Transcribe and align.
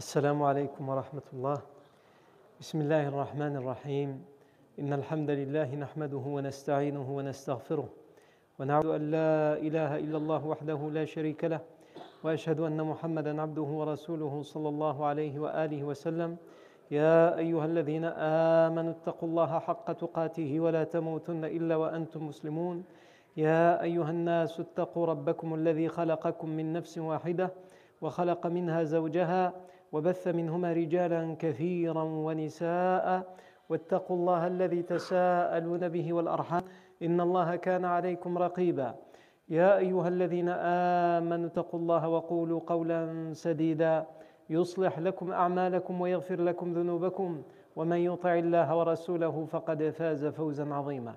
السلام 0.00 0.42
عليكم 0.42 0.88
ورحمة 0.88 1.28
الله. 1.32 1.58
بسم 2.60 2.78
الله 2.80 3.08
الرحمن 3.12 3.54
الرحيم. 3.60 4.24
إن 4.80 4.90
الحمد 4.92 5.30
لله 5.30 5.68
نحمده 5.76 6.24
ونستعينه 6.36 7.08
ونستغفره 7.16 7.88
ونعوذ 8.58 8.88
أن 8.96 9.04
لا 9.10 9.60
إله 9.60 9.90
إلا 10.00 10.16
الله 10.16 10.46
وحده 10.46 10.80
لا 10.96 11.04
شريك 11.04 11.44
له 11.44 11.60
وأشهد 12.24 12.60
أن 12.60 12.80
محمدا 12.80 13.42
عبده 13.42 13.68
ورسوله 13.80 14.42
صلى 14.42 14.68
الله 14.68 14.96
عليه 15.04 15.34
وآله 15.38 15.84
وسلم. 15.84 16.36
يا 16.90 17.36
أيها 17.36 17.64
الذين 17.64 18.04
آمنوا 18.64 18.92
اتقوا 18.96 19.28
الله 19.28 19.58
حق 19.58 19.92
تقاته 19.92 20.50
ولا 20.60 20.84
تموتن 20.84 21.44
إلا 21.44 21.76
وأنتم 21.76 22.20
مسلمون. 22.24 22.84
يا 23.36 23.82
أيها 23.82 24.10
الناس 24.10 24.60
اتقوا 24.60 25.06
ربكم 25.12 25.48
الذي 25.54 25.88
خلقكم 25.88 26.48
من 26.48 26.72
نفس 26.72 26.98
واحدة 26.98 27.52
وخلق 28.00 28.46
منها 28.46 28.80
زوجها 28.84 29.52
وبث 29.92 30.28
منهما 30.28 30.72
رجالا 30.72 31.36
كثيرا 31.38 32.02
ونساء 32.02 33.34
واتقوا 33.68 34.16
الله 34.16 34.46
الذي 34.46 34.82
تساءلون 34.82 35.88
به 35.88 36.12
والأرحام 36.12 36.62
إن 37.02 37.20
الله 37.20 37.56
كان 37.56 37.84
عليكم 37.84 38.38
رقيبا. 38.38 38.94
يا 39.48 39.78
أيها 39.78 40.08
الذين 40.08 40.48
آمنوا 41.18 41.46
اتقوا 41.46 41.80
الله 41.80 42.08
وقولوا 42.08 42.60
قولا 42.66 43.32
سديدا. 43.32 44.06
يصلح 44.50 44.98
لكم 44.98 45.32
أعمالكم 45.32 46.00
ويغفر 46.00 46.40
لكم 46.40 46.72
ذنوبكم 46.72 47.42
ومن 47.76 47.96
يطع 47.96 48.34
الله 48.34 48.76
ورسوله 48.78 49.44
فقد 49.44 49.90
فاز 49.90 50.26
فوزا 50.26 50.74
عظيما. 50.74 51.14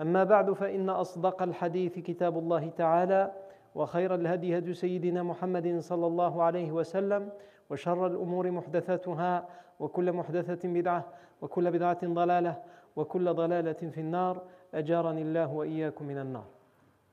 أما 0.00 0.24
بعد 0.24 0.52
فإن 0.52 0.88
أصدق 0.88 1.42
الحديث 1.42 1.98
كتاب 1.98 2.38
الله 2.38 2.68
تعالى 2.68 3.32
وخير 3.74 4.14
الهدي 4.14 4.58
هدي 4.58 4.74
سيدنا 4.74 5.22
محمد 5.22 5.78
صلى 5.78 6.06
الله 6.06 6.42
عليه 6.42 6.72
وسلم 6.72 7.28
وشر 7.70 8.06
الأمور 8.06 8.50
محدثاتها 8.50 9.48
وكل 9.80 10.12
محدثة 10.12 10.68
بدعة 10.68 11.12
وكل 11.42 11.70
بدعة 11.70 12.06
ضلالة 12.06 12.62
وكل 12.96 13.34
ضلالة 13.34 13.72
في 13.72 14.00
النار 14.00 14.42
أجارني 14.74 15.22
الله 15.22 15.52
وإياكم 15.52 16.04
من 16.04 16.18
النار 16.18 16.46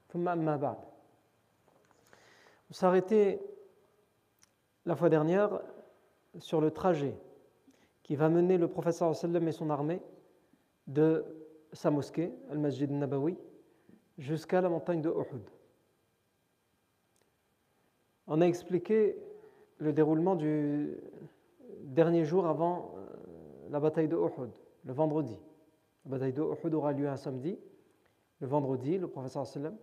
ثم 0.09 0.27
أما 0.27 0.55
بعد 0.55 0.77
On 2.71 3.39
la 4.85 4.95
fois 4.95 5.09
dernière 5.09 5.59
sur 6.37 6.61
le 6.61 6.69
trajet 6.71 7.15
qui 8.03 8.15
va 8.15 8.29
mener 8.29 8.57
le 8.57 8.67
professeur 8.67 9.15
sallam 9.15 9.47
et 9.47 9.51
son 9.51 9.69
armée 9.71 10.01
de 10.85 11.25
sa 11.73 11.91
mosquée, 11.91 12.31
Al-Masjid 12.51 12.89
Nabawi, 12.89 13.37
jusqu'à 14.17 14.61
la 14.61 14.69
montagne 14.69 15.01
de 15.01 15.09
Uhud. 15.09 15.43
On 18.27 18.41
a 18.41 18.45
expliqué 18.45 19.15
le 19.79 19.93
déroulement 19.93 20.35
du 20.35 20.97
dernier 21.83 22.25
jour 22.25 22.45
avant 22.45 22.93
euh, 22.95 23.69
la 23.69 23.79
bataille 23.79 24.07
de 24.07 24.15
Uhud, 24.15 24.51
le 24.83 24.93
vendredi. 24.93 25.37
La 26.05 26.11
bataille 26.11 26.33
de 26.33 26.41
Uhud 26.41 26.73
aura 26.73 26.91
lieu 26.91 27.07
un 27.07 27.15
samedi. 27.15 27.57
Le 28.41 28.47
vendredi, 28.47 28.97
le 28.97 29.07
professeur 29.07 29.45
sallam 29.47 29.75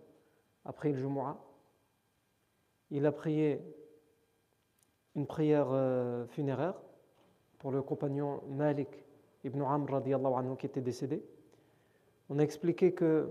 a 0.65 0.73
prié 0.73 0.93
le 0.93 0.99
Jumu'ah. 0.99 1.37
Il 2.91 3.05
a 3.05 3.11
prié 3.11 3.61
une 5.15 5.25
prière 5.25 5.67
euh, 5.71 6.25
funéraire 6.27 6.75
pour 7.57 7.71
le 7.71 7.81
compagnon 7.81 8.41
Malik 8.49 9.03
ibn 9.43 9.61
Amr 9.61 9.95
anhu, 9.95 10.55
qui 10.57 10.67
était 10.67 10.81
décédé. 10.81 11.23
On 12.29 12.39
a 12.39 12.43
expliqué 12.43 12.93
que 12.93 13.29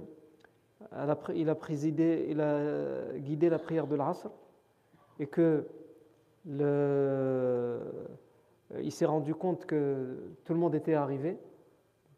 il 1.35 1.49
a 1.49 1.55
présidé, 1.55 2.27
il 2.29 2.41
a 2.41 3.17
guidé 3.17 3.49
la 3.49 3.59
prière 3.59 3.87
de 3.87 3.97
l'Asr 3.97 4.29
et 5.19 5.27
que 5.27 5.67
le, 6.47 7.81
il 8.81 8.93
s'est 8.93 9.07
rendu 9.07 9.35
compte 9.35 9.67
que 9.67 10.35
tout 10.45 10.53
le 10.53 10.59
monde 10.59 10.75
était 10.75 10.95
arrivé, 10.95 11.39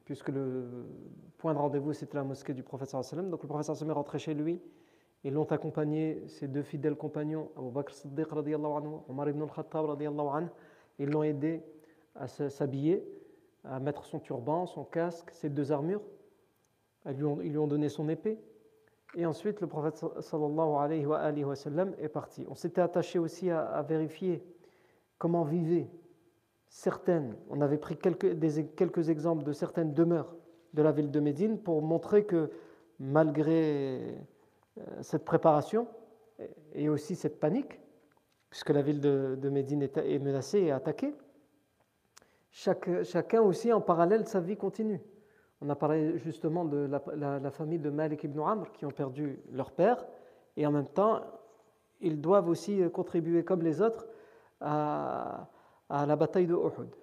puisque 0.04 0.28
le 0.28 0.86
point 1.38 1.54
de 1.54 1.58
rendez-vous 1.58 1.92
c'était 1.92 2.16
la 2.16 2.24
mosquée 2.24 2.54
du 2.54 2.62
professeur 2.62 3.04
sallam. 3.04 3.30
Donc 3.30 3.42
le 3.42 3.48
professeur 3.48 3.76
sallam 3.76 3.90
est 3.90 3.94
rentré 3.94 4.18
chez 4.18 4.34
lui. 4.34 4.60
Ils 5.24 5.32
l'ont 5.32 5.50
accompagné, 5.50 6.22
ses 6.28 6.46
deux 6.46 6.62
fidèles 6.62 6.94
compagnons, 6.94 7.50
Abu 7.56 7.70
Bakr 7.70 7.92
Siddiq 7.92 8.28
anhu, 8.32 8.98
Omar 9.08 9.28
ibn 9.28 9.42
al-Khattab 9.42 10.00
ils 11.00 11.08
l'ont 11.08 11.22
aidé 11.22 11.62
à 12.14 12.28
s'habiller, 12.28 13.04
à 13.64 13.80
mettre 13.80 14.04
son 14.04 14.18
turban, 14.18 14.66
son 14.66 14.84
casque, 14.84 15.30
ses 15.30 15.48
deux 15.48 15.72
armures. 15.72 16.02
Ils 17.06 17.16
lui 17.16 17.58
ont 17.58 17.66
donné 17.66 17.88
son 17.88 18.08
épée. 18.08 18.38
Et 19.16 19.24
ensuite, 19.24 19.60
le 19.60 19.66
prophète 19.66 20.04
est 21.98 22.08
parti. 22.08 22.44
On 22.48 22.54
s'était 22.54 22.80
attaché 22.80 23.18
aussi 23.18 23.50
à, 23.50 23.82
vérifier 23.82 24.44
comment 25.18 25.44
vivaient 25.44 25.90
certaines. 26.68 27.36
On 27.48 27.60
avait 27.60 27.78
pris 27.78 27.96
quelques, 27.96 29.08
exemples 29.08 29.44
de 29.44 29.52
certaines 29.52 29.94
demeures 29.94 30.34
de 30.74 30.82
la 30.82 30.92
ville 30.92 31.10
de 31.10 31.20
Médine 31.20 31.58
pour 31.58 31.80
montrer 31.80 32.24
que 32.24 32.50
malgré 32.98 34.00
euh, 34.78 34.82
cette 35.00 35.24
préparation 35.24 35.88
et 36.74 36.88
aussi 36.88 37.16
cette 37.16 37.40
panique, 37.40 37.80
puisque 38.50 38.70
la 38.70 38.82
ville 38.82 39.00
de, 39.00 39.48
Médine 39.48 39.82
est, 39.82 40.18
menacée 40.18 40.60
et 40.60 40.70
attaquée, 40.70 41.14
chacun 42.50 43.40
aussi 43.40 43.72
en 43.72 43.80
parallèle 43.80 44.26
sa 44.26 44.40
vie 44.40 44.56
continue. 44.56 45.00
On 45.60 45.68
a 45.70 45.74
parlé 45.74 46.18
justement 46.18 46.64
de 46.64 46.88
la, 47.16 47.50
famille 47.50 47.80
de 47.80 47.90
Malik 47.90 48.24
ibn 48.24 48.40
Amr 48.40 48.70
qui 48.72 48.84
ont 48.84 48.90
perdu 48.90 49.40
leur 49.52 49.72
père 49.72 50.06
et 50.56 50.66
en 50.66 50.72
même 50.72 50.86
temps, 50.88 51.20
ils 52.00 52.20
doivent 52.20 52.48
aussi 52.48 52.80
contribuer 52.92 53.44
comme 53.44 53.62
les 53.62 53.82
autres 53.82 54.06
à, 54.60 55.48
la 55.90 56.16
bataille 56.16 56.46
de 56.46 56.54
Uhud. 56.54 56.94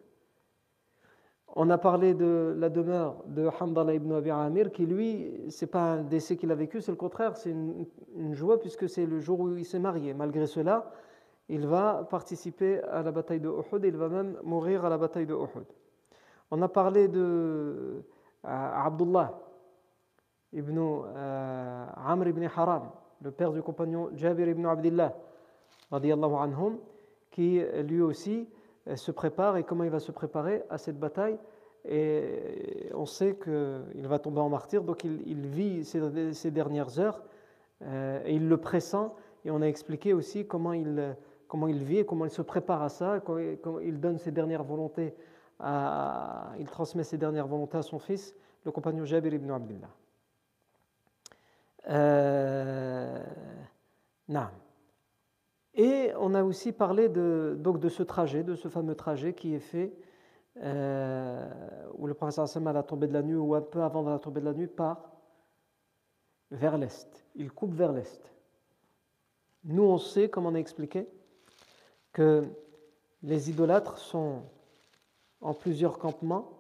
On 1.58 1.70
a 1.70 1.78
parlé 1.78 2.14
de 2.14 2.56
la 2.58 2.70
demeure 2.70 3.24
de 3.28 3.48
Hamdallah 3.60 3.94
ibn 3.94 4.12
Abi 4.14 4.30
Amir 4.30 4.72
qui, 4.72 4.86
lui, 4.86 5.46
c'est 5.50 5.68
pas 5.68 5.94
un 5.94 6.04
décès 6.04 6.38
qu'il 6.38 6.52
a 6.52 6.56
vécu, 6.56 6.82
c'est 6.82 6.92
le 6.92 6.98
contraire, 6.98 7.38
c'est 7.38 7.52
une, 7.52 7.86
une, 8.16 8.34
joie 8.34 8.60
puisque 8.60 8.90
c'est 8.90 9.06
le 9.06 9.20
jour 9.20 9.40
où 9.40 9.56
il 9.56 9.66
s'est 9.66 9.80
marié. 9.80 10.14
Malgré 10.14 10.48
cela, 10.48 10.92
il 11.50 11.68
va 11.68 12.08
participer 12.10 12.82
à 12.84 13.04
la 13.04 13.12
bataille 13.12 13.40
de 13.40 13.50
Uhud 13.50 13.84
et 13.84 13.90
il 13.90 13.98
va 13.98 14.10
même 14.10 14.38
mourir 14.44 14.86
à 14.86 14.90
la 14.90 14.98
bataille 14.98 15.26
de 15.26 15.34
Uhud. 15.34 15.66
On 16.52 16.62
a 16.62 16.68
parlé 16.68 17.08
de 17.08 18.04
Abdullah 18.86 19.40
ibn 20.54 20.78
euh, 20.80 21.86
Amr 22.06 22.28
ibn 22.28 22.48
Haram, 22.56 22.92
le 23.22 23.32
père 23.32 23.52
du 23.52 23.62
compagnon 23.62 24.10
Jabir 24.14 24.48
ibn 24.48 24.66
Abdullah, 24.66 25.16
anhum, 25.92 26.78
qui 27.32 27.62
lui 27.84 28.02
aussi 28.02 28.48
euh, 28.88 28.96
se 28.96 29.12
prépare 29.12 29.58
et 29.58 29.64
comment 29.64 29.84
il 29.84 29.90
va 29.90 30.00
se 30.00 30.12
préparer 30.12 30.64
à 30.70 30.78
cette 30.78 31.00
bataille? 31.00 31.38
Et 31.88 32.90
on 32.96 33.06
sait 33.06 33.36
qu'il 33.36 34.08
va 34.08 34.18
tomber 34.18 34.40
en 34.40 34.50
martyr, 34.50 34.84
donc 34.84 35.04
il, 35.04 35.46
vit 35.46 35.86
ces, 35.86 36.52
dernières 36.52 37.00
heures 37.00 37.22
euh, 37.84 38.24
et 38.26 38.34
il 38.34 38.48
le 38.48 38.58
pressent. 38.58 39.14
Et 39.44 39.52
on 39.52 39.62
a 39.62 39.68
expliqué 39.68 40.14
aussi 40.14 40.48
comment 40.48 40.74
il, 40.74 41.16
comment 41.48 41.68
il 41.68 41.84
vit 41.84 42.00
et 42.00 42.06
comment 42.06 42.26
il 42.26 42.32
se 42.32 42.42
prépare 42.42 42.82
à 42.82 42.90
ça, 42.90 43.20
comment 43.24 43.80
il 43.80 44.00
donne 44.00 44.18
ses 44.18 44.32
dernières 44.32 44.64
volontés 44.64 45.14
il 46.60 46.70
transmet 46.70 47.04
ses 47.04 47.18
dernières 47.18 47.48
volontés 47.48 47.78
à 47.78 47.82
son 47.82 48.00
fils, 48.00 48.36
le 48.66 48.72
compagnon 48.72 49.06
Jabir 49.06 49.34
ibn 49.34 49.52
Abdullah. 49.52 49.90
Euh, 51.88 53.24
Et 55.76 56.12
on 56.18 56.34
a 56.34 56.44
aussi 56.44 56.72
parlé 56.72 57.10
de, 57.10 57.56
donc 57.60 57.80
de 57.80 57.90
ce 57.90 58.02
trajet, 58.02 58.44
de 58.44 58.56
ce 58.56 58.68
fameux 58.68 58.96
trajet 58.96 59.34
qui 59.34 59.54
est 59.54 59.60
fait 59.60 59.94
euh, 60.58 61.48
où 61.94 62.08
le 62.08 62.14
professeur 62.14 62.46
Hassan 62.46 62.68
à 62.68 62.74
la 62.74 62.82
tombée 62.82 63.08
de 63.08 63.14
la 63.14 63.22
nuit 63.22 63.36
ou 63.36 63.54
un 63.54 63.62
peu 63.62 63.84
avant 63.84 64.02
la 64.02 64.18
tombée 64.18 64.42
de 64.42 64.46
la 64.46 64.54
nuit 64.54 64.68
part 64.68 65.12
vers 66.50 66.78
l'est. 66.78 67.26
Il 67.36 67.52
coupe 67.52 67.74
vers 67.74 67.92
l'est. 67.92 68.32
Nous, 69.66 69.84
on 69.84 69.98
sait, 69.98 70.30
comme 70.30 70.46
on 70.46 70.56
a 70.56 70.60
expliqué, 70.60 71.08
que 72.14 72.44
les 73.22 73.50
idolâtres 73.50 73.98
sont 73.98 74.44
en 75.42 75.54
plusieurs 75.54 76.00
campements 76.00 76.55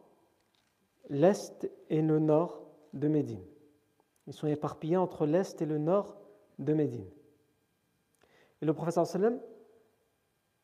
l'est 1.10 1.69
et 1.90 2.02
le 2.02 2.19
nord 2.19 2.62
de 2.94 3.07
Médine. 3.07 3.44
Ils 4.28 4.34
sont 4.34 4.48
éparpillés 4.48 4.98
entre 4.98 5.25
l'est 5.25 5.62
et 5.62 5.66
le 5.66 5.78
nord 5.78 6.16
de 6.60 6.74
Médine. 6.74 7.10
Et 8.62 8.66
le 8.66 8.74
professeur 8.74 9.06
sallam 9.06 9.40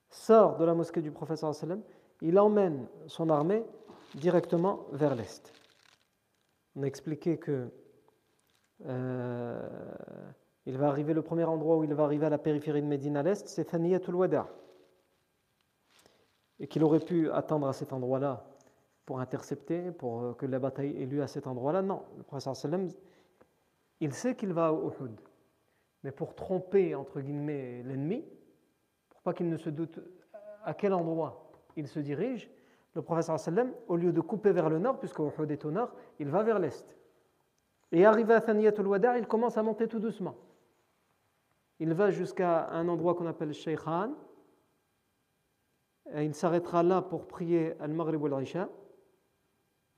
sort 0.09 0.57
de 0.57 0.65
la 0.65 0.73
mosquée 0.73 1.01
du 1.01 1.11
professeur 1.11 1.53
sallam, 1.53 1.81
il 2.21 2.39
emmène 2.39 2.87
son 3.07 3.29
armée 3.29 3.63
directement 4.15 4.87
vers 4.91 5.15
l'est. 5.15 5.53
On 6.75 6.83
a 6.83 6.85
expliqué 6.85 7.37
que 7.37 7.69
euh, 8.85 9.69
il 10.65 10.77
va 10.77 10.87
arriver 10.87 11.13
le 11.13 11.21
premier 11.21 11.43
endroit 11.43 11.77
où 11.77 11.83
il 11.83 11.93
va 11.93 12.03
arriver 12.03 12.25
à 12.25 12.29
la 12.29 12.37
périphérie 12.37 12.81
de 12.81 12.87
Médine 12.87 13.17
à 13.17 13.23
l'est, 13.23 13.47
c'est 13.47 13.65
Thaniyatul 13.65 14.15
Wada' 14.15 14.47
et 16.59 16.67
qu'il 16.67 16.83
aurait 16.83 16.99
pu 16.99 17.29
attendre 17.31 17.67
à 17.67 17.73
cet 17.73 17.91
endroit-là 17.91 18.45
pour 19.05 19.19
intercepter, 19.19 19.91
pour 19.91 20.21
euh, 20.21 20.33
que 20.33 20.45
la 20.45 20.59
bataille 20.59 21.01
ait 21.01 21.05
lieu 21.05 21.21
à 21.21 21.27
cet 21.27 21.47
endroit-là. 21.47 21.81
Non, 21.81 22.03
le 22.17 22.23
professeur 22.23 22.55
il 23.99 24.13
sait 24.13 24.35
qu'il 24.35 24.51
va 24.51 24.67
à 24.67 24.71
Uhud, 24.71 25.19
mais 26.03 26.11
pour 26.11 26.33
tromper, 26.33 26.95
entre 26.95 27.21
guillemets, 27.21 27.83
l'ennemi, 27.83 28.25
pour 29.09 29.21
pas 29.21 29.33
qu'il 29.33 29.47
ne 29.47 29.57
se 29.57 29.69
doute 29.69 29.99
à 30.63 30.73
quel 30.73 30.93
endroit 30.93 31.51
il 31.75 31.87
se 31.87 31.99
dirige, 31.99 32.49
le 32.95 33.03
sallam, 33.37 33.71
au 33.87 33.95
lieu 33.95 34.11
de 34.11 34.21
couper 34.21 34.51
vers 34.51 34.69
le 34.69 34.79
nord, 34.79 34.99
puisque 34.99 35.19
Uhud 35.19 35.49
est 35.51 35.65
au 35.65 35.71
nord, 35.71 35.93
il 36.19 36.29
va 36.29 36.43
vers 36.43 36.59
l'est. 36.59 36.97
Et 37.91 38.05
arrivé 38.05 38.33
à 38.33 38.41
Thaniyatul 38.41 38.87
Wada, 38.87 39.17
il 39.17 39.27
commence 39.27 39.57
à 39.57 39.63
monter 39.63 39.87
tout 39.87 39.99
doucement. 39.99 40.35
Il 41.79 41.93
va 41.93 42.09
jusqu'à 42.11 42.69
un 42.69 42.87
endroit 42.87 43.15
qu'on 43.15 43.27
appelle 43.27 43.53
Shaykhan. 43.53 44.13
Et 46.13 46.25
il 46.25 46.35
s'arrêtera 46.35 46.83
là 46.83 47.01
pour 47.01 47.27
prier 47.27 47.73
Al-Maghrib 47.79 48.25
Al-Isha. 48.25 48.69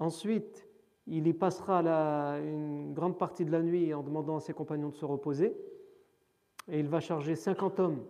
Ensuite, 0.03 0.67
il 1.07 1.27
y 1.27 1.33
passera 1.33 1.79
une 2.41 2.93
grande 2.93 3.17
partie 3.17 3.45
de 3.45 3.51
la 3.51 3.61
nuit 3.61 3.93
en 3.93 4.03
demandant 4.03 4.35
à 4.35 4.39
ses 4.41 4.51
compagnons 4.51 4.89
de 4.89 4.95
se 4.95 5.05
reposer. 5.05 5.55
Et 6.69 6.81
il 6.81 6.89
va 6.89 6.99
charger 6.99 7.35
50 7.35 7.79
hommes 7.79 8.03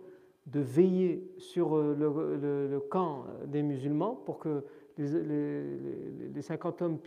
de 0.46 0.58
veiller 0.58 1.32
sur 1.38 1.76
euh, 1.76 1.94
le, 2.68 2.80
camp 2.80 3.26
des 3.46 3.62
musulmans 3.62 4.16
pour 4.16 4.40
que 4.40 4.64
les, 4.98 6.42
50 6.42 6.82
hommes 6.82 6.98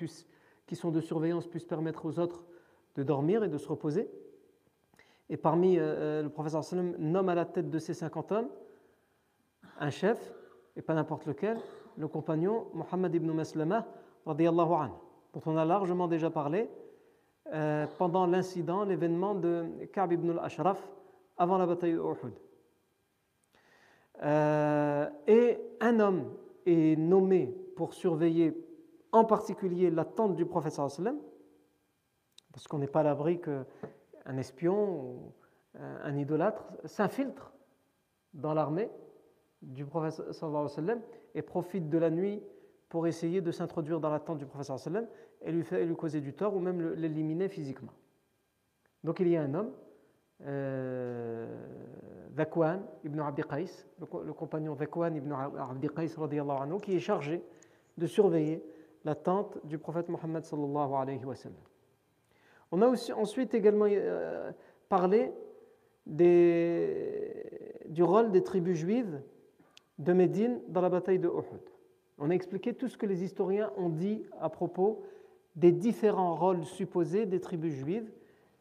qui 0.65 0.75
sont 0.77 0.91
de 0.91 1.01
surveillance 1.01 1.47
puissent 1.47 1.65
permettre 1.65 2.05
aux 2.05 2.17
autres 2.17 2.45
de 2.95 3.03
dormir 3.03 3.43
et 3.43 3.49
de 3.49 3.57
se 3.57 3.67
reposer. 3.67 4.09
Et 5.29 5.35
parmi, 5.35 5.77
euh, 5.77 5.81
euh, 5.81 6.23
le 6.23 6.29
professeur 6.29 6.63
sallam 6.63 6.95
nomme 6.97 7.27
à 7.27 7.35
la 7.35 7.43
tête 7.43 7.69
de 7.69 7.77
ces 7.77 7.93
50 7.93 8.31
hommes 8.31 8.49
un 9.79 9.89
chef, 9.89 10.33
et 10.77 10.81
pas 10.81 10.93
n'importe 10.93 11.25
lequel, 11.25 11.57
le 11.97 12.07
compagnon 12.07 12.67
Muhammad 12.73 13.13
ibn 13.13 13.29
Dont 14.27 15.41
on 15.45 15.57
a 15.57 15.65
largement 15.65 16.07
déjà 16.07 16.29
parlé 16.29 16.69
pendant 17.97 18.25
l'incident, 18.25 18.83
l'événement 18.83 19.35
de 19.35 19.85
Ka'b 19.93 20.11
ibn 20.11 20.31
al-Ashraf 20.31 20.85
avant 21.37 21.57
la 21.57 21.65
bataille 21.65 21.93
de. 21.93 22.01
Euh, 24.23 25.09
et 25.27 25.59
un 25.79 25.99
homme 25.99 26.33
est 26.65 26.97
nommé 26.97 27.55
pour 27.75 27.93
surveiller 27.93 28.65
en 29.11 29.23
particulier 29.23 29.91
la 29.91 30.05
tente 30.05 30.35
du 30.35 30.45
prophète 30.45 30.73
sallam, 30.73 31.19
parce 32.51 32.67
qu'on 32.67 32.79
n'est 32.79 32.87
pas 32.87 33.01
à 33.01 33.03
l'abri 33.03 33.39
qu'un 33.39 34.37
espion 34.37 35.01
ou 35.01 35.33
un 35.79 36.17
idolâtre 36.17 36.65
s'infiltre 36.85 37.53
dans 38.33 38.53
l'armée 38.53 38.89
du 39.61 39.85
prophète 39.85 40.33
sallam 40.33 41.01
et 41.35 41.41
profite 41.43 41.89
de 41.89 41.97
la 41.97 42.09
nuit 42.09 42.41
pour 42.89 43.07
essayer 43.07 43.41
de 43.41 43.51
s'introduire 43.51 43.99
dans 43.99 44.09
la 44.09 44.19
tente 44.19 44.37
du 44.37 44.45
prophète 44.45 44.77
sallam 44.77 45.07
et 45.41 45.51
lui, 45.51 45.63
fait, 45.63 45.85
lui 45.85 45.95
causer 45.95 46.21
du 46.21 46.33
tort 46.33 46.55
ou 46.55 46.59
même 46.59 46.93
l'éliminer 46.93 47.49
physiquement. 47.49 47.91
Donc 49.03 49.19
il 49.19 49.27
y 49.27 49.37
a 49.37 49.41
un 49.41 49.53
homme 49.53 49.71
euh, 50.45 51.47
ibn 53.03 53.19
Abdi 53.19 53.41
Qais, 53.43 53.85
le 53.99 54.33
compagnon 54.33 54.75
Zakwan 54.75 55.15
ibn 55.15 55.31
Abdi 55.31 55.89
Qais 55.89 56.15
anhu, 56.17 56.79
qui 56.81 56.95
est 56.95 56.99
chargé 56.99 57.41
de 57.97 58.05
surveiller 58.05 58.63
la 59.03 59.15
tente 59.15 59.57
du 59.65 59.77
prophète 59.77 60.09
Mohammed 60.09 60.43
sallallahu. 60.43 61.49
On 62.71 62.81
a 62.81 62.87
aussi 62.87 63.13
ensuite 63.13 63.53
également 63.53 63.87
euh, 63.89 64.51
parlé 64.89 65.31
du 66.05 68.03
rôle 68.03 68.31
des 68.31 68.43
tribus 68.43 68.77
juives 68.77 69.21
de 69.97 70.13
Médine 70.13 70.61
dans 70.67 70.81
la 70.81 70.89
bataille 70.89 71.19
de 71.19 71.27
Uhud. 71.27 71.61
On 72.19 72.29
a 72.29 72.33
expliqué 72.33 72.73
tout 72.73 72.87
ce 72.87 72.97
que 72.97 73.05
les 73.05 73.23
historiens 73.23 73.71
ont 73.77 73.89
dit 73.89 74.23
à 74.41 74.49
propos 74.49 75.03
des 75.55 75.71
différents 75.71 76.35
rôles 76.35 76.65
supposés 76.65 77.25
des 77.25 77.39
tribus 77.39 77.73
juives 77.73 78.09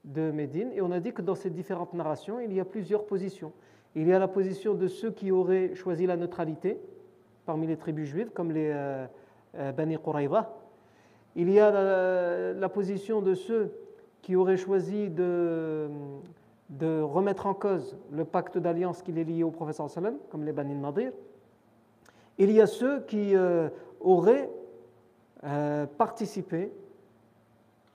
de 0.04 0.30
Médine. 0.30 0.70
Et 0.74 0.80
on 0.80 0.90
a 0.90 1.00
dit 1.00 1.12
que 1.12 1.22
dans 1.22 1.34
ces 1.34 1.50
différentes 1.50 1.94
narrations, 1.94 2.40
il 2.40 2.52
y 2.52 2.60
a 2.60 2.64
plusieurs 2.64 3.06
positions. 3.06 3.52
Il 3.94 4.06
y 4.06 4.12
a 4.12 4.18
la 4.18 4.28
position 4.28 4.74
de 4.74 4.88
ceux 4.88 5.10
qui 5.10 5.30
auraient 5.30 5.74
choisi 5.74 6.06
la 6.06 6.16
neutralité 6.16 6.78
parmi 7.46 7.66
les 7.66 7.76
tribus 7.76 8.08
juives, 8.08 8.30
comme 8.34 8.52
les 8.52 8.70
euh, 8.74 9.06
euh, 9.54 9.72
Bani. 9.72 9.96
Il 11.36 11.50
y 11.50 11.60
a 11.60 12.52
la, 12.52 12.68
position 12.68 13.22
de 13.22 13.34
ceux 13.34 13.72
qui 14.20 14.36
auraient 14.36 14.56
choisi 14.56 15.08
de, 15.08 15.88
remettre 16.80 17.46
en 17.46 17.54
cause 17.54 17.96
le 18.10 18.24
pacte 18.24 18.58
d'alliance 18.58 19.02
qui 19.02 19.12
est 19.18 19.24
lié 19.24 19.44
au 19.44 19.50
professeur 19.50 19.88
sallam, 19.88 20.16
comme 20.30 20.44
les 20.44 20.52
Bani 20.52 20.74
Nadir. 20.74 21.12
Il 22.38 22.50
y 22.50 22.60
a 22.60 22.66
ceux 22.66 23.00
qui 23.00 23.34
euh, 23.34 23.68
auraient 24.00 24.50
participé, 25.96 26.72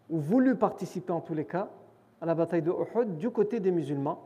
ou 0.10 0.20
voulu 0.20 0.56
participer 0.56 1.12
en 1.12 1.20
tous 1.20 1.34
les 1.34 1.44
cas, 1.44 1.68
à 2.22 2.26
la 2.26 2.34
bataille 2.34 2.62
de 2.62 2.72
Uhud 2.72 3.18
du 3.18 3.30
côté 3.30 3.60
des 3.60 3.72
musulmans, 3.72 4.24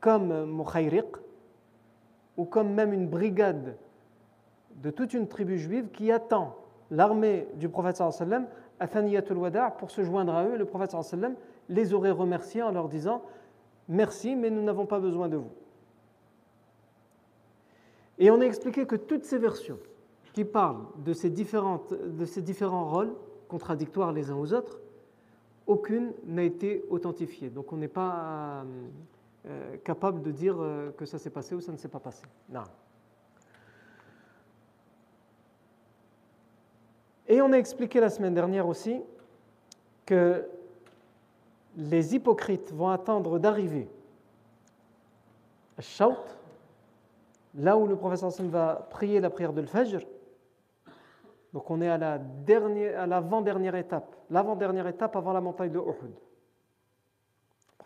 comme 0.00 0.46
Mukhayriq, 0.46 1.04
ou 2.36 2.44
comme 2.44 2.72
même 2.72 2.92
une 2.92 3.06
brigade 3.06 3.76
de 4.76 4.90
toute 4.90 5.14
une 5.14 5.28
tribu 5.28 5.58
juive 5.58 5.88
qui 5.92 6.10
attend 6.10 6.56
l'armée 6.90 7.48
du 7.54 7.68
prophète 7.68 7.96
sallam 7.96 8.46
à 8.80 8.88
Thaniyatul 8.88 9.38
pour 9.78 9.90
se 9.90 10.02
joindre 10.02 10.34
à 10.34 10.44
eux. 10.44 10.56
Le 10.56 10.64
prophète 10.64 10.90
sallam 10.90 11.34
les 11.68 11.94
aurait 11.94 12.10
remerciés 12.10 12.62
en 12.62 12.70
leur 12.70 12.88
disant 12.88 13.22
Merci, 13.88 14.34
mais 14.34 14.50
nous 14.50 14.62
n'avons 14.62 14.86
pas 14.86 14.98
besoin 14.98 15.28
de 15.28 15.36
vous. 15.36 15.50
Et 18.18 18.30
on 18.30 18.40
a 18.40 18.44
expliqué 18.44 18.86
que 18.86 18.96
toutes 18.96 19.24
ces 19.24 19.38
versions 19.38 19.78
qui 20.32 20.44
parlent 20.44 20.86
de 21.04 21.12
ces, 21.12 21.30
différentes, 21.30 21.92
de 21.92 22.24
ces 22.24 22.42
différents 22.42 22.88
rôles 22.88 23.14
contradictoires 23.48 24.12
les 24.12 24.30
uns 24.30 24.36
aux 24.36 24.52
autres 24.52 24.80
aucune 25.66 26.12
n'a 26.26 26.42
été 26.42 26.84
authentifiée. 26.90 27.50
Donc 27.50 27.72
on 27.72 27.76
n'est 27.76 27.88
pas 27.88 28.62
euh, 28.64 28.88
euh, 29.46 29.76
capable 29.78 30.22
de 30.22 30.30
dire 30.30 30.56
euh, 30.58 30.90
que 30.92 31.06
ça 31.06 31.18
s'est 31.18 31.30
passé 31.30 31.54
ou 31.54 31.60
ça 31.60 31.72
ne 31.72 31.76
s'est 31.76 31.88
pas 31.88 32.00
passé. 32.00 32.24
Non. 32.48 32.64
Et 37.26 37.40
on 37.40 37.52
a 37.52 37.56
expliqué 37.56 38.00
la 38.00 38.10
semaine 38.10 38.34
dernière 38.34 38.68
aussi 38.68 39.00
que 40.04 40.46
les 41.76 42.14
hypocrites 42.14 42.70
vont 42.72 42.90
attendre 42.90 43.38
d'arriver 43.38 43.88
à 45.78 45.82
Shaut, 45.82 46.16
là 47.54 47.76
où 47.76 47.86
le 47.86 47.96
professeur 47.96 48.30
va 48.48 48.86
prier 48.90 49.20
la 49.20 49.30
prière 49.30 49.52
de 49.52 49.60
l'Fajr, 49.60 50.00
donc 51.52 51.70
on 51.70 51.80
est 51.80 51.88
à 51.88 51.98
la 51.98 52.18
dernière, 52.18 53.00
à 53.00 53.06
l'avant-dernière 53.06 53.76
étape, 53.76 54.16
l'avant-dernière 54.28 54.88
étape 54.88 55.14
avant 55.14 55.32
la 55.32 55.40
montagne 55.40 55.70
de 55.70 55.78
Uhud. 55.78 56.14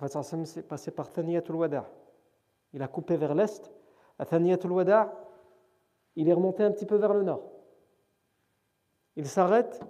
Le 0.00 0.08
sallam 0.08 0.46
s'est 0.46 0.62
passé 0.62 0.90
par 0.90 1.12
Thaniyatul 1.12 1.56
Wada'. 1.56 1.84
Il 2.72 2.82
a 2.82 2.88
coupé 2.88 3.16
vers 3.16 3.34
l'est. 3.34 3.70
À 4.18 4.24
Thaniyatul 4.24 4.72
Wada', 4.72 5.12
il 6.16 6.28
est 6.28 6.32
remonté 6.32 6.62
un 6.62 6.70
petit 6.70 6.86
peu 6.86 6.96
vers 6.96 7.12
le 7.12 7.24
nord. 7.24 7.42
Il 9.16 9.26
s'arrête 9.26 9.80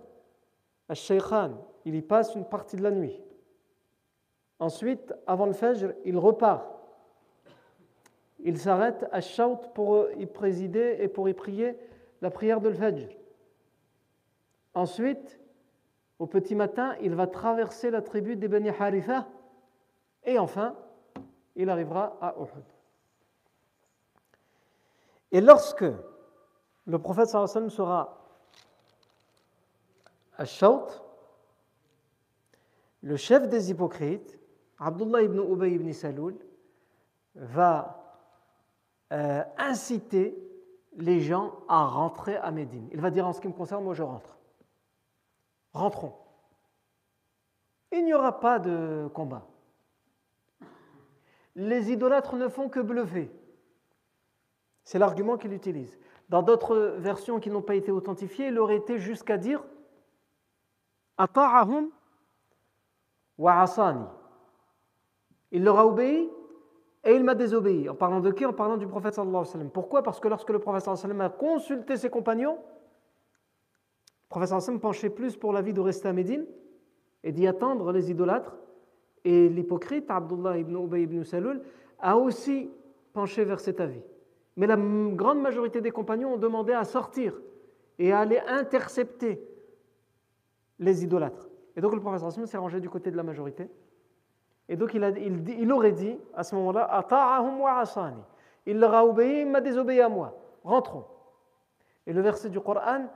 à 0.88 0.95
Shaykhan. 0.95 1.52
Il 1.85 1.95
y 1.95 2.02
passe 2.02 2.35
une 2.35 2.47
partie 2.47 2.76
de 2.76 2.83
la 2.83 2.91
nuit. 2.91 3.23
Ensuite, 4.59 5.14
avant 5.26 5.47
le 5.47 5.52
Fajr, 5.52 5.95
il 6.05 6.19
repart. 6.19 6.77
Il 8.40 8.59
s'arrête 8.59 9.07
à 9.12 9.21
Shaut 9.21 9.57
pour 9.75 10.11
y 10.12 10.26
présider 10.26 10.99
et 11.00 11.09
pour 11.09 11.28
y 11.28 11.35
prier 11.35 11.76
la 12.21 12.30
prière 12.30 12.61
de 12.61 12.71
Fajr. 12.71 13.09
Ensuite, 14.75 15.40
au 16.18 16.26
petit 16.26 16.54
matin, 16.54 16.97
il 17.00 17.14
va 17.14 17.26
traverser 17.26 17.90
la 17.90 18.02
tribu 18.02 18.37
des 18.37 18.49
Bani 18.49 18.71
et 20.25 20.38
enfin, 20.38 20.76
il 21.57 21.71
arrivera 21.71 22.16
à 22.21 22.35
Uhud. 22.38 22.64
Et 25.33 25.40
lorsque 25.40 25.85
le 26.87 26.99
prophète 26.99 27.28
sallam 27.28 27.71
sera 27.71 28.25
à 30.37 30.45
Shaut, 30.45 30.87
le 33.02 33.16
chef 33.16 33.49
des 33.49 33.71
hypocrites, 33.71 34.38
Abdullah 34.78 35.23
ibn 35.23 35.38
Ubay 35.38 35.73
ibn 35.73 35.92
Saloul, 35.92 36.37
va 37.35 37.98
euh, 39.12 39.43
inciter 39.57 40.37
les 40.97 41.21
gens 41.21 41.55
à 41.69 41.85
rentrer 41.87 42.37
à 42.37 42.50
Médine. 42.50 42.88
Il 42.93 43.00
va 43.00 43.11
dire 43.11 43.27
en 43.27 43.33
ce 43.33 43.41
qui 43.41 43.49
me 43.49 43.53
concerne, 43.53 43.85
moi 43.85 43.95
je 43.95 44.03
rentre 44.03 44.38
rentrons. 45.73 46.15
Il 47.93 48.05
n'y 48.05 48.12
aura 48.12 48.41
pas 48.41 48.59
de 48.59 49.09
combat. 49.15 49.47
Les 51.55 51.91
idolâtres 51.91 52.37
ne 52.37 52.49
font 52.49 52.69
que 52.69 52.81
bluffer. 52.81 53.31
C'est 54.85 54.99
l'argument 54.99 55.37
qu'il 55.37 55.53
utilise. 55.53 55.99
Dans 56.29 56.43
d'autres 56.43 56.97
versions 56.99 57.41
qui 57.41 57.50
n'ont 57.50 57.62
pas 57.62 57.75
été 57.75 57.91
authentifiées, 57.91 58.49
il 58.49 58.59
aurait 58.59 58.77
été 58.77 58.99
jusqu'à 58.99 59.38
dire. 59.38 59.65
Il 65.50 65.65
leur 65.65 65.79
a 65.79 65.87
obéi 65.87 66.31
et 67.05 67.14
il 67.14 67.25
m'a 67.25 67.35
désobéi. 67.35 67.88
En 67.88 67.95
parlant 67.95 68.21
de 68.21 68.31
qui? 68.31 68.45
En 68.45 68.52
parlant 68.52 68.76
du 68.76 68.87
prophète 68.87 69.14
sallallahu 69.14 69.47
alayhi 69.47 69.64
wa. 69.64 69.71
Pourquoi? 69.73 70.02
Parce 70.02 70.21
que 70.21 70.28
lorsque 70.28 70.50
le 70.50 70.59
prophète 70.59 70.83
sallallahu 70.83 71.05
alayhi 71.05 71.19
wa 71.19 71.25
a 71.26 71.31
consulté 71.31 71.97
ses 71.97 72.11
compagnons, 72.11 72.57
le 72.57 74.28
professeur 74.28 74.59
Hassan 74.59 74.78
penchait 74.78 75.11
plus 75.11 75.37
pour 75.37 75.52
l'avis 75.52 75.73
de 75.73 75.81
rester 75.81 76.09
à 76.09 76.12
Médine 76.12 76.45
et 77.25 77.33
d'y 77.33 77.47
attendre 77.47 77.93
les 77.93 78.11
idolâtres. 78.11 78.57
Et 79.25 79.49
l'hypocrite, 79.49 80.11
Abdullah 80.11 80.59
ibn 80.59 80.76
Ubay 80.76 81.02
ibn 81.02 81.25
Salul, 81.25 81.62
a 81.99 82.17
aussi 82.17 82.71
penché 83.12 83.45
vers 83.45 83.61
cet 83.61 83.81
avis. 83.81 84.02
Mais 84.57 84.67
la 84.67 84.76
grande 84.76 85.40
majorité 85.40 85.81
des 85.81 85.90
compagnons 85.90 86.35
ont 86.35 86.38
demandé 86.38 86.73
à 86.73 86.85
sortir 86.85 87.40
et 87.99 88.12
à 88.12 88.21
aller 88.21 88.40
intercepter 88.47 89.40
les 90.78 91.05
idolâtres. 91.05 91.49
Et 91.76 91.81
donc 91.81 91.95
le 91.95 92.00
professeur 92.00 92.33
s'est 92.33 92.59
rangé 92.59 92.81
du 92.81 92.90
côté 92.90 93.11
de 93.11 93.17
la 93.17 93.23
majorité. 93.23 93.69
Et 94.69 94.77
donc 94.77 94.95
il, 94.95 95.03
a, 95.03 95.11
il, 95.11 95.49
il 95.49 95.73
aurait 95.73 95.93
dit 95.93 96.19
à 96.35 96.45
ce 96.45 96.55
moment-là 96.57 97.07
Il 98.67 98.79
leur 98.79 98.95
a 98.95 99.05
obéi, 99.07 99.41
il 99.41 99.51
m'a 99.51 99.61
désobéi 99.61 100.01
à 100.01 100.09
moi. 100.09 100.35
Rentrons. 100.63 101.05
Et 102.07 102.13
le 102.13 102.21
verset 102.21 102.51
du 102.51 102.61
Coran, 102.61 103.07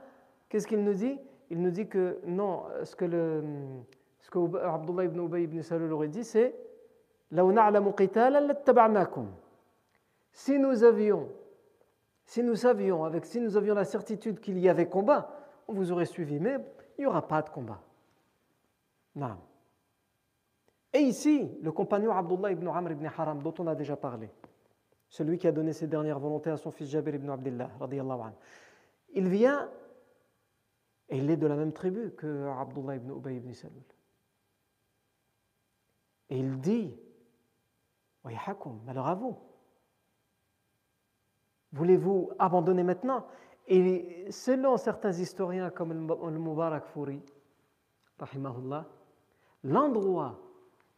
qu'est-ce 0.49 0.67
qu'il 0.67 0.83
nous 0.83 0.93
dit? 0.93 1.19
Il 1.49 1.61
nous 1.61 1.71
dit 1.71 1.87
que 1.87 2.19
non, 2.25 2.63
ce 2.83 2.95
que, 2.95 3.05
le, 3.05 3.43
ce 4.21 4.29
que 4.29 4.39
Abdullah 4.57 5.05
ibn 5.05 5.19
Ubay 5.19 5.43
ibn 5.43 5.61
Salul 5.61 5.91
aurait 5.93 6.07
dit, 6.07 6.23
c'est 6.23 6.55
si 10.31 10.59
nous 10.59 10.83
avions, 10.83 11.29
si 12.25 12.43
nous 12.43 12.55
savions, 12.55 13.03
avec, 13.03 13.25
si 13.25 13.39
nous 13.39 13.57
avions 13.57 13.73
la 13.73 13.85
certitude 13.85 14.39
qu'il 14.39 14.59
y 14.59 14.69
avait 14.69 14.87
combat, 14.87 15.29
on 15.67 15.73
vous 15.73 15.91
aurait 15.91 16.05
suivi, 16.05 16.39
mais 16.39 16.57
il 16.97 17.01
n'y 17.01 17.05
aura 17.07 17.27
pas 17.27 17.41
de 17.41 17.49
combat. 17.49 17.81
Non. 19.15 19.37
Et 20.93 20.99
ici, 20.99 21.49
le 21.61 21.71
compagnon 21.71 22.11
Abdullah 22.11 22.51
ibn 22.51 22.67
Amr 22.67 22.91
ibn 22.91 23.05
Haram, 23.05 23.41
dont 23.41 23.53
on 23.57 23.67
a 23.67 23.73
déjà 23.73 23.95
parlé, 23.95 24.29
celui 25.09 25.37
qui 25.37 25.47
a 25.47 25.51
donné 25.51 25.73
ses 25.73 25.87
dernières 25.87 26.19
volontés 26.19 26.51
à 26.51 26.57
son 26.57 26.69
fils 26.69 26.89
Jabir 26.89 27.15
ibn 27.15 27.29
Abdullah, 27.29 27.69
il 29.15 29.27
vient, 29.27 29.69
et 31.09 31.17
il 31.17 31.29
est 31.29 31.37
de 31.37 31.47
la 31.47 31.55
même 31.55 31.73
tribu 31.73 32.11
que 32.11 32.47
Abdullah 32.47 32.95
ibn 32.95 33.11
Ubay 33.11 33.37
ibn 33.37 33.53
Salul. 33.53 33.83
Et 36.29 36.37
il 36.37 36.59
dit 36.59 36.95
malheur 38.85 39.07
à 39.07 39.15
vous. 39.15 39.37
Voulez-vous 41.73 42.31
abandonner 42.37 42.83
maintenant? 42.83 43.25
Et 43.67 44.31
selon 44.31 44.77
certains 44.77 45.11
historiens 45.11 45.69
comme 45.69 45.93
le 45.93 46.39
Mubarak 46.39 46.85
Fouri, 46.85 47.21
l'endroit 49.63 50.39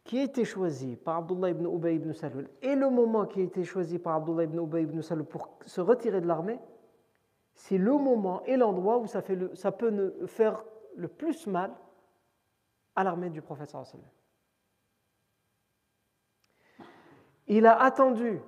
qui 0.06 0.20
a 0.20 0.22
été 0.22 0.44
choisi 0.44 0.94
par 0.94 1.16
Abdullah 1.16 1.50
ibn 1.50 1.66
Ubay 1.66 1.96
ibn 1.96 2.12
Salul 2.12 2.48
et 2.62 2.76
le 2.76 2.88
moment 2.88 3.26
qui 3.26 3.40
a 3.40 3.42
été 3.42 3.64
choisi 3.64 3.98
par 3.98 4.14
Abdullah 4.14 4.44
ibn 4.44 4.58
Ubay 4.60 4.84
ibn 4.84 5.02
Salul 5.02 5.26
pour 5.26 5.58
se 5.66 5.80
retirer 5.80 6.20
de 6.20 6.28
l'armée, 6.28 6.60
c'est 7.54 7.76
le 7.76 7.92
moment 7.92 8.42
et 8.44 8.56
l'endroit 8.56 8.98
où 8.98 9.06
ça, 9.08 9.20
fait 9.20 9.34
le, 9.34 9.52
ça 9.56 9.72
peut 9.72 10.14
faire 10.26 10.64
le 10.94 11.08
plus 11.08 11.48
mal 11.48 11.74
à 12.94 13.02
l'armée 13.02 13.30
du 13.30 13.42
prophète 13.42 13.70
sallallahu 13.70 14.00
Il 17.48 17.66
a 17.66 17.82
attendu 17.82 18.40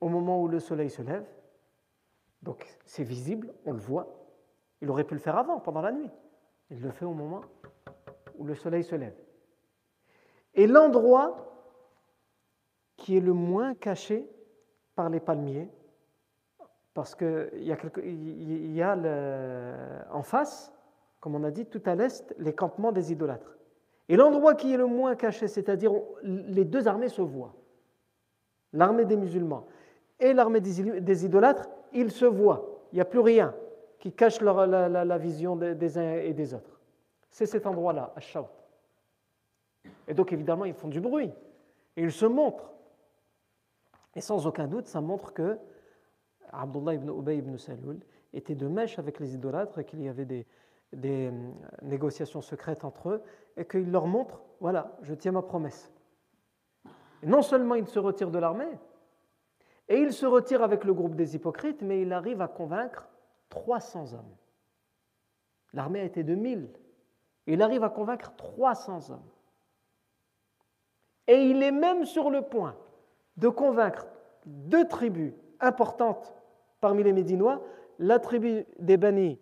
au 0.00 0.08
moment 0.08 0.40
où 0.40 0.48
le 0.48 0.60
soleil 0.60 0.88
se 0.88 1.02
lève, 1.02 1.26
donc 2.42 2.66
c'est 2.86 3.04
visible, 3.04 3.52
on 3.66 3.72
le 3.72 3.80
voit. 3.80 4.06
Il 4.80 4.88
aurait 4.88 5.04
pu 5.04 5.14
le 5.14 5.20
faire 5.20 5.36
avant, 5.36 5.60
pendant 5.60 5.82
la 5.82 5.92
nuit. 5.92 6.10
Il 6.70 6.80
le 6.80 6.90
fait 6.90 7.04
au 7.04 7.12
moment 7.12 7.42
où 8.38 8.44
le 8.44 8.54
soleil 8.54 8.84
se 8.84 8.94
lève. 8.94 9.16
Et 10.54 10.66
l'endroit 10.66 11.44
qui 12.96 13.16
est 13.16 13.20
le 13.20 13.32
moins 13.32 13.74
caché 13.74 14.28
par 14.94 15.08
les 15.08 15.20
palmiers, 15.20 15.70
parce 16.94 17.14
qu'il 17.14 17.50
y 17.62 18.82
a, 18.82 18.96
en 20.10 20.22
face, 20.22 20.72
comme 21.20 21.36
on 21.36 21.44
a 21.44 21.50
dit 21.50 21.66
tout 21.66 21.82
à 21.86 21.94
l'est, 21.94 22.34
les 22.38 22.52
campements 22.52 22.90
des 22.90 23.12
idolâtres. 23.12 23.56
Et 24.08 24.16
l'endroit 24.16 24.54
qui 24.54 24.72
est 24.72 24.76
le 24.76 24.86
moins 24.86 25.14
caché, 25.14 25.46
c'est-à-dire 25.46 25.92
les 26.22 26.64
deux 26.64 26.88
armées 26.88 27.08
se 27.08 27.22
voient 27.22 27.54
l'armée 28.72 29.04
des 29.04 29.16
musulmans 29.16 29.66
et 30.20 30.32
l'armée 30.32 30.60
des 30.60 31.24
idolâtres, 31.24 31.68
ils 31.92 32.10
se 32.10 32.24
voient. 32.24 32.82
Il 32.92 32.96
n'y 32.96 33.00
a 33.00 33.04
plus 33.04 33.20
rien 33.20 33.54
qui 33.98 34.12
cache 34.12 34.40
la, 34.40 35.18
vision 35.18 35.56
des, 35.56 35.98
uns 35.98 36.14
et 36.14 36.32
des 36.32 36.54
autres. 36.54 36.80
C'est 37.30 37.46
cet 37.46 37.66
endroit-là, 37.66 38.12
à 38.16 38.20
Et 40.06 40.14
donc 40.14 40.32
évidemment, 40.32 40.64
ils 40.64 40.74
font 40.74 40.88
du 40.88 41.00
bruit. 41.00 41.30
Et 41.96 42.02
ils 42.02 42.12
se 42.12 42.26
montrent. 42.26 42.72
Et 44.14 44.20
sans 44.20 44.46
aucun 44.46 44.66
doute, 44.66 44.86
ça 44.86 45.00
montre 45.00 45.32
que 45.32 45.58
Abdullah 46.50 46.94
ibn 46.94 47.10
Ubay 47.10 47.38
ibn 47.38 47.56
Salul 47.56 48.00
était 48.32 48.54
de 48.54 48.66
mèche 48.66 48.98
avec 48.98 49.20
les 49.20 49.34
idolâtres 49.34 49.78
et 49.78 49.84
qu'il 49.84 50.02
y 50.02 50.08
avait 50.08 50.24
des, 50.24 50.46
euh, 51.04 51.30
négociations 51.82 52.40
secrètes 52.40 52.84
entre 52.84 53.10
eux 53.10 53.22
et 53.56 53.64
qu'il 53.66 53.90
leur 53.90 54.06
montre, 54.06 54.40
voilà, 54.60 54.96
je 55.02 55.14
tiens 55.14 55.32
ma 55.32 55.42
promesse 55.42 55.92
non 57.22 57.42
seulement 57.42 57.74
il 57.74 57.86
se 57.86 57.98
retire 57.98 58.30
de 58.30 58.38
l'armée, 58.38 58.78
et 59.88 59.98
il 59.98 60.12
se 60.12 60.26
retire 60.26 60.62
avec 60.62 60.84
le 60.84 60.92
groupe 60.92 61.14
des 61.14 61.34
hypocrites, 61.34 61.82
mais 61.82 62.02
il 62.02 62.12
arrive 62.12 62.42
à 62.42 62.48
convaincre 62.48 63.08
300 63.48 64.12
hommes. 64.12 64.36
L'armée 65.72 66.00
a 66.00 66.04
été 66.04 66.22
de 66.22 66.34
1000. 66.34 66.70
Il 67.46 67.62
arrive 67.62 67.82
à 67.82 67.88
convaincre 67.88 68.32
300 68.36 69.10
hommes. 69.10 69.30
Et 71.28 71.44
il 71.44 71.62
est 71.62 71.70
même 71.70 72.06
sur 72.06 72.30
le 72.30 72.42
point 72.42 72.74
de 73.36 73.48
convaincre 73.48 74.06
deux 74.46 74.88
tribus 74.88 75.34
importantes 75.60 76.34
parmi 76.80 77.02
les 77.02 77.12
Médinois, 77.12 77.62
la 77.98 78.18
tribu 78.18 78.64
des 78.78 78.96
Bani 78.96 79.38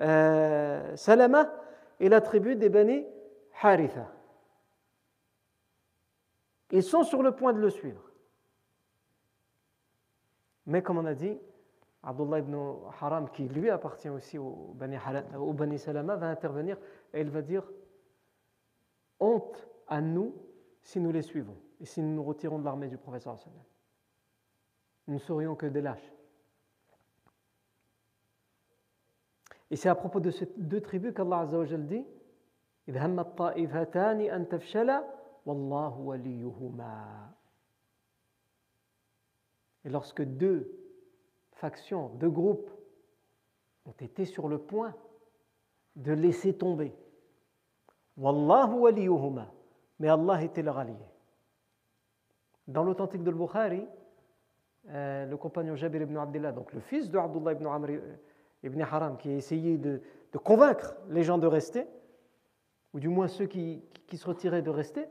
euh, 0.00 0.96
Salama 0.96 1.50
et 2.00 2.08
la 2.08 2.20
tribu 2.20 2.56
des 2.56 2.68
Bani 2.68 3.04
Haritha. 3.62 4.08
Ils 6.72 6.82
sont 6.82 7.04
sur 7.04 7.22
le 7.22 7.32
point 7.32 7.52
de 7.52 7.60
le 7.60 7.70
suivre. 7.70 8.02
Mais 10.66 10.82
comme 10.82 10.98
on 10.98 11.06
a 11.06 11.14
dit, 11.14 11.38
Abdullah 12.02 12.40
ibn 12.40 12.56
Haram, 13.00 13.30
qui 13.30 13.44
lui 13.44 13.70
appartient 13.70 14.08
aussi 14.08 14.38
au 14.38 14.72
Bani, 14.74 14.96
au 15.38 15.52
Bani 15.52 15.78
Salama, 15.78 16.16
va 16.16 16.26
intervenir 16.26 16.78
et 17.12 17.20
il 17.20 17.30
va 17.30 17.42
dire 17.42 17.62
Honte 19.20 19.68
à 19.86 20.00
nous 20.00 20.34
si 20.82 21.00
nous 21.00 21.12
les 21.12 21.22
suivons 21.22 21.56
et 21.80 21.86
si 21.86 22.02
nous 22.02 22.14
nous 22.14 22.24
retirons 22.24 22.58
de 22.58 22.64
l'armée 22.64 22.88
du 22.88 22.98
professeur. 22.98 23.38
Nous 25.06 25.14
ne 25.14 25.18
serions 25.18 25.56
que 25.56 25.66
des 25.66 25.80
lâches. 25.80 26.12
Et 29.70 29.76
c'est 29.76 29.88
à 29.88 29.94
propos 29.94 30.20
de 30.20 30.30
ces 30.30 30.46
deux 30.56 30.80
tribus 30.80 31.14
qu'Allah 31.14 31.48
dit 31.78 32.04
et 32.86 32.92
lorsque 39.88 40.22
deux 40.22 40.78
factions, 41.52 42.08
deux 42.16 42.30
groupes 42.30 42.70
ont 43.84 43.94
été 44.00 44.24
sur 44.24 44.48
le 44.48 44.58
point 44.58 44.94
de 45.96 46.12
laisser 46.12 46.56
tomber, 46.56 46.94
Wallahu 48.16 48.80
waliyuhuma, 48.80 49.52
mais 50.02 50.08
Allah 50.08 50.42
était 50.42 50.62
leur 50.62 50.78
allié. 50.78 50.96
Dans 52.66 52.82
l'authentique 52.82 53.22
de 53.22 53.30
Bukhari, 53.30 53.86
euh, 54.88 55.26
le 55.26 55.36
compagnon 55.36 55.76
Jabir 55.76 56.02
ibn 56.02 56.16
Abdullah, 56.16 56.50
donc 56.50 56.72
le 56.72 56.80
fils 56.80 57.08
de 57.08 57.18
Abdullah 57.18 57.52
ibn 57.52 57.66
Amr 57.66 58.00
ibn 58.64 58.82
Haram, 58.82 59.16
qui 59.16 59.28
a 59.28 59.36
essayé 59.36 59.78
de, 59.78 60.02
convaincre 60.42 60.96
les 61.08 61.22
gens 61.22 61.38
de 61.38 61.46
rester, 61.46 61.86
ou 62.92 62.98
du 62.98 63.08
moins 63.08 63.28
ceux 63.28 63.46
qui, 63.46 63.84
se 64.12 64.26
retiraient 64.26 64.60
de 64.60 64.70
rester, 64.70 65.06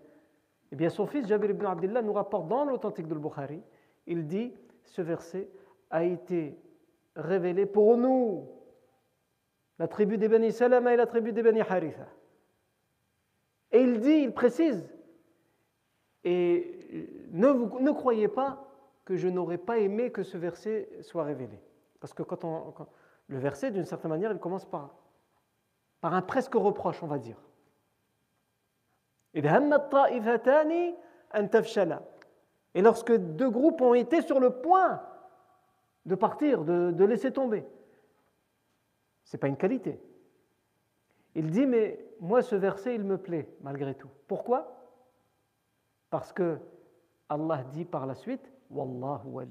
eh 0.74 0.76
bien, 0.76 0.90
son 0.90 1.06
fils 1.06 1.26
Jabir 1.26 1.52
ibn 1.52 1.66
Abdullah 1.66 2.02
nous 2.02 2.14
rapporte 2.14 2.50
dans 2.50 2.66
l'authentique 2.66 3.08
de 3.08 3.16
Bukhari, 3.16 3.64
il 4.08 4.28
dit 4.28 4.54
ce 4.84 5.02
verset 5.02 5.50
a 5.90 6.04
été 6.04 6.60
révélé 7.16 7.66
pour 7.66 7.96
nous, 7.96 8.46
la 9.80 9.88
tribu 9.88 10.18
des 10.18 10.28
Bani 10.28 10.52
Salama 10.52 10.94
et 10.94 10.98
la 10.98 11.08
tribu 11.08 11.32
des 11.32 11.44
Bani 11.44 11.62
Haritha. 11.62 12.08
Et 13.72 13.82
il 13.82 14.00
dit, 14.00 14.24
il 14.24 14.34
précise, 14.34 14.90
et 16.24 17.08
ne, 17.32 17.48
ne 17.80 17.92
croyez 17.92 18.28
pas 18.28 18.68
que 19.06 19.16
je 19.16 19.28
n'aurais 19.28 19.58
pas 19.58 19.80
aimé 19.80 20.12
que 20.12 20.24
ce 20.24 20.38
verset 20.38 20.90
soit 21.02 21.24
révélé. 21.24 21.60
Parce 22.00 22.14
que 22.14 22.24
quand 22.24 22.88
le 23.28 23.38
verset, 23.38 23.72
d'une 23.72 23.86
certaine 23.86 24.12
manière, 24.12 24.32
il 24.32 24.40
commence 24.40 24.66
par, 24.66 24.96
un 26.04 26.22
presque 26.22 26.56
reproche, 26.56 27.02
on 27.04 27.08
va 27.08 27.18
dire. 27.18 27.38
Et 29.34 29.42
lorsque 32.82 33.16
deux 33.16 33.50
groupes 33.50 33.82
ont 33.82 33.94
été 33.94 34.22
sur 34.22 34.40
le 34.40 34.50
point 34.62 35.02
de 36.06 36.16
partir, 36.16 36.64
de, 36.64 37.06
laisser 37.06 37.32
tomber, 37.32 37.66
ce 39.24 39.36
n'est 39.36 39.40
pas 39.40 39.48
une 39.48 39.58
qualité. 39.58 40.02
Il 41.36 41.50
dit, 41.52 41.66
mais 41.66 42.06
moi 42.22 42.44
ce 42.44 42.56
verset, 42.56 42.96
il 42.96 43.04
me 43.04 43.18
plaît 43.18 43.50
malgré 43.62 43.96
tout. 43.96 44.10
Pourquoi? 44.28 44.78
Parce 46.12 46.32
que 46.32 46.60
Allah 47.28 47.64
dit 47.74 47.84
par 47.84 48.06
la 48.06 48.16
suite, 48.16 48.52
Wallahu. 48.70 49.44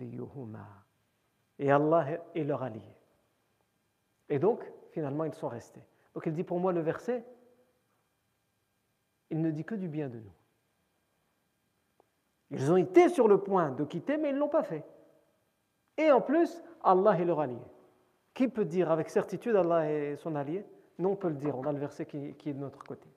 Et 1.59 1.71
Allah 1.71 2.07
est 2.35 2.45
leur 2.45 2.63
allié. 2.63 2.95
Et 4.29 4.39
donc, 4.39 4.65
finalement, 4.93 5.25
ils 5.25 5.35
sont 5.35 5.49
restés. 5.49 5.83
Donc 6.15 6.25
il 6.27 6.33
dit, 6.33 6.45
pour 6.45 6.61
moi, 6.61 6.73
le 6.73 6.81
verset, 6.81 7.25
il 9.31 9.41
ne 9.43 9.51
dit 9.51 9.65
que 9.65 9.75
du 9.75 9.89
bien 9.89 10.09
de 10.09 10.19
nous. 10.19 10.33
Ils 12.51 12.73
ont 12.73 12.77
été 12.77 13.09
sur 13.09 13.29
le 13.29 13.39
point 13.39 13.71
de 13.71 13.85
quitter, 13.85 14.17
mais 14.17 14.31
ils 14.31 14.35
ne 14.35 14.41
l'ont 14.41 14.49
pas 14.49 14.63
fait. 14.63 14.85
Et 15.97 16.11
en 16.11 16.21
plus, 16.21 16.63
Allah 16.83 17.19
est 17.19 17.25
leur 17.25 17.41
allié. 17.41 17.61
Qui 18.35 18.49
peut 18.49 18.65
dire 18.65 18.91
avec 18.91 19.11
certitude 19.11 19.57
Allah 19.57 19.91
est 19.91 20.17
son 20.17 20.35
allié? 20.35 20.65
Non, 21.01 21.13
on 21.13 21.17
peut 21.17 21.29
le 21.29 21.35
dire, 21.35 21.57
on 21.57 21.65
a 21.65 21.73
le 21.73 21.79
verset 21.79 22.05
qui, 22.05 22.19
est 22.19 22.53
de 22.53 22.59
notre 22.59 22.85
côté. 22.85 23.09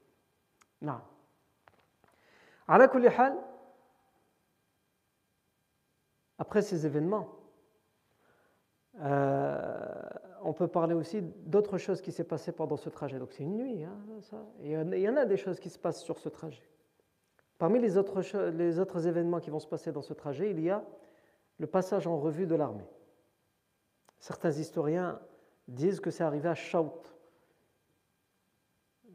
Non. 0.82 1.00
Après 6.38 6.62
ces 6.62 6.86
événements, 6.86 7.28
euh, 9.02 10.02
on 10.44 10.54
peut 10.54 10.68
parler 10.68 10.94
aussi 10.94 11.22
d'autres 11.22 11.78
choses 11.78 12.02
qui 12.02 12.14
s'est 12.14 12.24
passé 12.24 12.54
pendant 12.54 12.78
ce 12.78 12.90
trajet. 12.90 13.20
Donc 13.20 13.34
c'est 13.34 13.44
une 13.44 13.58
nuit, 13.58 13.84
hein, 13.84 13.98
Il 14.62 14.72
y 14.72 15.10
en 15.10 15.18
a 15.18 15.26
des 15.26 15.38
choses 15.38 15.60
qui 15.60 15.70
se 15.70 15.78
passent 15.78 16.04
sur 16.04 16.20
ce 16.20 16.30
trajet. 16.30 16.64
Parmi 17.58 17.80
les 17.80 17.98
autres, 17.98 18.22
les 18.50 18.80
autres 18.80 19.08
événements 19.08 19.42
qui 19.42 19.50
vont 19.50 19.60
se 19.60 19.68
passer 19.68 19.92
dans 19.92 20.02
ce 20.02 20.14
trajet, 20.14 20.52
il 20.52 20.62
y 20.62 20.70
a 20.70 20.86
le 21.60 21.68
passage 21.68 22.08
en 22.08 22.18
revue 22.18 22.48
de 22.48 22.56
l'armée. 22.56 22.88
Certains 24.20 24.52
historiens 24.52 25.20
disent 25.68 26.00
que 26.00 26.12
c'est 26.12 26.24
arrivé 26.24 26.48
à 26.48 26.56
Shaut, 26.56 27.13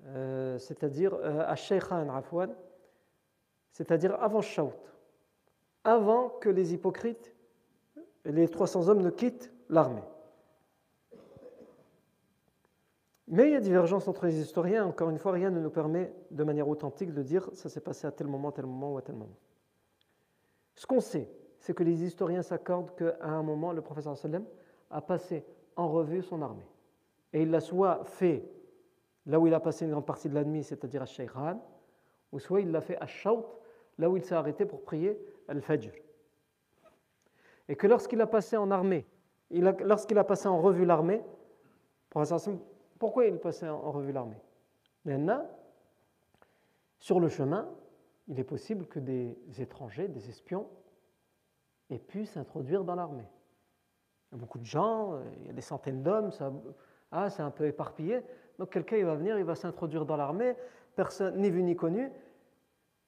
euh, 0.07 0.59
c'est-à-dire 0.59 1.15
euh, 1.15 1.45
à 1.47 1.55
Sheikhan 1.57 2.09
Afwan, 2.15 2.55
c'est-à-dire 3.73 4.21
avant 4.23 4.41
Shaut, 4.41 4.73
avant 5.85 6.29
que 6.29 6.49
les 6.49 6.75
hypocrites, 6.75 7.35
les 8.25 8.49
300 8.49 8.89
hommes 8.89 9.03
ne 9.03 9.11
quittent 9.11 9.53
l'armée. 9.69 10.03
Mais 13.31 13.49
il 13.49 13.53
y 13.53 13.57
a 13.57 13.61
divergence 13.61 14.09
entre 14.09 14.25
les 14.25 14.41
historiens. 14.41 14.87
Encore 14.87 15.11
une 15.11 15.19
fois, 15.19 15.33
rien 15.33 15.51
ne 15.51 15.61
nous 15.61 15.71
permet 15.71 16.15
de 16.31 16.45
manière 16.45 16.67
authentique 16.67 17.13
de 17.13 17.23
dire 17.23 17.51
ça 17.53 17.69
s'est 17.69 17.81
passé 17.81 18.07
à 18.07 18.11
tel 18.11 18.27
moment, 18.27 18.51
tel 18.53 18.65
moment 18.65 18.95
ou 18.95 18.99
à 18.99 19.03
tel 19.03 19.17
moment. 19.17 19.37
Ce 20.75 20.87
qu'on 20.87 21.01
sait, 21.01 21.31
c'est 21.59 21.75
que 21.75 21.83
les 21.83 22.05
historiens 22.05 22.43
s'accordent 22.43 22.95
qu'à 22.95 23.17
un 23.21 23.43
moment, 23.43 23.73
le 23.73 23.83
professeur 23.83 24.17
sallam 24.17 24.45
a 24.91 25.03
passé 25.03 25.45
en 25.77 25.89
revue 25.89 26.23
son 26.23 26.41
armée. 26.41 26.67
Et 27.33 27.43
il 27.43 27.51
l'a 27.51 27.61
soit 27.61 28.05
fait 28.05 28.49
là 29.29 29.39
où 29.39 29.47
il 29.47 29.55
a 29.55 29.61
passé 29.61 29.85
une 29.85 29.93
grande 29.93 30.07
partie 30.07 30.29
de 30.29 30.35
la 30.35 30.43
nuit, 30.43 30.65
c'est-à-dire 30.65 31.03
à 31.03 31.07
Shaykhan, 31.07 31.61
ou 32.33 32.39
soit 32.39 32.63
il 32.63 32.71
l'a 32.73 32.81
fait 32.81 32.97
à 33.01 33.07
Shaut, 33.07 33.47
là 33.99 34.11
où 34.11 34.17
il 34.17 34.25
s'est 34.25 34.35
arrêté 34.35 34.65
pour 34.67 34.83
prier 34.83 35.19
Al-Fajr. 35.49 35.93
Et 37.69 37.77
que 37.77 37.87
lorsqu'il 37.87 38.21
a 38.23 38.27
passé 38.27 38.57
en 38.57 38.71
armée, 38.71 39.07
lorsqu'il 39.51 40.19
a 40.19 40.25
passé 40.25 40.49
en 40.49 40.61
revue 40.61 40.87
l'armée, 40.87 41.23
pourquoi 42.99 43.27
il 43.27 43.39
passait 43.39 43.69
en 43.69 43.93
revue 43.93 44.13
l'armée? 44.13 44.41
Sur 46.99 47.21
le 47.21 47.29
chemin, 47.29 47.69
il 48.29 48.41
est 48.41 48.45
possible 48.45 48.87
que 48.87 48.99
des 48.99 49.37
étrangers, 49.59 50.09
des 50.09 50.29
espions, 50.29 50.69
aient 51.91 51.99
pu 51.99 52.25
s'introduire 52.25 52.83
dans 52.83 52.95
l'armée. 52.95 53.29
Il 54.31 54.35
y 54.35 54.39
a 54.39 54.41
beaucoup 54.41 54.59
de 54.59 54.65
gens, 54.65 55.21
il 55.41 55.47
y 55.47 55.51
a 55.51 55.53
des 55.53 55.61
centaines 55.61 56.03
d'hommes, 56.03 56.31
ah, 57.11 57.31
c'est 57.31 57.43
un 57.43 57.51
peu 57.51 57.67
éparpillé. 57.67 58.23
Donc 58.59 58.71
quelqu'un 58.71 59.05
va 59.05 59.15
venir, 59.15 59.39
il 59.39 59.45
va 59.45 59.55
s'introduire 59.55 60.05
dans 60.05 60.17
l'armée, 60.17 60.57
personne 60.97 61.41
ni 61.41 61.51
vu 61.51 61.63
ni 61.63 61.77
connu. 61.77 62.11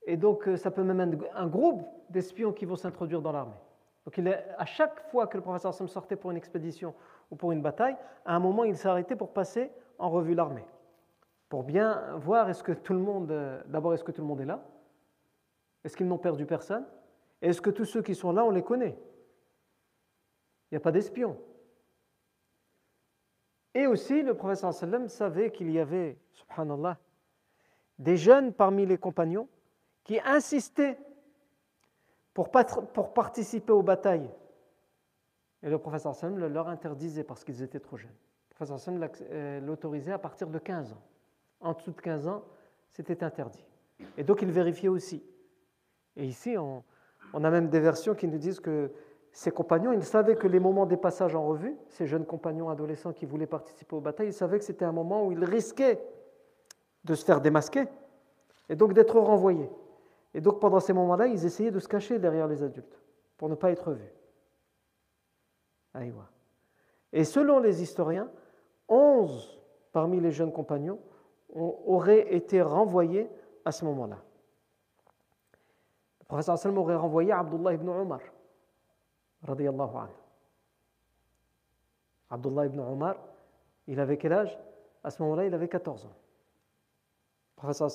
Et 0.06 0.16
donc 0.16 0.48
euh, 0.48 0.56
ça 0.56 0.70
peut 0.70 0.82
même 0.82 1.00
être 1.00 1.24
un 1.34 1.46
groupe 1.46 1.82
d'espions 2.08 2.52
qui 2.52 2.64
vont 2.64 2.76
s'introduire 2.76 3.20
dans 3.20 3.32
l'armée. 3.32 3.56
Donc 4.04 4.16
il 4.16 4.26
est, 4.26 4.46
à 4.56 4.64
chaque 4.64 5.00
fois 5.10 5.26
que 5.26 5.36
le 5.36 5.42
professeur 5.42 5.74
Sam 5.74 5.88
sortait 5.88 6.16
pour 6.16 6.30
une 6.30 6.36
expédition 6.36 6.94
ou 7.30 7.36
pour 7.36 7.52
une 7.52 7.62
bataille, 7.62 7.96
à 8.24 8.34
un 8.34 8.38
moment 8.38 8.64
il 8.64 8.76
s'arrêtait 8.76 9.16
pour 9.16 9.32
passer 9.32 9.70
en 9.98 10.08
revue 10.08 10.34
l'armée, 10.34 10.64
pour 11.48 11.64
bien 11.64 12.16
voir 12.16 12.48
est-ce 12.48 12.62
que 12.62 12.72
tout 12.72 12.94
le 12.94 13.00
monde, 13.00 13.30
euh, 13.30 13.60
d'abord 13.66 13.92
est-ce 13.92 14.04
que 14.04 14.12
tout 14.12 14.22
le 14.22 14.26
monde 14.26 14.40
est 14.40 14.46
là, 14.46 14.64
est-ce 15.84 15.96
qu'ils 15.96 16.08
n'ont 16.08 16.18
perdu 16.18 16.46
personne, 16.46 16.84
est-ce 17.42 17.60
que 17.60 17.70
tous 17.70 17.84
ceux 17.84 18.02
qui 18.02 18.14
sont 18.14 18.32
là 18.32 18.44
on 18.44 18.50
les 18.50 18.62
connaît, 18.62 18.96
il 20.70 20.74
n'y 20.74 20.76
a 20.76 20.80
pas 20.80 20.92
d'espions. 20.92 21.36
Et 23.74 23.86
aussi 23.86 24.22
le 24.22 24.34
professeur 24.34 24.74
sallam 24.74 25.08
savait 25.08 25.50
qu'il 25.50 25.70
y 25.70 25.78
avait, 25.78 26.18
subhanallah, 26.32 26.98
des 27.98 28.16
jeunes 28.16 28.52
parmi 28.52 28.86
les 28.86 28.98
compagnons 28.98 29.48
qui 30.04 30.18
insistaient 30.20 30.98
pour, 32.34 32.50
participer 33.12 33.72
aux 33.72 33.82
batailles. 33.82 34.30
Et 35.62 35.68
le 35.68 35.78
professeur 35.78 36.14
Sam 36.14 36.38
leur 36.38 36.68
interdisait 36.68 37.24
parce 37.24 37.44
qu'ils 37.44 37.62
étaient 37.62 37.80
trop 37.80 37.96
jeunes. 37.96 38.10
Le 38.50 38.54
professeur 38.54 38.80
Sam 38.80 39.08
euh, 39.30 39.60
l'autorisait 39.60 40.12
à 40.12 40.18
partir 40.18 40.48
de 40.48 40.58
15 40.58 40.92
ans. 40.92 41.02
En 41.60 41.74
dessous 41.74 41.92
de 41.92 42.00
15 42.00 42.28
ans, 42.28 42.44
c'était 42.88 43.22
interdit. 43.22 43.64
Et 44.16 44.24
donc 44.24 44.40
il 44.40 44.50
vérifiait 44.50 44.88
aussi. 44.88 45.22
Et 46.16 46.24
ici, 46.24 46.56
on, 46.56 46.82
a 47.34 47.50
même 47.50 47.68
des 47.68 47.80
versions 47.80 48.14
qui 48.14 48.26
nous 48.26 48.38
disent 48.38 48.60
que 48.60 48.90
ses 49.32 49.50
compagnons, 49.50 49.92
ils 49.92 50.04
savaient 50.04 50.36
que 50.36 50.46
les 50.46 50.58
moments 50.58 50.86
des 50.86 50.96
passages 50.96 51.34
en 51.34 51.46
revue, 51.46 51.76
ces 51.88 52.06
jeunes 52.06 52.26
compagnons 52.26 52.68
adolescents 52.68 53.12
qui 53.12 53.26
voulaient 53.26 53.46
participer 53.46 53.94
aux 53.94 54.00
batailles, 54.00 54.28
ils 54.28 54.34
savaient 54.34 54.58
que 54.58 54.64
c'était 54.64 54.84
un 54.84 54.92
moment 54.92 55.24
où 55.26 55.32
ils 55.32 55.44
risquaient 55.44 56.00
de 57.04 57.14
se 57.14 57.24
faire 57.24 57.40
démasquer 57.40 57.84
et 58.68 58.76
donc 58.76 58.92
d'être 58.92 59.18
renvoyés. 59.18 59.70
Et 60.34 60.40
donc 60.40 60.60
pendant 60.60 60.80
ces 60.80 60.92
moments-là, 60.92 61.26
ils 61.26 61.44
essayaient 61.44 61.70
de 61.70 61.78
se 61.78 61.88
cacher 61.88 62.18
derrière 62.18 62.46
les 62.46 62.62
adultes 62.62 63.00
pour 63.36 63.48
ne 63.48 63.54
pas 63.54 63.70
être 63.70 63.92
vus. 63.92 64.12
Et 67.12 67.24
selon 67.24 67.58
les 67.58 67.82
historiens, 67.82 68.30
11 68.88 69.60
parmi 69.92 70.20
les 70.20 70.30
jeunes 70.30 70.52
compagnons 70.52 71.00
auraient 71.54 72.34
été 72.34 72.62
renvoyés 72.62 73.28
à 73.64 73.72
ce 73.72 73.84
moment-là. 73.84 74.18
Le 76.20 76.24
professeur 76.26 76.58
Sallam 76.58 76.78
aurait 76.78 76.94
renvoyé 76.94 77.32
Abdullah 77.32 77.74
ibn 77.74 77.88
Omar, 77.88 78.20
radiyallahu 79.42 79.96
anhu. 79.96 80.14
Abdullah 82.30 82.66
ibn 82.66 82.80
Omar, 82.80 83.16
il 83.86 83.98
avait 83.98 84.16
quel 84.16 84.32
âge? 84.32 84.58
À 85.02 85.10
ce 85.10 85.22
moment-là, 85.22 85.46
il 85.46 85.54
avait 85.54 85.68
14 85.68 86.06
ans. 86.06 86.16
Professeur 87.56 87.90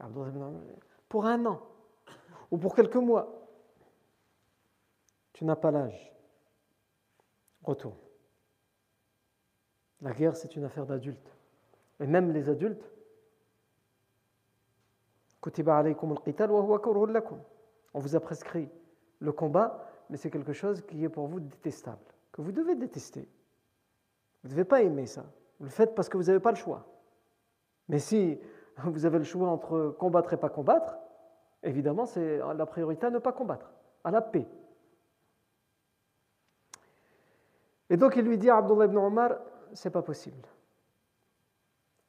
Abdullah 0.00 0.50
pour 1.08 1.26
un 1.26 1.44
an 1.46 1.60
ou 2.50 2.58
pour 2.58 2.74
quelques 2.74 2.96
mois. 2.96 3.28
Tu 5.32 5.44
n'as 5.44 5.56
pas 5.56 5.70
l'âge. 5.70 6.12
Retourne. 7.62 7.98
La 10.00 10.12
guerre, 10.12 10.36
c'est 10.36 10.56
une 10.56 10.64
affaire 10.64 10.86
d'adultes. 10.86 11.36
Et 12.00 12.06
même 12.06 12.32
les 12.32 12.48
adultes, 12.48 12.90
on 17.94 18.00
vous 18.00 18.16
a 18.16 18.20
prescrit 18.20 18.68
le 19.20 19.32
combat, 19.32 19.85
mais 20.10 20.16
c'est 20.16 20.30
quelque 20.30 20.52
chose 20.52 20.82
qui 20.82 21.04
est 21.04 21.08
pour 21.08 21.26
vous 21.26 21.40
détestable, 21.40 21.98
que 22.32 22.42
vous 22.42 22.52
devez 22.52 22.74
détester. 22.74 23.28
Vous 24.42 24.48
ne 24.48 24.50
devez 24.50 24.64
pas 24.64 24.82
aimer 24.82 25.06
ça. 25.06 25.24
Vous 25.58 25.64
le 25.64 25.70
faites 25.70 25.94
parce 25.94 26.08
que 26.08 26.16
vous 26.16 26.24
n'avez 26.24 26.40
pas 26.40 26.50
le 26.50 26.56
choix. 26.56 26.86
Mais 27.88 27.98
si 27.98 28.38
vous 28.84 29.06
avez 29.06 29.18
le 29.18 29.24
choix 29.24 29.48
entre 29.48 29.94
combattre 29.98 30.32
et 30.32 30.36
pas 30.36 30.48
combattre, 30.48 30.98
évidemment, 31.62 32.06
c'est 32.06 32.38
la 32.38 32.66
priorité 32.66 33.06
à 33.06 33.10
ne 33.10 33.18
pas 33.18 33.32
combattre, 33.32 33.72
à 34.04 34.10
la 34.10 34.20
paix. 34.20 34.46
Et 37.88 37.96
donc 37.96 38.16
il 38.16 38.24
lui 38.24 38.38
dit 38.38 38.50
à 38.50 38.58
Abdullah 38.58 38.86
ibn 38.86 38.96
Omar, 38.96 39.36
c'est 39.72 39.90
pas 39.90 40.02
possible. 40.02 40.36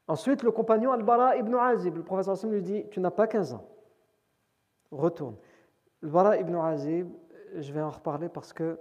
Ensuite, 0.07 0.41
le 0.41 0.51
compagnon 0.51 0.91
Al-Bara 0.91 1.35
ibn 1.37 1.53
Azib, 1.55 1.97
le 1.97 2.03
professeur 2.03 2.37
lui 2.49 2.61
dit, 2.61 2.85
tu 2.91 2.99
n'as 2.99 3.11
pas 3.11 3.27
15 3.27 3.53
ans, 3.53 3.67
retourne. 4.89 5.35
Al-Bara 6.01 6.37
ibn 6.37 6.55
Azib, 6.55 7.09
je 7.55 7.71
vais 7.71 7.81
en 7.81 7.89
reparler 7.89 8.29
parce 8.29 8.53
que 8.53 8.79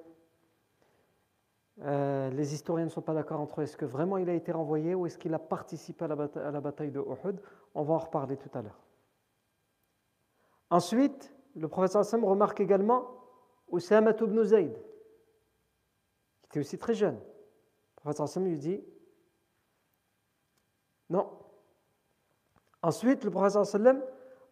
euh, 1.83 2.31
les 2.31 2.55
historiens 2.55 2.87
ne 2.87 2.91
sont 2.91 3.03
pas 3.03 3.13
d'accord 3.13 3.41
entre 3.41 3.61
est-ce 3.61 3.77
que 3.77 3.85
vraiment 3.85 4.17
il 4.17 4.31
a 4.31 4.35
été 4.35 4.51
renvoyé 4.51 4.95
ou 4.95 5.07
est-ce 5.07 5.19
qu'il 5.19 5.35
a 5.35 5.39
participé 5.39 6.07
à 6.07 6.09
la, 6.09 6.61
bataille, 6.61 6.91
de 6.91 7.01
Uhud? 7.01 7.41
On 7.75 7.83
va 7.83 7.95
en 7.95 7.99
reparler 7.99 8.37
tout 8.37 8.51
à 8.55 8.63
l'heure. 8.63 8.81
Ensuite, 10.71 11.35
le 11.55 11.69
professeur 11.69 12.01
Hassan 12.01 12.25
remarque 12.25 12.61
également 12.61 13.07
Oussama 13.69 14.13
ibn 14.13 14.43
Zayd, 14.43 14.73
qui 14.73 16.47
était 16.47 16.61
aussi 16.61 16.79
très 16.79 16.95
jeune. 16.95 17.17
Le 17.17 18.01
professeur 18.01 18.25
Hassan 18.25 18.45
lui 18.45 18.59
dit 18.59 18.83
Non. 21.11 21.29
Ensuite, 22.83 23.25
le 23.25 23.31
professeur 23.31 23.67
sallam 23.67 24.03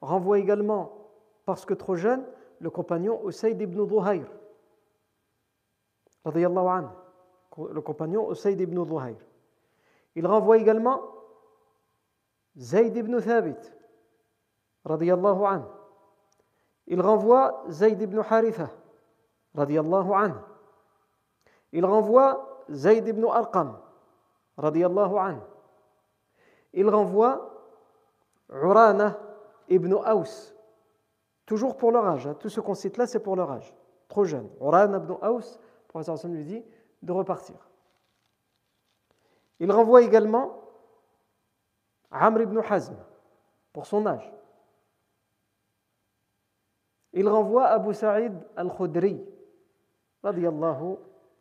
renvoie 0.00 0.38
également, 0.38 1.08
parce 1.46 1.64
que 1.64 1.72
trop 1.72 1.94
jeune, 1.94 2.24
le 2.64 2.70
compagnon 2.70 3.20
Usayd 3.28 3.60
ibn 3.60 3.84
Dhuhayr, 3.86 4.24
le 6.24 7.80
compagnon 7.82 8.32
Usayd 8.32 8.58
ibn 8.58 8.82
Dhuhayr. 8.86 9.18
Il 10.14 10.26
renvoie 10.26 10.56
également 10.56 11.02
Zayd 12.56 12.96
ibn 12.96 13.20
Thabit, 13.20 13.60
radiyallahu 14.86 15.44
anhu. 15.44 15.66
Il 16.86 17.02
renvoie 17.02 17.64
Zayd 17.68 18.00
ibn 18.00 18.22
Haritha, 18.30 18.70
radiallahu 19.54 20.12
anhu. 20.14 20.38
Il 21.72 21.84
renvoie 21.84 22.64
Zayd 22.70 23.06
ibn 23.06 23.26
Arqam, 23.26 23.76
radiallahu 24.56 25.18
anhu. 25.18 25.42
Il 26.72 26.88
renvoie 26.88 27.50
Urana 28.48 29.18
ibn 29.68 29.92
Aus, 29.92 30.53
toujours 31.46 31.76
pour 31.76 31.92
leur 31.92 32.06
âge. 32.06 32.26
Hein. 32.26 32.34
Tout 32.38 32.48
ce 32.48 32.60
qu'on 32.60 32.74
cite 32.74 32.96
là, 32.96 33.06
c'est 33.06 33.20
pour 33.20 33.36
leur 33.36 33.50
âge. 33.50 33.74
Trop 34.08 34.24
jeune. 34.24 34.48
Urana 34.60 34.98
ibn 34.98 35.12
Aus, 35.22 35.58
professeur 35.88 36.16
lui 36.30 36.44
dit 36.44 36.64
de 37.02 37.12
repartir. 37.12 37.56
Il 39.60 39.70
renvoie 39.70 40.02
également 40.02 40.60
Amr 42.10 42.42
ibn 42.42 42.58
Hazm 42.58 42.96
pour 43.72 43.86
son 43.86 44.06
âge. 44.06 44.32
Il 47.12 47.28
renvoie 47.28 47.66
Abu 47.66 47.94
Sa'id 47.94 48.32
al-Khudri 48.56 49.24
radiyallahu 50.22 50.96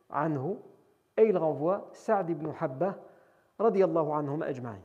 anhu 0.10 0.58
et 1.18 1.24
il 1.24 1.38
renvoie 1.38 1.90
Sa'd 1.94 2.30
ibn 2.30 2.52
Habba 2.60 2.98
radiyallahu 3.58 4.12
anhum 4.12 4.42
ajma'in. 4.42 4.82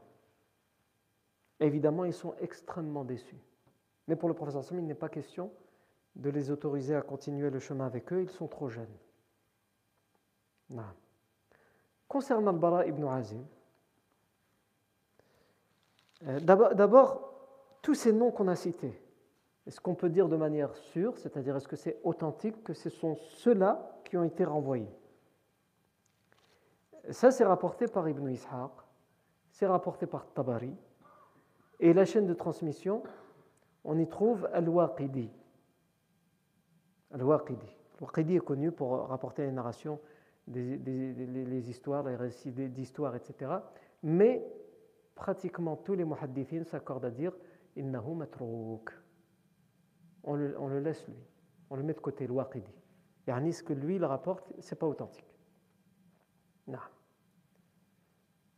Évidemment, 1.60 2.04
ils 2.04 2.14
sont 2.14 2.34
extrêmement 2.40 3.04
déçus. 3.04 3.38
Mais 4.08 4.16
pour 4.16 4.28
le 4.28 4.34
professeur 4.34 4.64
Sam, 4.64 4.78
il 4.78 4.86
n'est 4.86 4.94
pas 4.94 5.10
question 5.10 5.52
de 6.16 6.30
les 6.30 6.50
autoriser 6.50 6.96
à 6.96 7.02
continuer 7.02 7.50
le 7.50 7.60
chemin 7.60 7.86
avec 7.86 8.12
eux, 8.12 8.22
ils 8.22 8.30
sont 8.30 8.48
trop 8.48 8.68
jeunes. 8.68 8.86
Concernant 12.08 12.52
le 12.52 12.58
Bara 12.58 12.86
ibn 12.86 13.04
Azim, 13.06 13.44
euh, 16.26 16.40
d'abord, 16.40 17.32
tous 17.82 17.94
ces 17.94 18.12
noms 18.12 18.32
qu'on 18.32 18.48
a 18.48 18.56
cités, 18.56 19.00
est-ce 19.66 19.80
qu'on 19.80 19.94
peut 19.94 20.08
dire 20.08 20.28
de 20.28 20.36
manière 20.36 20.74
sûre, 20.74 21.16
c'est-à-dire 21.18 21.56
est-ce 21.56 21.68
que 21.68 21.76
c'est 21.76 22.00
authentique 22.02 22.64
que 22.64 22.72
ce 22.72 22.88
sont 22.90 23.16
ceux-là 23.16 24.00
qui 24.04 24.16
ont 24.16 24.24
été 24.24 24.44
renvoyés? 24.44 24.90
Ça, 27.10 27.30
c'est 27.30 27.44
rapporté 27.44 27.86
par 27.86 28.08
Ibn 28.08 28.28
Ishaq, 28.28 28.72
c'est 29.50 29.66
rapporté 29.66 30.06
par 30.06 30.26
Tabari, 30.32 30.74
et 31.78 31.92
la 31.92 32.04
chaîne 32.04 32.26
de 32.26 32.34
transmission, 32.34 33.02
on 33.84 33.98
y 33.98 34.08
trouve 34.08 34.48
Al-Waqidi. 34.52 35.30
Al-Waqidi. 37.12 37.66
Al-Waqidi 37.98 38.36
est 38.36 38.40
connu 38.40 38.72
pour 38.72 39.08
rapporter 39.08 39.46
les 39.46 39.52
narrations, 39.52 40.00
les 40.46 41.70
histoires, 41.70 42.04
les 42.04 42.16
récits 42.16 42.52
d'histoires, 42.52 43.16
etc. 43.16 43.50
Mais 44.02 44.44
pratiquement 45.14 45.76
tous 45.76 45.94
les 45.94 46.04
muhaddithin 46.04 46.64
s'accordent 46.64 47.06
à 47.06 47.10
dire 47.10 47.32
Innahu 47.76 48.14
matrouk. 48.14 48.92
On 50.24 50.34
le, 50.34 50.58
on 50.58 50.68
le 50.68 50.80
laisse 50.80 51.06
lui. 51.06 51.16
On 51.70 51.76
le 51.76 51.82
met 51.82 51.94
de 51.94 52.00
côté, 52.00 52.24
Al-Waqidi. 52.24 52.72
Yani 53.26 53.52
ce 53.52 53.62
que 53.62 53.72
lui 53.72 53.96
il 53.96 54.04
rapporte, 54.04 54.52
c'est 54.60 54.78
pas 54.78 54.86
authentique. 54.86 55.34
Non. 56.66 56.78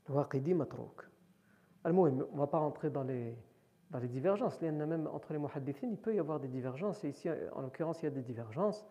Al-Waqidi 0.09 0.55
matrouk. 0.55 1.09
On 1.85 1.93
ne 1.93 2.25
va 2.39 2.47
pas 2.47 2.59
rentrer 2.59 2.91
dans 2.91 3.05
les, 3.05 3.37
dans 3.91 3.99
les 3.99 4.09
divergences. 4.09 4.61
Même 4.61 5.09
entre 5.13 5.33
les 5.33 5.39
muhaddithines, 5.39 5.93
il 5.93 5.99
peut 5.99 6.15
y 6.15 6.19
avoir 6.19 6.41
des 6.41 6.49
divergences. 6.49 7.05
Et 7.05 7.09
ici, 7.09 7.29
en 7.53 7.63
l'occurrence, 7.63 8.03
il 8.03 8.05
y 8.05 8.09
a 8.09 8.13
des 8.13 8.23
divergences. 8.23 8.85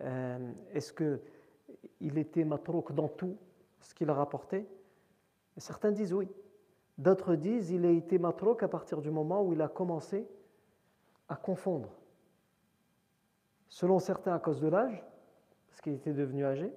Euh, 0.00 0.52
est-ce 0.72 0.92
qu'il 0.92 2.18
était 2.18 2.44
matrouk 2.44 2.92
dans 2.92 3.08
tout 3.08 3.36
ce 3.80 3.94
qu'il 3.94 4.08
a 4.10 4.14
rapporté? 4.14 4.66
Certains 5.56 5.92
disent 5.92 6.12
oui. 6.12 6.28
D'autres 6.98 7.34
disent 7.34 7.70
il 7.70 7.84
a 7.84 7.90
été 7.90 8.18
matrouk 8.18 8.62
à 8.62 8.68
partir 8.68 9.00
du 9.00 9.10
moment 9.10 9.42
où 9.42 9.52
il 9.52 9.60
a 9.60 9.68
commencé 9.68 10.26
à 11.28 11.36
confondre. 11.36 11.90
Selon 13.68 13.98
certains, 13.98 14.34
à 14.34 14.38
cause 14.38 14.60
de 14.60 14.68
l'âge, 14.68 15.04
parce 15.68 15.80
qu'il 15.80 15.94
était 15.94 16.12
devenu 16.12 16.44
âgé. 16.44 16.72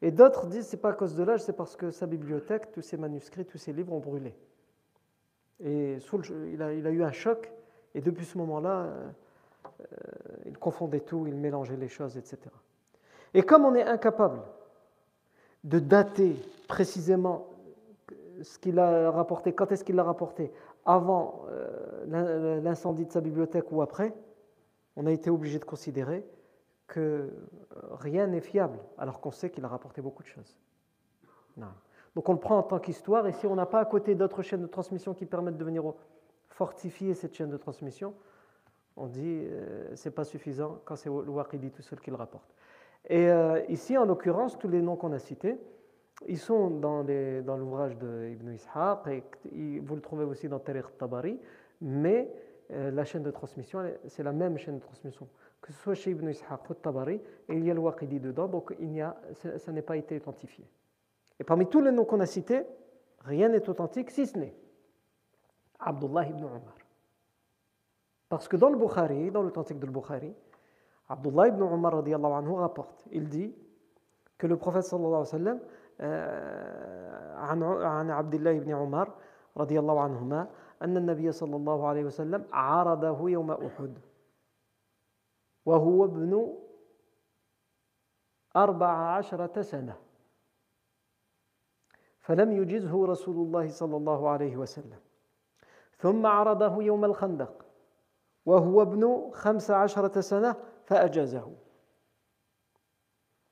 Et 0.00 0.10
d'autres 0.10 0.46
disent 0.46 0.66
c'est 0.66 0.80
pas 0.80 0.90
à 0.90 0.94
cause 0.94 1.14
de 1.14 1.22
l'âge, 1.22 1.42
c'est 1.42 1.52
parce 1.52 1.76
que 1.76 1.90
sa 1.90 2.06
bibliothèque, 2.06 2.72
tous 2.72 2.82
ses 2.82 2.96
manuscrits, 2.96 3.44
tous 3.44 3.58
ses 3.58 3.72
livres 3.72 3.92
ont 3.92 4.00
brûlé. 4.00 4.34
Et 5.64 5.98
il, 6.52 6.62
a, 6.62 6.90
eu 6.90 7.02
un 7.02 7.12
choc, 7.12 7.52
et 7.94 8.00
depuis 8.00 8.24
ce 8.24 8.36
moment-là, 8.38 8.86
euh, 8.86 9.86
il 10.46 10.58
confondait 10.58 11.00
tout, 11.00 11.26
il 11.26 11.36
mélangeait 11.36 11.76
les 11.76 11.88
choses, 11.88 12.16
etc. 12.16 12.38
Et 13.34 13.42
comme 13.42 13.64
on 13.64 13.74
est 13.74 13.84
incapable 13.84 14.40
de 15.64 15.78
dater 15.78 16.34
précisément 16.68 17.46
ce 18.42 18.58
qu'il 18.58 18.78
a 18.78 19.10
rapporté, 19.10 19.52
quand 19.52 19.70
est-ce 19.70 19.84
qu'il 19.84 19.94
l'a 19.94 20.02
rapporté, 20.02 20.52
avant 20.84 21.44
euh, 21.48 22.60
l'incendie 22.60 23.06
de 23.06 23.12
sa 23.12 23.20
bibliothèque 23.20 23.70
ou 23.70 23.82
après, 23.82 24.12
on 24.96 25.06
a 25.06 25.12
été 25.12 25.30
obligé 25.30 25.58
de 25.58 25.64
considérer 25.64 26.26
que 26.86 27.00
euh, 27.00 27.30
rien 27.92 28.26
n'est 28.26 28.40
fiable, 28.40 28.78
alors 28.98 29.20
qu'on 29.20 29.30
sait 29.30 29.50
qu'il 29.50 29.64
a 29.64 29.68
rapporté 29.68 30.02
beaucoup 30.02 30.22
de 30.22 30.28
choses. 30.28 30.56
Donc 32.14 32.28
on 32.28 32.32
le 32.32 32.38
prend 32.38 32.58
en 32.58 32.62
tant 32.62 32.78
qu'histoire, 32.78 33.26
et 33.26 33.32
si 33.32 33.46
on 33.46 33.54
n'a 33.54 33.66
pas 33.66 33.80
à 33.80 33.84
côté 33.84 34.14
d'autres 34.14 34.42
chaînes 34.42 34.62
de 34.62 34.66
transmission 34.66 35.14
qui 35.14 35.26
permettent 35.26 35.56
de 35.56 35.64
venir 35.64 35.82
fortifier 36.48 37.14
cette 37.14 37.34
chaîne 37.34 37.50
de 37.50 37.56
transmission, 37.56 38.14
on 38.96 39.06
dit 39.06 39.46
euh, 39.46 39.90
c'est 39.94 40.10
pas 40.10 40.24
suffisant 40.24 40.80
quand 40.84 40.96
c'est 40.96 41.08
le 41.08 41.30
Waqidi 41.30 41.70
tout 41.70 41.82
seul 41.82 42.00
qui 42.00 42.10
le 42.10 42.16
rapporte. 42.16 42.54
Et 43.08 43.28
euh, 43.28 43.60
ici, 43.68 43.96
en 43.96 44.04
l'occurrence, 44.04 44.58
tous 44.58 44.68
les 44.68 44.82
noms 44.82 44.96
qu'on 44.96 45.12
a 45.12 45.18
cités, 45.18 45.56
ils 46.28 46.38
sont 46.38 46.70
dans, 46.70 47.02
dans 47.02 47.56
l'ouvrage 47.56 47.96
d'Ibn 47.96 48.52
Ishaq, 48.52 49.08
et 49.50 49.80
vous 49.80 49.96
le 49.96 50.02
trouvez 50.02 50.24
aussi 50.24 50.48
dans 50.48 50.60
Tariq 50.60 50.86
Tabari, 50.98 51.40
mais 51.80 52.30
la 52.70 53.04
chaîne 53.04 53.24
de 53.24 53.30
transmission, 53.30 53.80
c'est 54.06 54.22
la 54.22 54.32
même 54.32 54.56
chaîne 54.56 54.76
de 54.76 54.82
transmission 54.82 55.26
que 55.62 55.72
ce 55.72 55.78
soit 55.78 55.94
chez 55.94 56.10
Ibn 56.10 56.28
Ishaq 56.28 56.68
ou 56.68 56.74
Tabari, 56.74 57.20
et 57.48 57.54
il 57.54 57.64
y 57.64 57.70
a 57.70 57.74
le 57.74 57.80
Waqidi 57.80 58.18
dedans, 58.18 58.48
donc 58.48 58.74
il 58.80 59.00
a, 59.00 59.16
ça 59.56 59.72
n'a 59.72 59.82
pas 59.82 59.96
été 59.96 60.16
authentifié. 60.16 60.66
Et 61.39 61.43
parmi 61.43 61.67
tous 61.67 61.81
les 61.81 61.91
noms 61.91 62.05
qu'on 62.05 62.19
a 62.19 62.25
cités, 62.25 62.65
rien 63.19 63.49
n'est 63.49 63.67
authentique 63.69 64.09
si 64.11 64.25
ce 64.25 64.37
n'est 64.37 64.55
Abdullah 65.79 66.27
ibn 66.27 66.43
Omar. 66.43 66.75
Parce 68.29 68.47
que 68.47 68.57
dans 68.57 68.69
le 68.69 68.77
Bukhari, 68.77 69.31
dans 69.31 69.43
l'authentique 69.43 69.79
de 69.79 69.85
Bukhari, 69.85 70.33
Abdullah 71.09 71.47
ibn 71.47 71.61
Omar 71.61 71.95
anhu 71.95 72.53
rapporte, 72.53 73.05
il 73.11 73.29
dit 73.29 73.55
que 74.37 74.47
le 74.47 74.57
prophète 74.57 74.83
sallallahu 74.83 75.13
alayhi 75.13 75.19
wa 75.19 75.25
sallam, 75.25 75.59
عن 77.37 78.11
عبد 78.11 78.33
الله 78.35 78.59
بن 78.59 78.71
عمر 78.71 79.13
رضي 79.57 79.79
الله 79.79 79.99
عنهما 79.99 80.47
أن 80.81 80.97
النبي 80.97 81.31
صلى 81.31 81.55
الله 81.55 81.87
عليه 81.87 82.03
وسلم 82.03 82.45
عارضه 82.51 83.29
يوم 83.29 83.51
أحد 83.51 83.97
وهو 85.65 86.05
ابن 86.05 86.53
أربع 88.55 88.87
عشرة 88.87 89.61
سنة 89.61 89.97
فلم 92.22 92.52
يجزه 92.52 93.06
رسول 93.06 93.36
الله 93.36 93.68
صلى 93.68 93.96
الله 93.96 94.28
عليه 94.28 94.56
وسلم 94.56 94.98
ثم 95.98 96.26
عرضه 96.26 96.82
يوم 96.82 97.04
الخندق 97.04 97.64
وهو 98.46 98.82
ابن 98.82 99.30
خمس 99.32 99.70
عشرة 99.70 100.20
سنة 100.20 100.56
فأجازه 100.84 101.48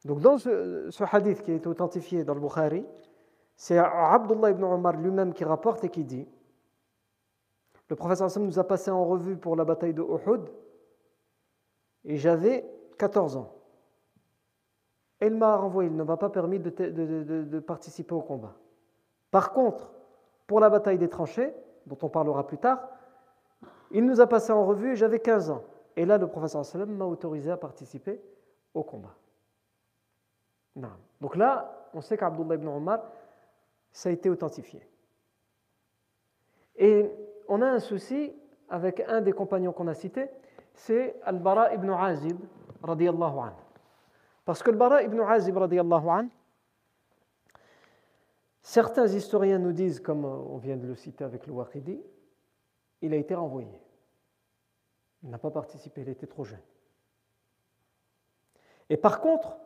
Donc 0.07 0.21
dans 0.21 0.39
ce, 0.39 0.89
ce, 0.91 1.05
hadith 1.05 1.43
qui 1.43 1.53
est 1.53 1.67
authentifié 1.67 2.25
dans 2.25 2.33
le 2.33 2.41
Bukhari, 2.41 2.87
c'est 3.55 3.77
Abdullah 3.77 4.51
ibn 4.51 4.65
Omar 4.65 4.97
lui-même 4.97 5.35
qui 5.35 5.45
rapporte 5.45 5.85
et 5.85 5.91
qui 5.91 6.05
dit 6.05 6.27
Le 7.91 7.97
prophète 7.97 8.37
nous 8.39 8.59
a 8.59 8.65
passé 8.65 8.91
en 8.91 9.05
revue 9.05 9.37
pour 9.37 9.57
la 9.57 9.65
bataille 9.67 9.93
de 9.93 10.01
Uhud 10.01 10.49
et 12.05 12.17
j'avais 12.17 12.65
14 12.97 13.37
ans. 13.37 13.60
Elle 15.21 15.37
m'a 15.37 15.57
renvoyé, 15.57 15.91
il 15.91 15.97
ne 15.97 16.03
m'a 16.03 16.17
pas 16.17 16.31
permis 16.31 16.59
de, 16.59 17.61
participer 17.61 18.15
au 18.15 18.23
combat. 18.23 18.55
Par 19.31 19.53
contre, 19.53 19.93
pour 20.47 20.61
la 20.61 20.71
bataille 20.71 20.99
des 20.99 21.09
tranchées, 21.09 21.53
dont 21.87 21.99
on 22.03 22.09
parlera 22.09 22.47
plus 22.47 22.59
tard, 22.59 22.89
il 23.91 24.05
nous 24.05 24.21
a 24.21 24.27
passé 24.27 24.53
en 24.53 24.65
revue 24.65 24.93
et 24.93 24.97
j'avais 24.97 25.21
15 25.21 25.51
ans. 25.51 25.63
Et 25.97 26.07
là, 26.07 26.17
le 26.17 26.27
professeur 26.27 26.65
sallam 26.65 26.91
m'a 26.91 27.05
autorisé 27.05 27.51
à 27.51 27.57
participer 27.57 28.21
au 28.73 28.83
combat. 28.83 29.15
Non. 30.77 30.89
Donc 31.21 31.37
là, 31.37 31.89
on 31.93 32.01
sait 32.01 32.17
qu'Abdullah 32.17 32.55
ibn 32.55 32.69
Omar, 32.69 33.01
ça 33.93 34.09
a 34.09 34.13
été 34.13 34.31
authentifié. 34.31 34.87
Et 36.77 37.11
on 37.49 37.61
a 37.61 37.67
un 37.67 37.81
souci 37.81 38.33
avec 38.69 39.01
un 39.07 39.21
des 39.21 39.33
compagnons 39.33 39.73
qu'on 39.73 39.89
a 39.89 39.95
cités, 39.95 40.31
c'est 40.73 41.17
Al-Bara 41.25 41.75
ibn 41.75 41.91
Azib, 41.91 42.39
radiallahu 42.83 43.39
anhu. 43.39 43.70
Parce 44.51 44.65
que 44.65 44.71
Al-Bara 44.71 45.05
ibn 45.05 45.21
Azib, 45.21 45.57
certains 48.63 49.07
historiens 49.07 49.61
nous 49.61 49.71
disent, 49.71 50.01
comme 50.01 50.25
on 50.25 50.57
vient 50.57 50.77
de 50.77 50.89
le 50.89 50.97
citer 50.97 51.23
avec 51.23 51.47
le 51.47 51.53
Waqidi, 51.53 52.03
il 53.01 53.15
a 53.15 53.17
été 53.17 53.37
renvoyé. 53.37 53.81
Il 55.23 55.31
n'a 55.31 55.39
pas 55.39 55.53
participé, 55.53 56.01
il 56.01 56.09
était 56.09 56.27
trop 56.27 56.43
jeune. 56.43 56.59
Et 58.89 58.97
par 58.97 59.21
contre, 59.21 59.57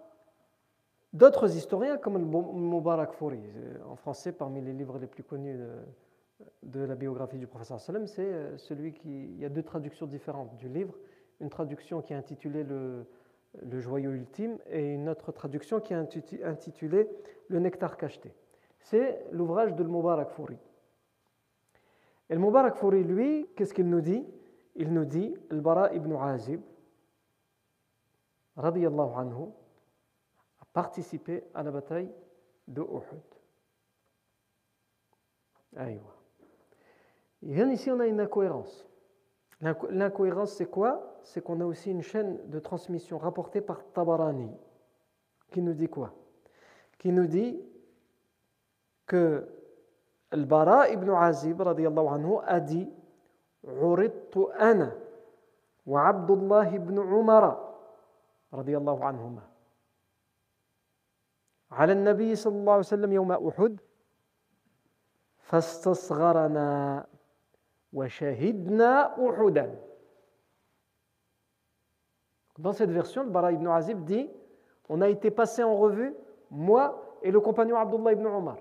d'autres 1.14 1.56
historiens, 1.56 1.96
comme 1.96 2.18
le 2.18 2.26
Mubarak 2.26 3.14
Fouri, 3.14 3.40
en 3.88 3.96
français 3.96 4.32
parmi 4.32 4.60
les 4.60 4.74
livres 4.74 4.98
les 4.98 5.06
plus 5.06 5.24
connus 5.24 5.56
de, 5.56 5.78
de 6.62 6.80
la 6.80 6.94
biographie 6.94 7.38
du 7.38 7.46
professeur 7.46 7.80
Salem, 7.80 8.06
c'est 8.06 8.20
euh, 8.20 8.58
celui 8.58 8.92
qui. 8.92 9.08
Il 9.08 9.38
y 9.38 9.46
a 9.46 9.48
deux 9.48 9.62
traductions 9.62 10.04
différentes 10.04 10.54
du 10.58 10.68
livre. 10.68 10.94
Une 11.40 11.48
traduction 11.48 12.02
qui 12.02 12.12
est 12.12 12.16
intitulée 12.16 12.64
le, 12.64 13.06
le 13.62 13.80
joyau 13.80 14.10
ultime 14.12 14.58
et 14.66 14.94
une 14.94 15.08
autre 15.08 15.32
traduction 15.32 15.80
qui 15.80 15.92
est 15.92 16.44
intitulée 16.44 17.08
Le 17.48 17.58
nectar 17.58 17.96
cacheté. 17.96 18.34
C'est 18.80 19.26
l'ouvrage 19.30 19.74
de 19.74 19.84
Mubarak 19.84 20.30
Fouri. 20.30 20.58
Et 22.30 22.36
Mubarak 22.36 22.76
Fouri, 22.76 23.04
lui, 23.04 23.48
qu'est-ce 23.56 23.74
qu'il 23.74 23.88
nous 23.88 24.00
dit? 24.00 24.26
Il 24.76 24.92
nous 24.92 25.04
dit, 25.04 25.34
le 25.50 25.60
Bara 25.60 25.92
ibn 25.94 26.12
Azib, 26.16 26.60
radiyallahu 28.56 29.12
anhu, 29.16 29.52
participé 30.72 31.44
à 31.54 31.62
la 31.62 31.70
bataille 31.70 32.10
de 32.66 32.82
Uhud. 32.82 33.22
Et 37.42 37.60
ici, 37.72 37.90
on 37.90 38.00
a 38.00 38.06
une 38.06 38.20
incohérence. 38.20 38.86
L'incohérence, 39.60 40.52
c'est 40.54 40.66
quoi? 40.66 41.13
C'est 41.24 41.42
qu'on 41.42 41.60
a 41.60 41.64
aussi 41.64 41.90
une 41.90 42.02
chaîne 42.02 42.38
de 42.48 42.58
transmission 42.58 43.18
rapportée 43.18 43.60
par 43.60 43.82
Tabarani, 43.92 44.50
qui 45.50 45.62
nous 45.62 45.74
dit 45.74 45.88
quoi 45.88 46.12
Qui 46.98 47.10
nous 47.12 47.26
dit 47.26 47.60
que 49.06 49.48
Al-Bara 50.30 50.90
ibn 50.90 51.10
Azib 51.10 51.60
anhu, 51.62 52.36
a 52.44 52.60
dit 52.60 52.88
أنا 54.60 54.92
وعبد 55.86 56.30
الله 56.30 56.78
بن 56.78 56.98
عمر 56.98 57.72
رضي 58.52 58.76
الله 58.76 59.04
عنهما 59.04 59.42
على 61.70 61.92
النبي 61.92 62.34
صلى 62.34 62.56
الله 62.56 62.72
عليه 62.72 62.80
وسلم 62.80 63.12
يوم 63.12 63.32
أحد 63.32 63.80
فاستصغرنا 65.38 67.06
وشهدنا 67.92 68.90
أحدا 69.30 69.80
Dans 72.58 72.72
cette 72.72 72.90
version, 72.90 73.24
le 73.24 73.30
Bara 73.30 73.52
ibn 73.52 73.66
Azib 73.66 74.04
dit 74.04 74.28
On 74.88 75.00
a 75.00 75.08
été 75.08 75.30
passé 75.30 75.62
en 75.62 75.76
revue, 75.76 76.14
moi 76.50 77.18
et 77.22 77.30
le 77.30 77.40
compagnon 77.40 77.76
Abdullah 77.76 78.12
ibn 78.12 78.26
Omar. 78.26 78.58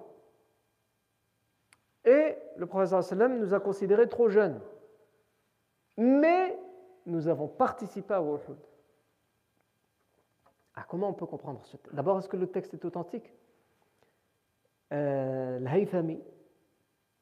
Et 2.05 2.35
le 2.57 2.65
prophète 2.65 3.01
sallam 3.01 3.39
nous 3.39 3.53
a 3.53 3.59
considérés 3.59 4.09
trop 4.09 4.29
jeunes. 4.29 4.59
Mais 5.97 6.57
nous 7.05 7.27
avons 7.27 7.47
participé 7.47 8.13
à 8.13 8.21
Uhud. 8.21 8.57
Ah, 10.75 10.85
comment 10.87 11.09
on 11.09 11.13
peut 11.13 11.27
comprendre 11.27 11.63
ce 11.65 11.77
texte 11.77 11.93
D'abord, 11.93 12.17
est-ce 12.17 12.29
que 12.29 12.37
le 12.37 12.47
texte 12.47 12.73
est 12.73 12.83
authentique? 12.83 13.31
Euh, 14.91 15.59
L'Haythami, 15.59 16.19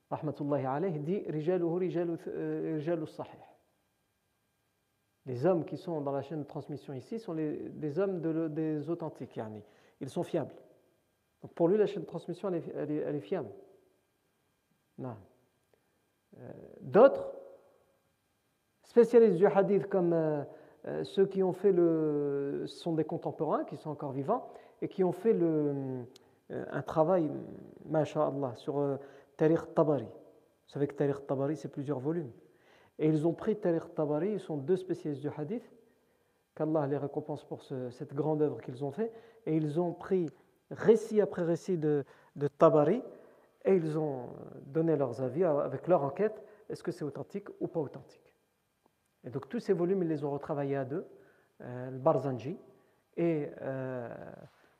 rahmatullahi 0.10 0.65
alayhi, 0.65 0.99
dit 0.99 1.25
euh, 1.27 3.05
sahih. 3.05 3.50
Les 5.25 5.45
hommes 5.45 5.65
qui 5.65 5.77
sont 5.77 6.01
dans 6.01 6.12
la 6.12 6.21
chaîne 6.21 6.39
de 6.39 6.47
transmission 6.47 6.93
ici 6.93 7.19
sont 7.19 7.34
les, 7.34 7.69
des 7.69 7.99
hommes 7.99 8.21
de, 8.21 8.47
des 8.47 8.89
authentiques. 8.89 9.39
Ils 9.99 10.10
sont 10.10 10.23
fiables. 10.23 10.53
Pour 11.55 11.67
lui, 11.67 11.77
la 11.77 11.86
chaîne 11.86 12.03
de 12.03 12.07
transmission, 12.07 12.49
elle 12.49 12.91
est, 12.91 13.19
fiable. 13.19 13.49
Euh, 14.99 15.07
d'autres 16.81 17.34
spécialistes 18.84 19.38
du 19.38 19.47
hadith 19.47 19.88
comme 19.88 20.13
euh, 20.13 20.43
euh, 20.86 21.03
ceux 21.03 21.25
qui 21.25 21.43
ont 21.43 21.53
fait 21.53 21.71
le 21.71 22.63
sont 22.67 22.93
des 22.93 23.03
contemporains 23.03 23.63
qui 23.65 23.77
sont 23.77 23.89
encore 23.89 24.12
vivants 24.12 24.47
et 24.81 24.88
qui 24.88 25.03
ont 25.03 25.12
fait 25.12 25.36
un 26.49 26.81
travail, 26.81 27.29
masha'Allah, 27.86 28.55
sur 28.55 28.97
Tariq 29.38 29.73
Tabari. 29.75 30.05
Vous 30.05 30.73
savez 30.73 30.88
que 30.88 30.95
Tariq 30.95 31.25
Tabari, 31.27 31.55
c'est 31.55 31.69
plusieurs 31.69 31.99
volumes. 31.99 32.31
Et 33.01 33.07
ils 33.07 33.25
ont 33.27 33.33
pris 33.33 33.55
Tariq 33.55 33.95
Tabari, 33.95 34.33
ils 34.33 34.39
sont 34.39 34.57
deux 34.57 34.77
spécialistes 34.77 35.23
du 35.23 35.29
hadith, 35.35 35.67
qu'Allah 36.53 36.85
les 36.85 36.97
récompense 36.97 37.43
pour 37.43 37.63
cette 37.63 38.13
grande 38.13 38.43
œuvre 38.43 38.61
qu'ils 38.61 38.85
ont 38.85 38.91
fait, 38.91 39.11
et 39.47 39.55
ils 39.55 39.79
ont 39.79 39.91
pris 39.91 40.29
récit 40.69 41.19
après 41.19 41.41
récit 41.41 41.79
de, 41.79 42.05
Tabari, 42.59 43.01
et 43.65 43.75
ils 43.75 43.97
ont 43.97 44.29
donné 44.67 44.95
leurs 44.95 45.19
avis 45.19 45.43
avec 45.43 45.87
leur 45.87 46.03
enquête, 46.03 46.43
est-ce 46.69 46.83
que 46.83 46.91
c'est 46.91 47.03
authentique 47.03 47.47
ou 47.59 47.67
pas 47.67 47.79
authentique. 47.79 48.35
Et 49.23 49.31
donc 49.31 49.49
tous 49.49 49.59
ces 49.59 49.73
volumes, 49.73 50.03
ils 50.03 50.09
les 50.09 50.23
ont 50.23 50.31
retravaillés 50.31 50.77
à 50.77 50.85
deux, 50.85 51.07
euh, 51.61 51.89
le 51.89 51.97
Barzanji 51.97 52.55
et 53.17 53.49
euh, 53.61 54.09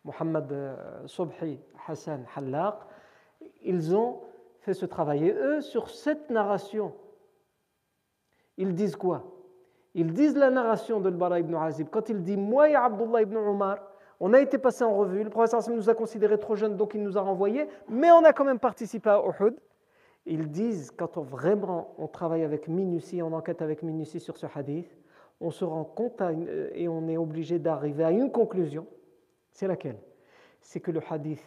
Mohamed 0.04 0.52
euh, 0.52 1.08
Sobhi 1.08 1.60
Hassan 1.88 2.24
Hallaq. 2.36 2.76
Ils 3.64 3.96
ont 3.96 4.22
fait 4.60 4.74
ce 4.74 4.86
travail. 4.86 5.30
Eux, 5.30 5.62
sur 5.62 5.90
cette 5.90 6.30
narration, 6.30 6.94
ils 8.62 8.76
disent 8.76 8.96
quoi? 8.96 9.24
Ils 9.96 10.14
disent 10.14 10.38
la 10.38 10.52
narration 10.52 11.00
de 11.00 11.10
Bara 11.10 11.40
ibn 11.40 11.56
Azib. 11.56 11.88
Quand 11.90 12.10
il 12.10 12.22
dit 12.22 12.38
Moi 12.38 12.70
et 12.70 12.76
Abdullah 12.76 13.24
ibn 13.24 13.36
Omar, 13.36 13.80
on 14.20 14.34
a 14.34 14.40
été 14.40 14.60
passé 14.60 14.84
en 14.84 14.96
revue, 14.96 15.24
le 15.24 15.32
professeur 15.32 15.68
nous 15.76 15.90
a 15.90 15.96
considérés 15.96 16.40
trop 16.40 16.56
jeunes, 16.56 16.78
donc 16.78 16.94
il 16.94 17.02
nous 17.02 17.18
a 17.18 17.22
renvoyés, 17.22 17.68
mais 17.90 18.12
on 18.12 18.24
a 18.24 18.34
quand 18.34 18.46
même 18.46 18.60
participé 18.60 19.10
à 19.10 19.20
Uhud. 19.20 19.56
Ils 20.28 20.48
disent, 20.48 20.92
quand 20.92 21.18
on 21.18 21.24
vraiment 21.24 21.96
on 21.98 22.08
travaille 22.08 22.44
avec 22.44 22.68
minutie, 22.68 23.24
on 23.24 23.34
enquête 23.34 23.64
avec 23.64 23.82
minutie 23.82 24.20
sur 24.20 24.38
ce 24.38 24.46
hadith, 24.54 24.96
on 25.40 25.50
se 25.50 25.66
rend 25.66 25.84
compte 25.84 26.22
et 26.76 26.88
on 26.88 27.08
est 27.08 27.18
obligé 27.18 27.58
d'arriver 27.58 28.04
à 28.04 28.12
une 28.12 28.32
conclusion. 28.32 28.86
C'est 29.50 29.66
laquelle? 29.66 29.98
C'est 30.60 30.80
que 30.80 30.92
le 30.92 31.02
hadith, 31.10 31.42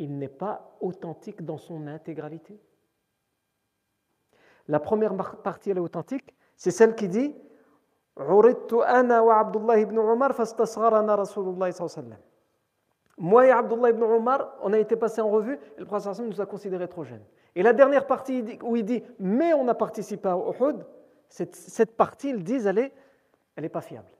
il 0.00 0.18
n'est 0.18 0.26
pas 0.26 0.76
authentique 0.80 1.44
dans 1.44 1.58
son 1.58 1.86
intégralité. 1.86 2.60
La 4.70 4.78
première 4.78 5.14
partie, 5.42 5.70
elle 5.70 5.78
est 5.78 5.80
authentique, 5.80 6.32
c'est 6.56 6.70
celle 6.70 6.94
qui 6.94 7.08
dit 7.08 7.34
moi 13.18 13.46
et 13.46 13.50
Abdullah 13.50 13.90
ibn 13.90 14.02
Omar, 14.02 14.56
on 14.62 14.72
a 14.72 14.78
été 14.78 14.94
passé 14.94 15.20
en 15.20 15.28
revue 15.28 15.58
et 15.76 15.80
le 15.80 15.86
prophète 15.86 16.20
nous 16.20 16.40
a 16.40 16.46
considérés 16.46 16.86
trop 16.86 17.02
jeunes. 17.02 17.24
Et 17.56 17.64
la 17.64 17.72
dernière 17.72 18.06
partie 18.06 18.58
où 18.62 18.76
il 18.76 18.84
dit 18.84 19.02
mais 19.18 19.52
on 19.54 19.66
a 19.66 19.74
participé 19.74 20.28
à 20.28 20.36
Uhud, 20.36 20.86
cette, 21.28 21.56
cette 21.56 21.96
partie, 21.96 22.30
ils 22.30 22.44
disent 22.44 22.66
elle 22.66 22.78
est, 22.78 22.92
elle 23.56 23.64
est 23.64 23.70
pas 23.70 23.80
fiable, 23.80 24.10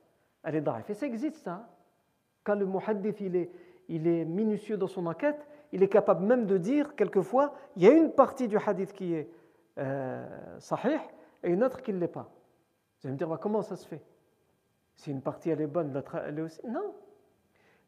elle 0.42 0.56
est 0.56 0.60
daif. 0.60 0.90
Et 0.90 0.94
ça 0.94 1.06
existe 1.06 1.36
ça. 1.36 1.68
Quand 2.42 2.56
le 2.56 2.66
muhaddith 2.66 3.20
il 3.20 3.36
est, 3.36 3.52
il 3.88 4.08
est 4.08 4.24
minutieux 4.24 4.76
dans 4.76 4.88
son 4.88 5.06
enquête, 5.06 5.46
il 5.70 5.84
est 5.84 5.88
capable 5.88 6.24
même 6.24 6.46
de 6.46 6.58
dire 6.58 6.96
quelquefois 6.96 7.52
il 7.76 7.84
y 7.84 7.86
a 7.86 7.92
une 7.92 8.10
partie 8.10 8.48
du 8.48 8.56
hadith 8.56 8.92
qui 8.92 9.14
est 9.14 9.30
sahih 10.58 11.00
et 11.42 11.50
une 11.50 11.64
autre 11.64 11.82
qui 11.82 11.92
ne 11.92 11.98
l'est 11.98 12.08
pas. 12.08 12.30
Vous 13.00 13.06
allez 13.06 13.12
me 13.12 13.18
dire 13.18 13.28
bah, 13.28 13.38
comment 13.40 13.62
ça 13.62 13.76
se 13.76 13.86
fait? 13.86 14.02
Si 14.94 15.10
une 15.10 15.22
partie 15.22 15.50
elle 15.50 15.60
est 15.60 15.66
bonne, 15.66 15.92
l'autre 15.92 16.16
elle 16.16 16.38
est 16.38 16.42
aussi. 16.42 16.60
Non, 16.66 16.94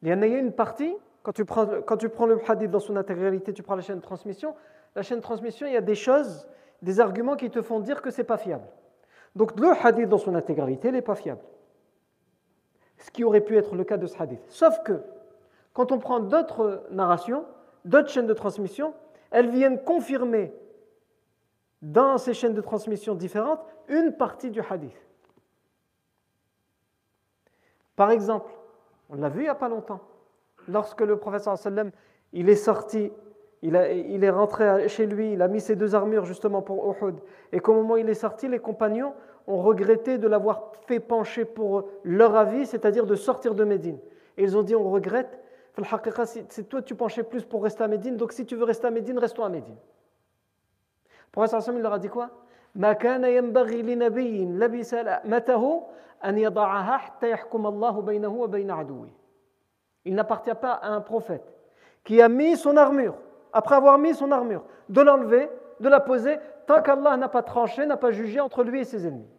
il 0.02 0.08
y 0.08 0.12
en 0.12 0.20
a 0.22 0.26
une 0.26 0.52
partie, 0.52 0.94
quand 1.22 1.32
tu, 1.32 1.44
prends, 1.44 1.66
quand 1.82 1.96
tu 1.96 2.08
prends 2.08 2.26
le 2.26 2.40
hadith 2.48 2.70
dans 2.70 2.80
son 2.80 2.96
intégralité, 2.96 3.52
tu 3.52 3.62
prends 3.62 3.76
la 3.76 3.82
chaîne 3.82 3.98
de 3.98 4.02
transmission, 4.02 4.54
la 4.96 5.02
chaîne 5.02 5.18
de 5.18 5.22
transmission, 5.22 5.66
il 5.66 5.72
y 5.72 5.76
a 5.76 5.82
des 5.82 5.94
choses, 5.94 6.48
des 6.82 6.98
arguments 6.98 7.36
qui 7.36 7.50
te 7.50 7.62
font 7.62 7.78
dire 7.78 8.02
que 8.02 8.10
ce 8.10 8.18
n'est 8.18 8.26
pas 8.26 8.36
fiable. 8.36 8.66
Donc 9.36 9.58
le 9.58 9.68
hadith 9.68 10.08
dans 10.08 10.18
son 10.18 10.34
intégralité 10.34 10.90
n'est 10.90 11.02
pas 11.02 11.14
fiable. 11.14 11.40
Ce 12.98 13.10
qui 13.10 13.22
aurait 13.24 13.40
pu 13.40 13.56
être 13.56 13.76
le 13.76 13.84
cas 13.84 13.96
de 13.96 14.06
ce 14.06 14.20
hadith. 14.20 14.42
Sauf 14.48 14.82
que, 14.82 15.02
quand 15.72 15.92
on 15.92 15.98
prend 15.98 16.20
d'autres 16.20 16.84
narrations, 16.90 17.44
d'autres 17.84 18.08
chaînes 18.08 18.26
de 18.26 18.34
transmission, 18.34 18.94
elles 19.30 19.48
viennent 19.48 19.82
confirmer 19.82 20.52
dans 21.82 22.16
ces 22.16 22.32
chaînes 22.32 22.54
de 22.54 22.60
transmission 22.60 23.14
différentes 23.14 23.60
une 23.88 24.12
partie 24.12 24.50
du 24.50 24.60
hadith. 24.60 24.96
Par 27.96 28.10
exemple, 28.10 28.50
on 29.10 29.16
l'a 29.16 29.28
vu 29.28 29.40
il 29.40 29.44
n'y 29.44 29.48
a 29.48 29.54
pas 29.54 29.68
longtemps. 29.68 30.00
Lorsque 30.68 31.00
le 31.00 31.18
professeur 31.18 31.58
sallam, 31.58 31.90
il 32.32 32.48
est 32.48 32.56
sorti, 32.56 33.12
il, 33.62 33.74
est 33.74 34.30
rentré 34.30 34.88
chez 34.88 35.06
lui, 35.06 35.32
il 35.34 35.42
a 35.42 35.48
mis 35.48 35.60
ses 35.60 35.76
deux 35.76 35.94
armures 35.94 36.24
justement 36.24 36.62
pour 36.62 36.90
Uhud, 36.90 37.16
et 37.52 37.60
qu'au 37.60 37.74
moment 37.74 37.94
où 37.94 37.98
il 37.98 38.08
est 38.08 38.14
sorti, 38.14 38.48
les 38.48 38.60
compagnons 38.60 39.12
ont 39.46 39.60
regretté 39.60 40.18
de 40.18 40.28
l'avoir 40.28 40.72
fait 40.86 41.00
pencher 41.00 41.44
pour 41.44 41.88
leur 42.04 42.36
avis, 42.36 42.64
c'est-à-dire 42.66 43.06
de 43.06 43.16
sortir 43.16 43.54
de 43.54 43.64
Médine. 43.64 43.98
Et 44.36 44.44
ils 44.44 44.56
ont 44.56 44.62
dit, 44.62 44.74
on 44.74 44.90
regrette, 44.90 45.38
c'est 46.48 46.68
toi 46.68 46.80
tu 46.80 46.94
penchais 46.94 47.22
plus 47.22 47.44
pour 47.44 47.62
rester 47.64 47.82
à 47.82 47.88
Médine, 47.88 48.16
donc 48.16 48.32
si 48.32 48.46
tu 48.46 48.56
veux 48.56 48.64
rester 48.64 48.86
à 48.86 48.90
Médine, 48.90 49.18
restons 49.18 49.44
à 49.44 49.48
Médine. 49.48 49.76
Professeur 51.32 51.74
il 51.74 51.80
leur 51.80 51.94
a 51.94 51.98
dit 51.98 52.08
quoi? 52.08 52.30
Il 60.04 60.14
n'appartient 60.14 60.54
pas 60.54 60.72
à 60.72 60.88
un 60.88 61.00
prophète 61.00 61.54
qui 62.04 62.20
a 62.22 62.28
mis 62.28 62.56
son 62.56 62.76
armure, 62.76 63.14
après 63.52 63.74
avoir 63.76 63.98
mis 63.98 64.14
son 64.14 64.30
armure, 64.32 64.64
de 64.88 65.00
l'enlever, 65.00 65.50
de 65.80 65.88
la 65.88 66.00
poser, 66.00 66.38
tant 66.66 66.82
qu'Allah 66.82 67.16
n'a 67.16 67.28
pas 67.28 67.42
tranché, 67.42 67.86
n'a 67.86 67.96
pas 67.96 68.10
jugé 68.10 68.40
entre 68.40 68.62
lui 68.62 68.80
et 68.80 68.84
ses 68.84 69.06
ennemis. 69.06 69.30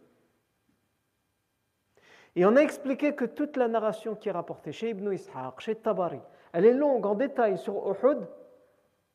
Et 2.36 2.44
on 2.44 2.56
a 2.56 2.60
expliqué 2.60 3.14
que 3.14 3.24
toute 3.24 3.56
la 3.56 3.68
narration 3.68 4.16
qui 4.16 4.28
est 4.28 4.32
rapportée 4.32 4.72
chez 4.72 4.90
Ibn 4.90 5.12
Ishaq, 5.12 5.60
chez 5.60 5.76
Tabari, 5.76 6.20
elle 6.52 6.66
est 6.66 6.72
longue 6.72 7.06
en 7.06 7.14
détail 7.14 7.58
sur 7.58 7.88
Uhud, 7.88 8.26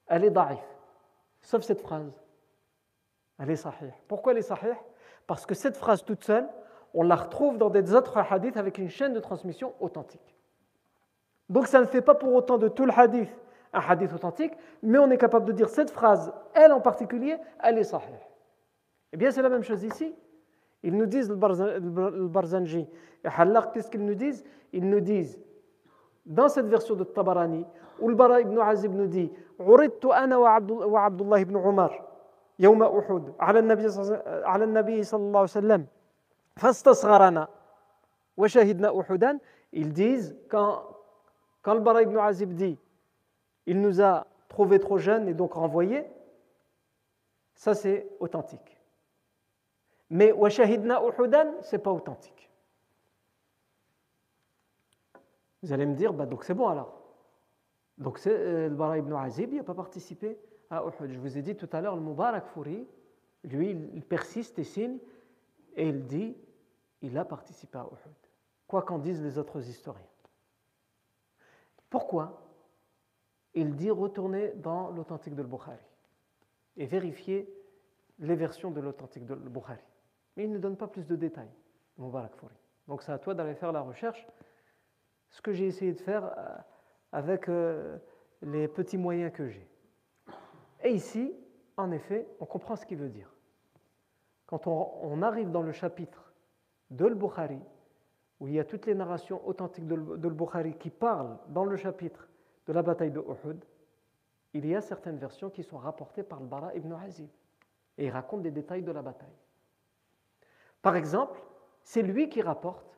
elle 0.08 0.24
est 0.24 0.30
daif, 0.30 0.63
sauf 1.42 1.63
cette 1.63 1.82
phrase. 1.82 2.13
Elle 3.39 3.52
est 3.52 3.56
sahih. 3.56 3.91
Pourquoi 4.08 4.34
elle 4.34 4.39
est 4.39 4.43
sahih? 4.43 4.75
Parce 5.25 5.45
que 5.45 5.56
cette 5.56 5.78
phrase 5.78 6.04
toute 6.04 6.23
seule, 6.23 6.47
on 6.93 7.04
la 7.04 7.15
retrouve 7.15 7.58
dans 7.58 7.69
des 7.69 7.93
autres 7.93 8.17
hadiths 8.17 8.58
avec 8.58 8.78
une 8.78 8.89
chaîne 8.89 9.13
de 9.13 9.19
transmission 9.19 9.73
authentique. 9.80 10.36
Donc 11.47 11.67
ça 11.67 11.80
ne 11.80 11.86
fait 11.86 12.02
pas 12.02 12.15
pour 12.15 12.34
autant 12.34 12.58
de 12.58 12.67
tout 12.67 12.86
le 12.86 12.91
hadith 12.95 13.30
un 13.71 13.82
hadith 13.82 14.12
authentique, 14.13 14.54
mais 14.82 14.97
on 14.97 15.12
est 15.12 15.17
capable 15.17 15.45
de 15.45 15.52
dire 15.52 15.69
cette 15.69 15.91
phrase, 15.91 16.34
elle 16.56 16.71
en 16.71 16.82
particulier, 16.82 17.38
elle 17.62 17.78
est 17.78 17.84
sahih. 17.84 18.04
Eh 19.13 19.17
bien 19.17 19.30
c'est 19.30 19.43
la 19.43 19.49
même 19.49 19.63
chose 19.63 19.84
ici. 19.84 20.15
Ils 20.82 20.95
nous 20.95 21.06
disent, 21.06 21.30
le 21.30 22.28
Barzanji 22.28 22.88
et 23.23 23.28
Hallaq, 23.28 23.73
qu'est-ce 23.73 23.91
qu'ils 23.91 24.06
nous 24.06 24.15
disent? 24.15 24.43
Ils 24.73 24.89
nous 24.89 25.02
disent, 25.02 25.39
dans 26.25 26.47
cette 26.49 26.67
version 26.67 26.95
de 26.95 27.04
Tabarani, 27.04 27.65
où 27.99 28.10
le 28.10 28.15
Bara 28.15 28.41
ibn 28.41 28.58
Azib 28.60 28.93
nous 28.93 29.08
dit 29.08 29.32
«ana 30.12 30.39
wa 30.39 30.56
Abdullah 31.06 31.39
ibn 31.41 31.58
Umar» 31.58 31.91
يوم 32.59 32.83
أحد 32.83 33.35
على 33.40 33.59
النبي 33.59 33.87
على 34.27 34.64
النبي 34.64 35.03
صلى 35.03 35.20
الله 35.20 35.38
عليه 35.38 35.50
وسلم 35.50 35.87
فاستصغرنا 36.57 37.48
وشهدنا 38.37 39.00
أحدا 39.00 39.38
ils 39.72 39.92
disent 39.92 40.37
quand, 40.48 40.85
quand 41.62 41.74
le 41.74 41.81
Bara 41.81 42.03
ibn 42.03 42.16
Azib 42.16 42.55
dit 42.55 42.79
il 43.66 43.81
nous 43.81 44.00
a 44.00 44.27
trouvé 44.48 44.79
trop 44.79 44.98
jeunes 44.98 45.29
et 45.29 45.35
donc 45.35 45.55
renvoyés 45.55 46.07
ça 47.55 47.74
c'est 47.74 48.07
authentique 48.20 48.81
mais 50.11 50.33
وشهدنا 50.33 51.09
أحدا 51.09 51.61
c'est 51.62 51.79
pas 51.79 51.90
authentique 51.90 52.44
Vous 55.64 55.72
allez 55.72 55.87
me 55.87 55.94
dire, 55.94 56.12
bah, 56.12 56.27
donc 56.27 56.44
c'est 56.44 56.53
bon 56.53 56.68
alors. 56.68 57.00
Donc 57.96 58.20
euh, 58.27 58.68
le 58.68 58.74
Bara 58.74 58.98
ibn 58.98 59.14
Azib, 59.14 59.50
il 59.50 59.57
n'a 59.57 59.62
pas 59.62 59.72
participé 59.72 60.38
à 60.69 60.84
Uhud. 60.84 61.12
Je 61.12 61.19
vous 61.19 61.38
ai 61.38 61.41
dit 61.41 61.55
tout 61.55 61.69
à 61.71 61.82
l'heure, 61.82 61.95
le 61.95 62.01
Mubarak 62.01 62.45
Fouri, 62.47 62.88
lui, 63.43 63.71
il 63.93 64.03
persiste 64.03 64.60
et 64.60 64.63
signe, 64.63 64.97
et 65.75 65.88
il 65.88 66.05
dit, 66.05 66.36
il 67.01 67.17
a 67.17 67.25
participé 67.25 67.77
à 67.77 67.84
Uhud. 67.84 68.15
Quoi 68.67 68.84
qu'en 68.84 68.99
disent 68.99 69.21
les 69.21 69.38
autres 69.38 69.67
historiens. 69.67 70.05
Pourquoi 71.89 72.45
Il 73.53 73.75
dit 73.75 73.89
retourner 73.89 74.51
dans 74.55 74.91
l'authentique 74.91 75.36
de 75.36 75.43
Bukhari 75.43 75.77
et 76.77 76.86
vérifier 76.86 77.51
les 78.19 78.36
versions 78.36 78.69
de 78.69 78.79
l'authentique 78.79 79.25
de 79.25 79.36
Bukhari. 79.36 79.79
Mais 80.36 80.43
il 80.43 80.51
ne 80.51 80.60
donne 80.60 80.77
pas 80.77 80.88
plus 80.88 81.08
de 81.08 81.15
détails, 81.15 81.51
Mubarak 81.97 82.36
Fouri. 82.36 82.55
Donc 82.88 83.01
c'est 83.01 83.12
à 83.12 83.17
toi 83.19 83.34
d'aller 83.34 83.55
faire 83.55 83.71
la 83.71 83.82
recherche 83.82 84.27
ce 85.29 85.41
que 85.41 85.53
j'ai 85.53 85.67
essayé 85.67 85.93
de 85.93 85.99
faire 85.99 86.25
euh, 86.25 86.58
avec 87.12 87.49
euh, 87.49 87.97
les 88.41 88.67
petits 88.67 88.97
moyens 88.97 89.32
que 89.32 89.47
j'ai. 89.47 89.68
Et 90.84 90.92
ici, 90.92 91.34
en 91.78 91.92
effet, 91.92 92.28
on 92.39 92.46
comprend 92.46 92.76
ce 92.76 92.86
qu'il 92.86 92.98
veut 92.98 93.10
dire. 93.10 93.34
Quand 94.46 94.68
on, 94.68 95.22
arrive 95.22 95.52
dans 95.52 95.62
le 95.62 95.72
chapitre 95.72 96.34
de 96.89 97.06
l'Bukhari, 97.06 97.60
où 98.39 98.48
il 98.48 98.56
y 98.56 98.60
a 98.60 98.65
toutes 98.65 98.86
les 98.86 98.96
narrations 98.96 99.46
authentiques 99.48 99.86
de 99.86 100.28
l'Bukhari 100.28 100.74
qui 100.78 100.89
parlent 100.89 101.38
dans 101.50 101.65
le 101.65 101.76
chapitre 101.76 102.28
de 102.65 102.74
la 102.74 102.82
bataille 102.82 103.12
de 103.12 103.20
Uhud, 103.20 103.63
il 104.54 104.65
y 104.65 104.76
a 104.76 104.82
certaines 104.82 105.18
versions 105.18 105.50
qui 105.50 105.63
sont 105.63 105.78
rapportées 105.78 106.24
par 106.24 106.39
le 106.39 106.48
Bara 106.48 106.74
ibn 106.76 106.92
Azib. 106.94 107.30
Et 107.98 108.06
il 108.06 108.10
raconte 108.10 108.42
des 108.42 108.52
détails 108.52 108.82
de 108.82 108.92
la 108.92 109.02
bataille. 109.02 109.28
Par 110.82 110.96
exemple, 110.96 111.39
c'est 111.84 112.02
lui 112.02 112.30
qui 112.30 112.42
rapporte, 112.42 112.98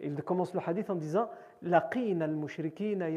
il 0.00 0.22
commence 0.22 0.54
le 0.54 0.60
hadith 0.64 0.88
en 0.90 0.94
disant 0.94 1.28
al-mushrikina. 1.62 3.10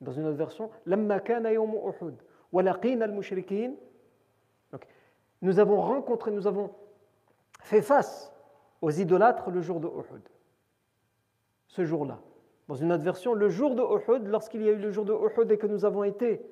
Dans 0.00 0.12
une 0.12 0.26
autre 0.26 0.36
version, 0.36 0.70
Lamma 0.86 1.20
kana. 1.20 1.50
Donc, 4.70 4.86
nous 5.40 5.58
avons 5.58 5.80
rencontré, 5.80 6.30
nous 6.30 6.46
avons 6.46 6.70
fait 7.62 7.82
face 7.82 8.32
aux 8.80 8.90
idolâtres 8.90 9.50
le 9.50 9.60
jour 9.60 9.80
de 9.80 9.88
Uhud. 9.88 10.28
Ce 11.68 11.84
jour-là. 11.84 12.18
Dans 12.68 12.74
une 12.74 12.92
autre 12.92 13.02
version, 13.02 13.34
le 13.34 13.48
jour 13.48 13.74
de 13.74 13.82
Uhud, 13.82 14.26
lorsqu'il 14.26 14.62
y 14.62 14.68
a 14.68 14.72
eu 14.72 14.78
le 14.78 14.90
jour 14.90 15.04
de 15.04 15.12
Uhud 15.12 15.50
et 15.50 15.58
que 15.58 15.66
nous 15.66 15.84
avons 15.84 16.04
été 16.04 16.44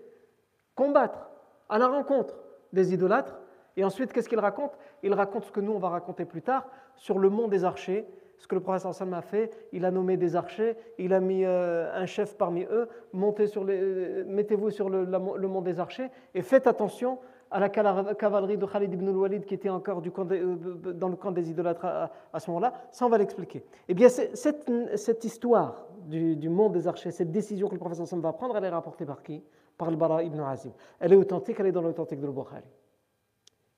combattre 0.75 1.31
à 1.69 1.79
la 1.79 1.89
rencontre 1.89 2.37
des 2.73 2.95
idolâtres. 2.95 3.39
Et 3.77 3.85
ensuite, 3.85 4.13
qu'est-ce 4.13 4.29
qu'il 4.29 4.41
raconte? 4.41 4.77
Il 5.03 5.15
raconte 5.15 5.45
ce 5.45 5.53
que 5.53 5.61
nous, 5.61 5.73
on 5.73 5.79
va 5.79 5.91
raconter 5.91 6.25
plus 6.25 6.43
tard 6.43 6.67
sur 6.97 7.19
le 7.19 7.31
mont 7.31 7.49
des 7.49 7.65
archers 7.65 8.07
ce 8.41 8.47
que 8.47 8.55
le 8.55 8.63
prophète 8.63 8.91
sallam 8.95 9.13
a 9.13 9.21
fait, 9.21 9.69
il 9.71 9.85
a 9.85 9.91
nommé 9.91 10.17
des 10.17 10.35
archers, 10.35 10.75
il 10.99 11.13
a 11.13 11.21
mis 11.21 11.45
euh, 11.45 11.93
un 11.95 12.07
chef 12.07 12.39
parmi 12.39 12.63
eux, 12.65 12.89
euh, 13.15 14.25
mettez-vous 14.27 14.71
sur 14.71 14.89
le, 14.89 15.05
mont 15.47 15.61
des 15.61 15.79
archers 15.79 16.09
et 16.35 16.41
faites 16.41 16.67
attention 16.67 17.19
à 17.51 17.61
la 17.61 17.69
cavalerie 17.69 18.57
de 18.57 18.65
Khalid 18.65 18.95
ibn 18.95 19.09
al-Walid 19.09 19.45
qui 19.45 19.53
était 19.53 19.69
encore 19.69 20.01
du 20.01 20.11
euh, 20.19 20.57
dans 20.95 21.09
le 21.09 21.17
camp 21.17 21.33
des 21.33 21.51
idolâtres 21.51 21.85
à, 21.85 22.41
ce 22.41 22.51
moment-là. 22.51 22.73
Ça, 22.91 23.05
on 23.05 23.11
va 23.11 23.19
l'expliquer. 23.19 23.63
Eh 23.89 23.93
bien, 23.93 24.09
cette, 24.09 25.25
histoire 25.25 25.87
du, 26.07 26.49
mont 26.49 26.71
des 26.71 26.89
archers, 26.89 27.11
cette 27.11 27.31
décision 27.31 27.69
que 27.69 27.75
le 27.75 27.79
prophète 27.79 28.07
sallam 28.07 28.23
va 28.23 28.33
prendre, 28.33 28.57
elle 28.57 28.65
est 28.65 28.71
rapportée 28.71 29.05
par 29.05 29.23
qui? 29.23 29.45
Par 29.77 29.91
le 29.91 29.99
Bara 29.99 30.23
ibn 30.23 30.41
Azim. 30.41 30.73
Elle 30.99 31.13
est 31.13 31.17
authentique, 31.17 31.57
elle 31.61 31.67
est 31.67 31.73
dans 31.73 31.83
l'authentique 31.83 32.21
de 32.21 32.27
Bukhari. 32.27 32.63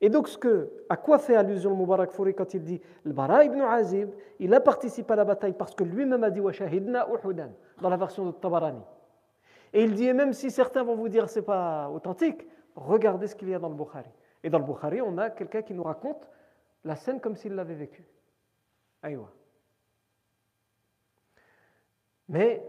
Et 0.05 0.11
donc, 0.11 0.29
à 0.89 0.97
quoi 0.97 1.21
fait 1.21 1.37
allusion 1.37 1.71
le 1.71 1.77
Mubarak 1.77 2.11
Fouri 2.11 2.35
quand 2.35 2.55
il 2.55 2.65
dit 2.65 2.81
le 3.05 3.13
Bara 3.13 3.45
ibn 3.45 3.61
Azib, 3.61 4.11
il 4.41 4.53
a 4.53 4.59
participé 4.59 5.13
à 5.13 5.17
la 5.17 5.25
bataille 5.25 5.53
parce 5.53 5.77
que 5.77 5.85
lui-même 5.85 6.25
a 6.25 6.31
dit 6.31 6.41
Wa 6.41 6.51
shahidna 6.51 7.07
Uhudan 7.09 7.53
dans 7.81 7.89
la 7.89 7.97
version 7.97 8.27
de 8.27 8.33
Tabarani. 8.33 8.83
Et 9.73 9.85
il 9.85 9.95
dit, 9.95 10.07
et 10.09 10.13
même 10.13 10.33
si 10.33 10.51
certains 10.51 10.83
vont 10.83 10.97
vous 10.97 11.09
dire 11.09 11.29
c'est 11.31 11.43
pas 11.43 11.89
authentique, 11.89 12.45
regardez 12.75 13.29
ce 13.29 13.37
qu'il 13.37 13.49
y 13.49 13.55
a 13.55 13.61
dans 13.61 13.69
le 13.69 13.77
Bukhari. 13.77 14.11
Et 14.43 14.51
dans 14.51 14.59
le 14.59 14.65
Bukhari, 14.65 15.01
on 15.01 15.17
a 15.19 15.31
quelqu'un 15.31 15.63
qui 15.63 15.73
nous 15.73 15.85
raconte 15.85 16.29
la 16.85 16.97
scène 16.97 17.21
comme 17.21 17.37
s'il 17.37 17.55
l'avait 17.55 17.77
vécue. 17.77 18.05
Aïwa. 19.03 19.31
Mais, 22.29 22.61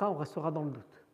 on 0.00 0.14
restera 0.14 0.50
dans 0.50 0.64
le 0.64 0.70
doute. 0.70 1.04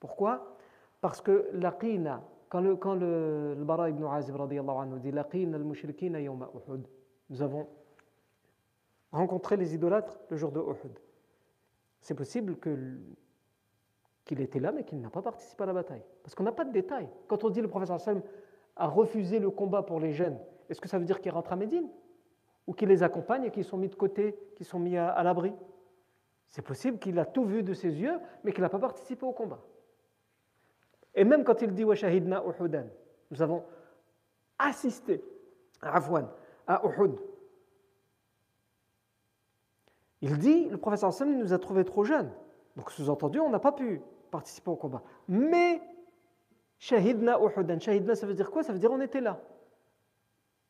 Pourquoi? 0.00 0.56
Parce 1.00 1.20
que 1.20 1.48
l'aqina 1.52 2.22
quand 2.48 2.60
le, 2.60 2.76
quand 2.76 2.94
le, 2.94 3.54
le 3.54 3.64
Bara 3.64 3.90
ibn 3.90 4.04
Azib 4.04 4.36
anhu 4.40 5.00
dit 5.00 5.10
al 5.10 5.64
nous 7.30 7.42
avons 7.42 7.66
rencontré 9.12 9.56
les 9.56 9.74
idolâtres 9.74 10.20
le 10.28 10.36
jour 10.36 10.52
de 10.52 10.60
Uhud. 10.60 10.98
C'est 12.00 12.14
possible 12.14 12.56
que 12.56 12.98
qu'il 14.24 14.40
était 14.40 14.60
là, 14.60 14.72
mais 14.72 14.84
qu'il 14.84 15.00
n'a 15.00 15.10
pas 15.10 15.20
participé 15.20 15.64
à 15.64 15.66
la 15.66 15.74
bataille. 15.74 16.02
Parce 16.22 16.34
qu'on 16.34 16.44
n'a 16.44 16.52
pas 16.52 16.64
de 16.64 16.72
détails. 16.72 17.08
Quand 17.28 17.44
on 17.44 17.50
dit 17.50 17.60
le 17.60 17.68
professeur 17.68 18.00
Sallam 18.00 18.22
a 18.76 18.86
refusé 18.86 19.38
le 19.38 19.50
combat 19.50 19.82
pour 19.82 20.00
les 20.00 20.12
jeunes, 20.12 20.38
est-ce 20.70 20.80
que 20.80 20.88
ça 20.88 20.98
veut 20.98 21.04
dire 21.04 21.20
qu'il 21.20 21.30
rentre 21.30 21.52
à 21.52 21.56
Médine? 21.56 21.88
Ou 22.66 22.72
qu'il 22.72 22.88
les 22.88 23.02
accompagne 23.02 23.44
et 23.44 23.50
qu'ils 23.50 23.64
sont 23.64 23.76
mis 23.76 23.88
de 23.88 23.94
côté, 23.94 24.34
qu'ils 24.56 24.64
sont 24.64 24.78
mis 24.78 24.96
à 24.96 25.22
l'abri? 25.22 25.52
C'est 26.48 26.62
possible 26.62 26.98
qu'il 26.98 27.18
a 27.18 27.26
tout 27.26 27.44
vu 27.44 27.62
de 27.62 27.74
ses 27.74 28.00
yeux, 28.00 28.18
mais 28.42 28.52
qu'il 28.52 28.62
n'a 28.62 28.70
pas 28.70 28.78
participé 28.78 29.26
au 29.26 29.32
combat. 29.32 29.60
Et 31.14 31.24
même 31.24 31.44
quand 31.44 31.62
il 31.62 31.72
dit 31.72 31.84
Washahidna 31.84 32.42
Uhudan, 32.44 32.86
nous 33.30 33.42
avons 33.42 33.64
assisté 34.58 35.22
à 35.80 36.00
à 36.66 36.82
Uhud. 36.86 37.18
Il 40.22 40.38
dit, 40.38 40.68
le 40.70 40.78
professeur 40.78 41.10
Hassan 41.10 41.38
nous 41.38 41.52
a 41.52 41.58
trouvés 41.58 41.84
trop 41.84 42.04
jeunes. 42.04 42.32
Donc 42.76 42.90
sous-entendu, 42.90 43.40
on 43.40 43.50
n'a 43.50 43.58
pas 43.58 43.72
pu 43.72 44.00
participer 44.30 44.70
au 44.70 44.76
combat. 44.76 45.02
Mais 45.28 45.82
Shahidna 46.78 47.38
Uhudan, 47.40 47.78
Shahidna 47.78 48.14
ça 48.14 48.26
veut 48.26 48.34
dire 48.34 48.50
quoi? 48.50 48.62
Ça 48.62 48.72
veut 48.72 48.78
dire 48.78 48.90
on 48.90 49.00
était 49.00 49.20
là. 49.20 49.40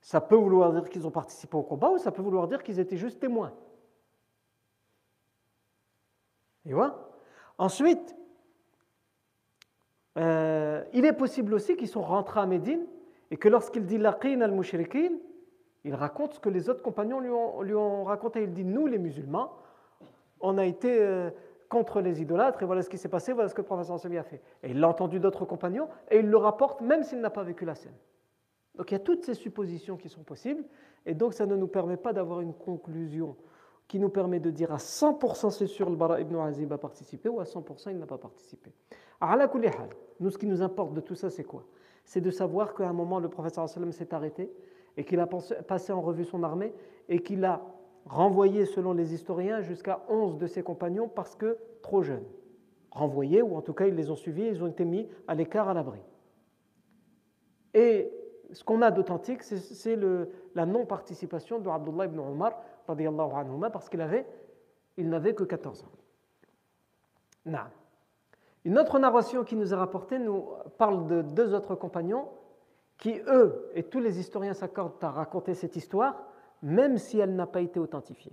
Ça 0.01 0.21
peut 0.21 0.35
vouloir 0.35 0.73
dire 0.73 0.89
qu'ils 0.91 1.07
ont 1.07 1.11
participé 1.11 1.57
au 1.57 1.63
combat 1.63 1.91
ou 1.91 1.99
ça 1.99 2.13
peut 2.13 2.21
vouloir 2.21 2.47
dire 2.49 2.63
qu'ils 2.63 2.79
étaient 2.79 2.97
juste 2.97 3.21
témoins. 3.21 3.55
Et 6.67 6.75
voilà. 6.75 6.99
Ensuite, 7.57 8.15
euh, 10.17 10.83
il 10.93 11.05
est 11.05 11.13
possible 11.13 11.55
aussi 11.55 11.77
qu'ils 11.77 11.89
sont 11.89 12.03
rentrés 12.03 12.41
à 12.41 12.47
Médine 12.47 12.87
et 13.31 13.37
que 13.37 13.49
lorsqu'il 13.49 13.85
dit 13.85 13.99
laqin 13.99 14.41
al-mushrikin, 14.41 15.13
il 15.85 15.95
raconte 15.95 16.35
ce 16.35 16.41
que 16.41 16.49
les 16.49 16.69
autres 16.69 16.83
compagnons 16.83 17.21
lui 17.21 17.75
ont, 17.75 18.05
raconté. 18.05 18.43
Il 18.43 18.53
dit 18.53 18.65
Nous, 18.65 18.87
les 18.87 18.99
musulmans, 18.99 19.53
on 20.41 20.57
a 20.57 20.65
été 20.65 20.99
euh, 21.01 21.31
contre 21.69 22.01
les 22.01 22.23
idolâtres 22.23 22.63
et 22.63 22.67
voilà 22.67 22.83
ce 22.83 22.89
qui 22.89 22.99
s'est 22.99 23.09
passé, 23.09 23.33
voilà 23.33 23.49
ce 23.49 23.55
que 23.55 23.61
le 23.61 23.67
professeur 23.67 23.97
a 23.97 24.23
fait. 24.23 24.41
Et 24.63 24.71
il 24.71 24.81
l'a 24.81 24.89
entendu 24.89 25.19
d'autres 25.19 25.45
compagnons 25.45 25.89
et 26.11 26.19
il 26.19 26.27
le 26.27 26.37
rapporte 26.37 26.81
même 26.81 27.03
s'il 27.03 27.21
n'a 27.21 27.31
pas 27.31 27.43
vécu 27.43 27.65
la 27.65 27.75
scène. 27.75 27.97
Donc 28.77 28.91
il 28.91 28.95
y 28.95 28.97
a 28.97 29.01
toutes 29.01 29.25
ces 29.25 29.35
suppositions 29.35 29.97
qui 29.97 30.09
sont 30.09 30.23
possibles 30.23 30.65
et 31.07 31.15
donc 31.15 31.33
ça 31.35 31.47
ne 31.47 31.57
nous 31.57 31.69
permet 31.69 31.97
pas 31.97 32.13
d'avoir 32.13 32.41
une 32.41 32.55
conclusion 32.55 33.37
qui 33.89 33.99
nous 33.99 34.09
permet 34.09 34.41
de 34.41 34.51
dire 34.51 34.73
à 34.73 34.79
100% 34.79 35.51
c'est 35.51 35.67
sûr 35.67 35.91
le 35.91 35.97
Bara 35.97 36.21
ibn 36.21 36.37
Azib 36.37 36.73
a 36.73 36.79
participé 36.79 37.29
ou 37.29 37.41
à 37.41 37.45
100% 37.45 37.91
il 37.91 37.99
n'a 37.99 38.07
pas 38.07 38.19
participé. 38.19 38.73
Nous, 40.21 40.31
ce 40.31 40.39
qui 40.39 40.47
nous 40.47 40.63
importe 40.63 40.95
de 40.95 41.01
tout 41.01 41.15
ça, 41.15 41.31
c'est 41.31 41.45
quoi? 41.45 41.65
C'est 42.05 42.21
de 42.21 42.31
savoir 42.31 42.75
qu'à 42.75 42.89
un 42.89 42.93
moment, 42.93 43.19
le 43.19 43.29
professeur 43.29 43.69
s'est 43.69 44.15
arrêté 44.15 44.53
et 44.97 45.05
qu'il 45.05 45.19
a 45.21 45.27
passé 45.27 45.93
en 45.93 46.01
revue 46.01 46.25
son 46.25 46.43
armée 46.43 46.75
et 47.09 47.21
qu'il 47.21 47.45
a 47.45 47.63
renvoyé, 48.07 48.67
selon 48.67 48.93
les 48.93 49.15
historiens, 49.15 49.63
jusqu'à 49.63 50.05
11 50.09 50.37
de 50.37 50.47
ses 50.47 50.63
compagnons 50.63 51.09
parce 51.09 51.35
que 51.35 51.59
trop 51.83 52.03
jeunes. 52.03 52.27
Renvoyés, 52.91 53.41
ou 53.43 53.57
en 53.57 53.63
tout 53.63 53.73
cas, 53.73 53.87
ils 53.87 53.95
les 53.95 54.11
ont 54.11 54.17
suivis, 54.17 54.47
ils 54.47 54.63
ont 54.63 54.67
été 54.67 54.85
mis 54.85 55.09
à 55.27 55.35
l'écart, 55.35 55.69
à 55.69 55.75
l'abri. 55.75 56.01
Et 57.73 58.13
ce 58.53 58.63
qu'on 58.63 58.83
a 58.83 58.91
d'authentique, 58.91 59.43
c'est 59.43 59.99
la 60.55 60.67
non-participation 60.67 61.59
de 61.59 61.69
Abdullah 61.69 62.05
ibn 62.05 62.19
Omar, 62.19 62.53
parce 62.87 63.89
qu'il 63.89 64.01
avait, 64.01 64.27
il 64.97 65.09
n'avait 65.09 65.35
que 65.35 65.45
14 65.45 65.85
ans. 65.85 65.93
Une 68.65 68.79
autre 68.79 68.99
narration 68.99 69.45
qui 69.45 69.57
nous 69.57 69.73
est 69.73 69.77
rapportée 69.77 70.19
nous 70.19 70.47
parle 70.79 71.07
de 71.07 71.23
deux 71.23 71.55
autres 71.55 71.75
compagnons 71.75 72.29
qui, 72.97 73.21
eux, 73.27 73.71
et 73.75 73.83
tous 73.83 74.01
les 74.01 74.19
historiens 74.19 74.55
s'accordent 74.55 75.03
à 75.03 75.11
raconter 75.11 75.55
cette 75.55 75.77
histoire, 75.77 76.23
même 76.63 76.97
si 76.97 77.19
elle 77.19 77.35
n'a 77.35 77.47
pas 77.47 77.61
été 77.61 77.79
authentifiée. 77.79 78.33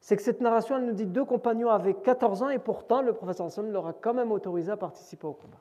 c'est 0.00 0.16
que 0.16 0.22
cette 0.22 0.40
narration, 0.40 0.78
nous 0.78 0.92
dit 0.92 1.06
deux 1.06 1.24
compagnons 1.24 1.70
avaient 1.70 1.94
14 1.94 2.42
ans 2.42 2.48
et 2.50 2.58
pourtant 2.58 3.02
le 3.02 3.12
professeur 3.12 3.50
sallam 3.50 3.72
leur 3.72 3.86
a 3.86 3.92
quand 3.92 4.14
même 4.14 4.32
autorisé 4.32 4.72
à 4.72 4.76
participer 4.76 5.26
au 5.26 5.32
combat. 5.34 5.60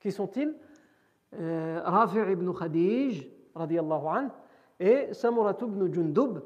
Qui 0.00 0.10
sont-ils? 0.10 0.54
Euh, 1.38 1.80
Rafi' 1.84 2.32
ibn 2.32 2.52
Khadij, 2.52 3.28
radiallahu 3.54 4.06
anhu, 4.06 4.28
et 4.80 5.12
Samurat 5.12 5.56
ibn 5.60 5.92
Jundub, 5.92 6.40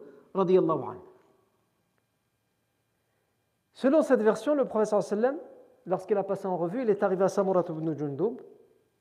Selon 3.72 4.02
cette 4.02 4.22
version, 4.22 4.54
le 4.54 4.64
professeur 4.64 5.02
sallam, 5.02 5.38
lorsqu'il 5.86 6.16
a 6.16 6.24
passé 6.24 6.46
en 6.46 6.56
revue, 6.56 6.82
il 6.82 6.90
est 6.90 7.02
arrivé 7.02 7.24
à 7.24 7.28
Samurat 7.28 7.64
ibn 7.68 7.94
Jundub. 7.96 8.40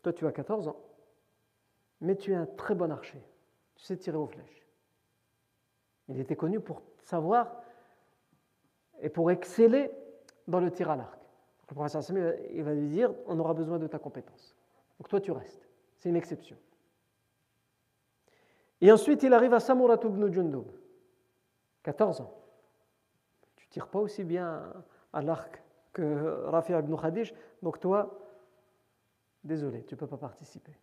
Toi, 0.04 0.14
tu 0.14 0.26
as 0.28 0.32
14 0.32 0.68
ans, 0.68 0.80
mais 2.02 2.16
tu 2.16 2.32
es 2.32 2.36
un 2.36 2.46
très 2.46 2.76
bon 2.76 2.92
archer. 2.92 3.22
Tu 3.76 3.84
sais 3.84 3.98
tirer 3.98 4.18
aux 4.18 4.28
flèches. 4.28 4.68
Il 6.10 6.20
était 6.20 6.36
connu 6.36 6.60
pour 6.60 6.82
savoir 7.00 7.62
et 9.02 9.10
pour 9.10 9.30
exceller 9.32 9.92
dans 10.48 10.60
le 10.60 10.72
tir 10.72 10.90
à 10.90 10.96
l'arc. 10.96 11.20
Le 11.70 11.76
professeur 11.76 12.02
Samuel 12.02 12.40
il 12.54 12.64
va 12.64 12.74
lui 12.74 12.88
dire 12.88 13.14
on 13.28 13.38
aura 13.40 13.54
besoin 13.54 13.78
de 13.78 13.88
ta 13.88 14.00
compétence. 14.00 14.56
Donc 14.98 15.10
toi, 15.10 15.20
tu 15.20 15.32
restes. 15.32 15.68
C'est 15.98 16.10
une 16.10 16.16
exception. 16.16 16.58
Et 18.80 18.92
ensuite, 18.92 19.24
il 19.24 19.34
arrive 19.34 19.54
à 19.54 19.60
Samurat 19.60 20.00
ibn 20.04 20.32
14 21.88 22.20
ans. 22.20 22.34
Tu 23.56 23.66
tires 23.70 23.88
pas 23.88 24.00
aussi 24.00 24.26
bien 24.26 24.74
à 25.14 25.22
l'arc 25.22 25.64
que 25.94 26.44
Rafi 26.48 26.74
ibn 26.74 26.98
Khadij, 26.98 27.34
donc 27.62 27.80
toi, 27.80 28.28
désolé, 29.46 29.86
tu 29.86 29.96
ne 29.96 30.00
peux 30.00 30.06
pas 30.06 30.18
participer. 30.18 30.78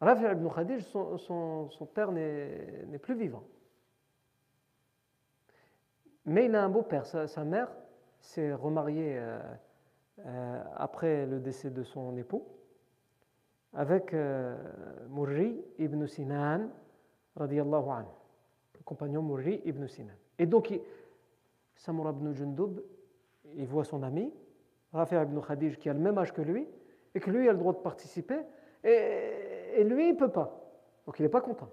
Rafi 0.00 0.22
ibn 0.26 0.48
Khadij, 0.48 0.80
son, 0.84 1.88
père 1.92 2.12
n'est 2.12 3.00
plus 3.02 3.16
vivant. 3.16 3.42
Mais 6.24 6.44
il 6.44 6.54
a 6.54 6.62
un 6.62 6.68
beau-père. 6.68 7.04
Sa, 7.04 7.44
mère 7.44 7.68
s'est 8.20 8.54
remariée 8.54 9.18
euh, 9.18 9.40
euh, 10.20 10.62
après 10.76 11.26
le 11.26 11.40
décès 11.40 11.70
de 11.70 11.82
son 11.82 12.16
époux 12.16 12.46
avec 13.72 14.14
euh, 14.14 14.56
Murri 15.08 15.64
ibn 15.78 16.06
Sinan, 16.06 16.70
radiallahu 17.34 17.90
anhu, 17.90 18.25
compagnon 18.86 19.20
Murri 19.20 19.60
ibn 19.66 19.86
Sinan. 19.86 20.14
Et 20.38 20.46
donc, 20.46 20.72
Samura 21.74 22.12
ibn 22.12 22.32
Jundub, 22.32 22.80
il 23.54 23.66
voit 23.66 23.84
son 23.84 24.02
ami, 24.02 24.32
Rafi 24.94 25.14
ibn 25.14 25.38
Khadij, 25.40 25.76
qui 25.76 25.90
a 25.90 25.92
le 25.92 26.00
même 26.00 26.16
âge 26.16 26.32
que 26.32 26.40
lui, 26.40 26.66
et 27.14 27.20
que 27.20 27.30
lui 27.30 27.46
a 27.48 27.52
le 27.52 27.58
droit 27.58 27.74
de 27.74 27.78
participer, 27.78 28.40
et, 28.82 29.82
lui, 29.84 30.08
il 30.08 30.14
ne 30.14 30.18
peut 30.18 30.30
pas. 30.30 30.58
Donc, 31.04 31.18
il 31.18 31.22
n'est 31.22 31.28
pas 31.28 31.40
content. 31.40 31.68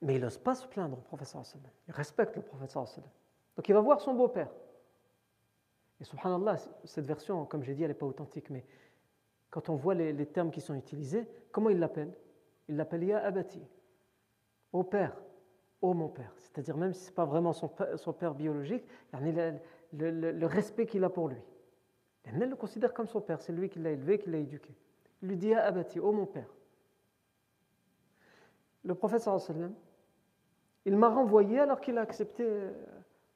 Mais 0.00 0.16
il 0.16 0.20
n'ose 0.20 0.38
pas 0.38 0.54
se 0.54 0.66
plaindre 0.66 0.98
au 0.98 1.02
professeur 1.02 1.42
Il 1.86 1.94
respecte 1.94 2.34
le 2.34 2.42
professeur 2.42 2.86
donc 3.56 3.68
il 3.68 3.74
va 3.74 3.80
voir 3.80 4.00
son 4.00 4.14
beau-père. 4.14 4.50
Et 6.00 6.04
subhanallah, 6.04 6.56
cette 6.84 7.06
version, 7.06 7.44
comme 7.44 7.62
j'ai 7.62 7.74
dit, 7.74 7.82
elle 7.82 7.90
n'est 7.90 7.94
pas 7.94 8.06
authentique, 8.06 8.50
mais 8.50 8.64
quand 9.50 9.68
on 9.68 9.76
voit 9.76 9.94
les, 9.94 10.26
termes 10.26 10.50
qui 10.50 10.60
sont 10.60 10.74
utilisés, 10.74 11.28
comment 11.52 11.70
il 11.70 11.78
l'appelle? 11.78 12.12
Il 12.68 12.76
l'appelle 12.76 13.04
Ya 13.04 13.18
Abati, 13.18 13.62
au 14.72 14.82
père, 14.82 15.14
ô 15.82 15.92
mon 15.94 16.08
père. 16.08 16.32
C'est-à-dire, 16.36 16.76
même 16.76 16.92
si 16.92 17.02
ce 17.02 17.08
n'est 17.10 17.14
pas 17.14 17.24
vraiment 17.24 17.52
son 17.52 17.68
père, 17.68 17.98
son 17.98 18.12
père 18.12 18.34
biologique, 18.34 18.84
le, 19.12 20.32
le, 20.32 20.46
respect 20.46 20.86
qu'il 20.86 21.04
a 21.04 21.10
pour 21.10 21.28
lui. 21.28 21.40
Il 22.26 22.38
le 22.38 22.56
considère 22.56 22.94
comme 22.94 23.06
son 23.06 23.20
père, 23.20 23.40
c'est 23.40 23.52
lui 23.52 23.68
qui 23.68 23.80
l'a 23.80 23.90
élevé, 23.90 24.18
qui 24.18 24.30
l'a 24.30 24.38
éduqué. 24.38 24.74
Il 25.22 25.28
lui 25.28 25.36
dit 25.36 25.48
Ya 25.48 25.64
Abati, 25.64 26.00
ô 26.00 26.12
mon 26.12 26.26
père. 26.26 26.48
Le 28.84 28.94
prophète 28.94 29.20
sallam, 29.20 29.74
il 30.84 30.96
m'a 30.96 31.08
renvoyé 31.08 31.60
alors 31.60 31.80
qu'il 31.80 31.98
a 31.98 32.00
accepté 32.00 32.44
euh, 32.44 32.72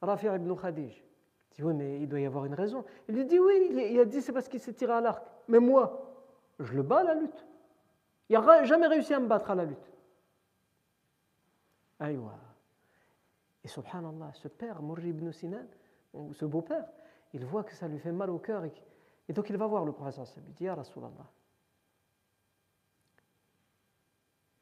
Rafi' 0.03 0.27
ibn 0.27 0.55
Khadij. 0.55 1.05
Il 1.53 1.57
dit 1.57 1.63
Oui, 1.63 1.75
mais 1.75 2.01
il 2.01 2.09
doit 2.09 2.21
y 2.21 2.27
avoir 2.27 2.45
une 2.45 2.55
raison. 2.55 2.85
Il 3.09 3.17
lui 3.17 3.25
dit 3.25 3.39
Oui, 3.39 3.71
il 3.93 4.01
a 4.01 4.05
dit 4.05 4.21
c'est 4.23 4.33
parce 4.33 4.49
qu'il 4.49 4.61
s'est 4.61 4.73
tiré 4.73 4.93
à 4.93 5.01
l'arc. 5.01 5.25
Mais 5.49 5.61
moi, 5.61 6.15
je 6.59 6.73
le 6.73 6.83
bats 6.83 7.01
à 7.01 7.05
la 7.05 7.15
lutte. 7.15 7.47
Il 8.29 8.39
n'a 8.39 8.65
jamais 8.65 8.87
réussi 8.87 9.15
à 9.15 9.21
me 9.21 9.27
battre 9.27 9.51
à 9.51 9.55
la 9.55 9.65
lutte. 9.65 9.91
Aïwa. 11.99 12.39
Et 13.65 13.69
subhanallah, 13.69 14.33
ce 14.35 14.49
père, 14.49 14.83
Murri 14.83 15.09
ibn 15.09 15.33
Sinan, 15.33 15.67
ce 16.33 16.45
beau-père, 16.45 16.87
il 17.33 17.45
voit 17.45 17.65
que 17.65 17.75
ça 17.75 17.89
lui 17.89 17.99
fait 17.99 18.13
mal 18.13 18.31
au 18.31 18.39
cœur. 18.39 18.65
Et, 18.65 19.33
donc 19.33 19.51
il 19.51 19.57
va 19.57 19.67
voir 19.67 19.85
le 19.85 19.93
professeur. 19.93 20.27
Il 20.47 20.55
dit 20.55 20.65
Ya 20.65 20.75
Rasulallah. 20.75 21.31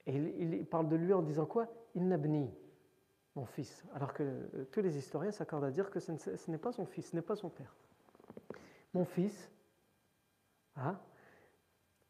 Et 0.07 0.16
il, 0.16 0.55
il, 0.55 0.66
parle 0.66 0.89
de 0.89 0.97
lui 0.97 1.12
en 1.12 1.22
disant 1.22 1.47
quoi 1.47 1.66
Il 1.95 2.07
nabni 2.09 2.51
mon 3.35 3.47
fils. 3.47 3.85
Alors 3.95 4.12
que 4.12 4.22
euh, 4.22 4.64
tous 4.70 4.80
les 4.80 4.97
historiens 4.97 5.32
s'accordent 5.32 5.64
à 5.64 5.70
dire 5.70 5.91
que 5.91 6.01
ce 6.01 6.51
n'est 6.51 6.59
pas 6.59 6.72
son 6.72 6.87
fils, 6.87 7.11
ce 7.11 7.16
n'est 7.16 7.22
pas 7.22 7.37
son 7.37 7.49
père. 7.49 7.74
Mon 8.93 9.05
fils, 9.05 9.51
hein, 10.76 10.99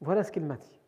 voilà 0.01 0.23
ce 0.23 0.31
qu'il 0.31 0.45
m'a 0.45 0.57
dit. 0.57 0.81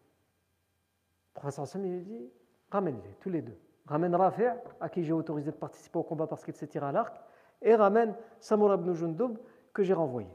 Le 1.34 1.40
professeur 1.40 1.66
Sam 1.66 1.82
lui 1.82 2.00
dit 2.02 2.30
ramène-les, 2.70 3.14
tous 3.20 3.30
les 3.30 3.42
deux. 3.42 3.58
Ramène 3.86 4.14
Rafi', 4.14 4.44
à 4.80 4.88
qui 4.88 5.04
j'ai 5.04 5.12
autorisé 5.12 5.50
de 5.50 5.56
participer 5.56 5.98
au 5.98 6.02
combat 6.02 6.26
parce 6.26 6.44
qu'il 6.44 6.54
s'est 6.54 6.66
tiré 6.66 6.86
à 6.86 6.92
l'arc, 6.92 7.20
et 7.62 7.74
ramène 7.74 8.14
Samura 8.40 8.74
ibn 8.74 8.92
Jundub, 8.92 9.38
que 9.72 9.82
j'ai 9.82 9.94
renvoyé. 9.94 10.28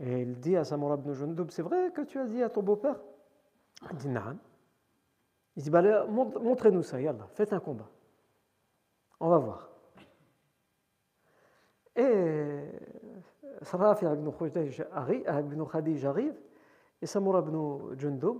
Et 0.00 0.22
il 0.22 0.38
dit 0.40 0.56
à 0.56 0.64
Samura 0.64 0.96
ibn 0.96 1.12
Jundub 1.12 1.50
C'est 1.50 1.62
vrai 1.62 1.92
que 1.92 2.02
tu 2.02 2.18
as 2.18 2.26
dit 2.26 2.42
à 2.42 2.48
ton 2.48 2.62
beau-père? 2.62 2.98
Il 3.90 3.96
dit 3.96 4.08
Non. 4.08 4.38
Il 5.56 5.62
dit 5.62 5.70
bah, 5.70 6.06
Montrez-nous 6.06 6.82
ça, 6.82 7.00
yallah, 7.00 7.26
faites 7.34 7.52
un 7.52 7.60
combat. 7.60 7.88
On 9.20 9.28
va 9.28 9.38
voir. 9.38 9.68
Et 11.94 12.64
Rafi 13.60 14.06
ibn 14.06 14.30
Khadij 15.66 16.06
arrive, 16.06 16.40
et 17.00 17.06
Samura 17.06 17.40
ibn 17.40 17.94
Jundub, 17.98 18.38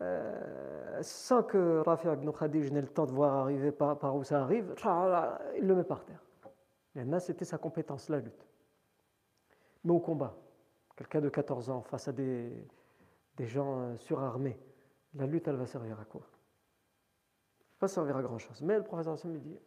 euh, 0.00 0.71
sans 1.02 1.42
que 1.42 1.82
Rafi 1.84 2.08
ibn 2.08 2.30
Khadij 2.30 2.70
n'ait 2.70 2.80
le 2.80 2.88
temps 2.88 3.06
de 3.06 3.12
voir 3.12 3.34
arriver 3.34 3.72
par, 3.72 4.16
où 4.16 4.24
ça 4.24 4.42
arrive, 4.42 4.74
il 5.56 5.66
le 5.66 5.74
met 5.74 5.84
par 5.84 6.04
terre. 6.04 6.22
Là, 6.94 7.20
c'était 7.20 7.44
sa 7.44 7.58
compétence, 7.58 8.08
la 8.08 8.20
lutte. 8.20 8.46
Mais 9.84 9.92
au 9.92 9.98
combat, 9.98 10.36
quelqu'un 10.96 11.20
de 11.20 11.28
14 11.28 11.70
ans 11.70 11.82
face 11.82 12.08
à 12.08 12.12
des, 12.12 12.66
gens 13.40 13.80
euh, 13.80 13.96
surarmés, 13.96 14.58
la 15.14 15.26
lutte, 15.26 15.48
elle 15.48 15.56
va 15.56 15.66
servir 15.66 15.98
à 15.98 16.04
quoi? 16.04 16.22
Pas 17.78 17.88
servir 17.88 18.16
à 18.16 18.22
grand-chose. 18.22 18.62
Mais 18.62 18.76
le 18.76 18.84
professeur 18.84 19.14
Hassan 19.14 19.32
lui 19.32 19.40
dit, 19.40 19.58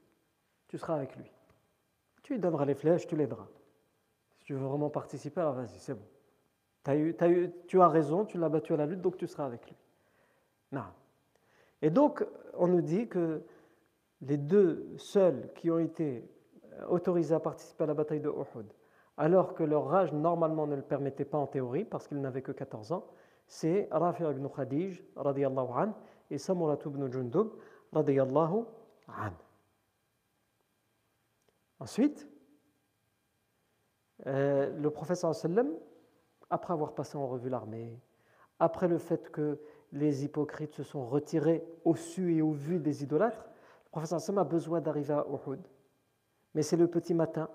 tu 0.68 0.78
seras 0.78 0.96
avec 0.96 1.16
lui. 1.16 1.30
Tu 2.24 2.34
lui 2.34 2.40
donneras 2.40 2.66
les 2.66 2.76
flèches, 2.76 3.08
tu 3.08 3.16
l'aideras. 3.16 3.48
Si 4.38 4.46
tu 4.46 4.54
veux 4.54 4.66
vraiment 4.66 4.90
participer, 4.90 5.42
vas-y, 5.42 5.80
c'est 5.80 5.94
bon. 5.94 6.08
Tu 7.68 7.82
as 7.82 7.90
raison, 7.90 8.26
tu 8.26 8.38
l'as 8.38 8.50
battu 8.50 8.74
à 8.74 8.78
la 8.78 8.86
lutte, 8.86 9.02
donc 9.02 9.18
tu 9.18 9.28
seras 9.28 9.46
avec 9.46 9.66
lui. 9.66 9.76
Non. 10.72 10.86
Et 11.86 11.92
donc, 11.92 12.26
on 12.58 12.66
nous 12.66 12.82
dit 12.82 13.08
que 13.08 13.44
les 14.22 14.38
deux 14.38 14.88
seuls 14.98 15.52
qui 15.54 15.70
ont 15.70 15.78
été 15.78 16.28
autorisés 16.90 17.36
à 17.36 17.40
participer 17.40 17.84
à 17.84 17.88
la 17.88 17.94
bataille 17.94 18.22
de 18.22 18.30
Uhud, 18.30 18.66
alors 19.18 19.54
que 19.54 19.62
leur 19.62 19.94
âge 19.94 20.12
normalement 20.12 20.66
ne 20.66 20.76
le 20.76 20.82
permettait 20.82 21.26
pas 21.26 21.38
en 21.38 21.46
théorie, 21.46 21.86
parce 21.86 22.08
qu'ils 22.08 22.20
n'avaient 22.20 22.42
que 22.42 22.52
14 22.52 22.92
ans, 22.92 23.06
c'est 23.46 23.88
Rafi 23.92 24.24
ibn 24.24 24.48
Khadij, 24.48 25.04
radiallahu 25.16 25.68
anhu, 25.76 25.94
et 26.32 26.40
Samurat 26.40 26.80
ibn 26.84 27.08
Jundub, 27.12 27.50
radiyallahu 27.94 28.66
Ensuite, 31.80 32.28
euh, 34.26 34.76
le 34.76 34.90
professeur 34.90 35.36
sallam, 35.36 35.70
après 36.50 36.74
avoir 36.74 36.96
passé 36.96 37.16
en 37.16 37.28
revue 37.28 37.50
l'armée, 37.50 38.00
après 38.60 38.88
le 38.88 38.98
fait 38.98 39.32
que 39.32 39.60
les 39.92 40.24
hypocrites 40.24 40.74
se 40.74 40.84
sont 40.84 41.06
retirés 41.06 41.64
au 41.84 41.96
su 41.96 42.36
et 42.36 42.42
au 42.42 42.52
vu 42.52 42.80
des 42.80 43.04
idolâtres, 43.04 43.46
le 43.86 43.90
professeur 43.92 44.20
sallam 44.20 44.40
a 44.40 44.44
besoin 44.44 44.82
d'arriver 44.82 45.14
à 45.14 45.26
Uhud. 45.28 45.62
Mais 46.54 46.62
c'est 46.62 46.78
le 46.78 46.88
petit 46.88 47.14
matin, 47.14 47.50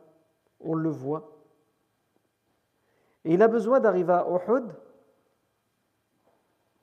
on 0.61 0.75
le 0.75 0.91
voit. 0.91 1.37
Et 3.25 3.35
il 3.35 3.43
a 3.43 3.49
besoin 3.49 3.81
d'arriver 3.81 4.13
à 4.13 4.27
Uhud 4.27 4.65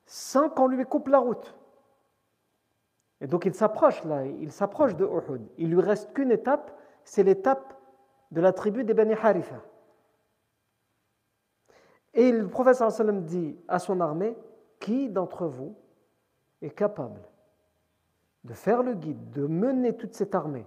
sans 0.05 0.49
qu'on 0.49 0.68
lui 0.68 0.86
coupe 0.86 1.07
la 1.07 1.20
route. 1.20 1.55
Et 3.20 3.28
donc 3.28 3.45
il 3.45 3.53
s'approche 3.53 4.03
là, 4.03 4.26
il 4.26 4.51
s'approche 4.51 4.95
de 4.95 5.05
Uhud. 5.05 5.41
Il 5.57 5.72
lui 5.72 5.82
reste 5.82 6.13
qu'une 6.13 6.32
étape, 6.32 6.72
c'est 7.03 7.24
l'étape 7.24 7.74
de 8.32 8.41
la 8.41 8.53
tribu 8.53 8.84
des 8.84 8.93
Bani 8.93 9.13
Harifa. 9.13 9.61
Et 12.18 12.32
le 12.32 12.47
prophète 12.47 12.82
dit 13.26 13.55
à 13.68 13.78
son 13.78 14.01
armée 14.01 14.36
Qui 14.80 15.07
d'entre 15.07 15.45
vous 15.45 15.76
est 16.61 16.72
capable 16.72 17.22
de 18.43 18.53
faire 18.53 18.82
le 18.82 18.95
guide, 18.95 19.30
de 19.32 19.45
mener 19.45 19.95
toute 19.95 20.15
cette 20.15 20.34
armée, 20.34 20.65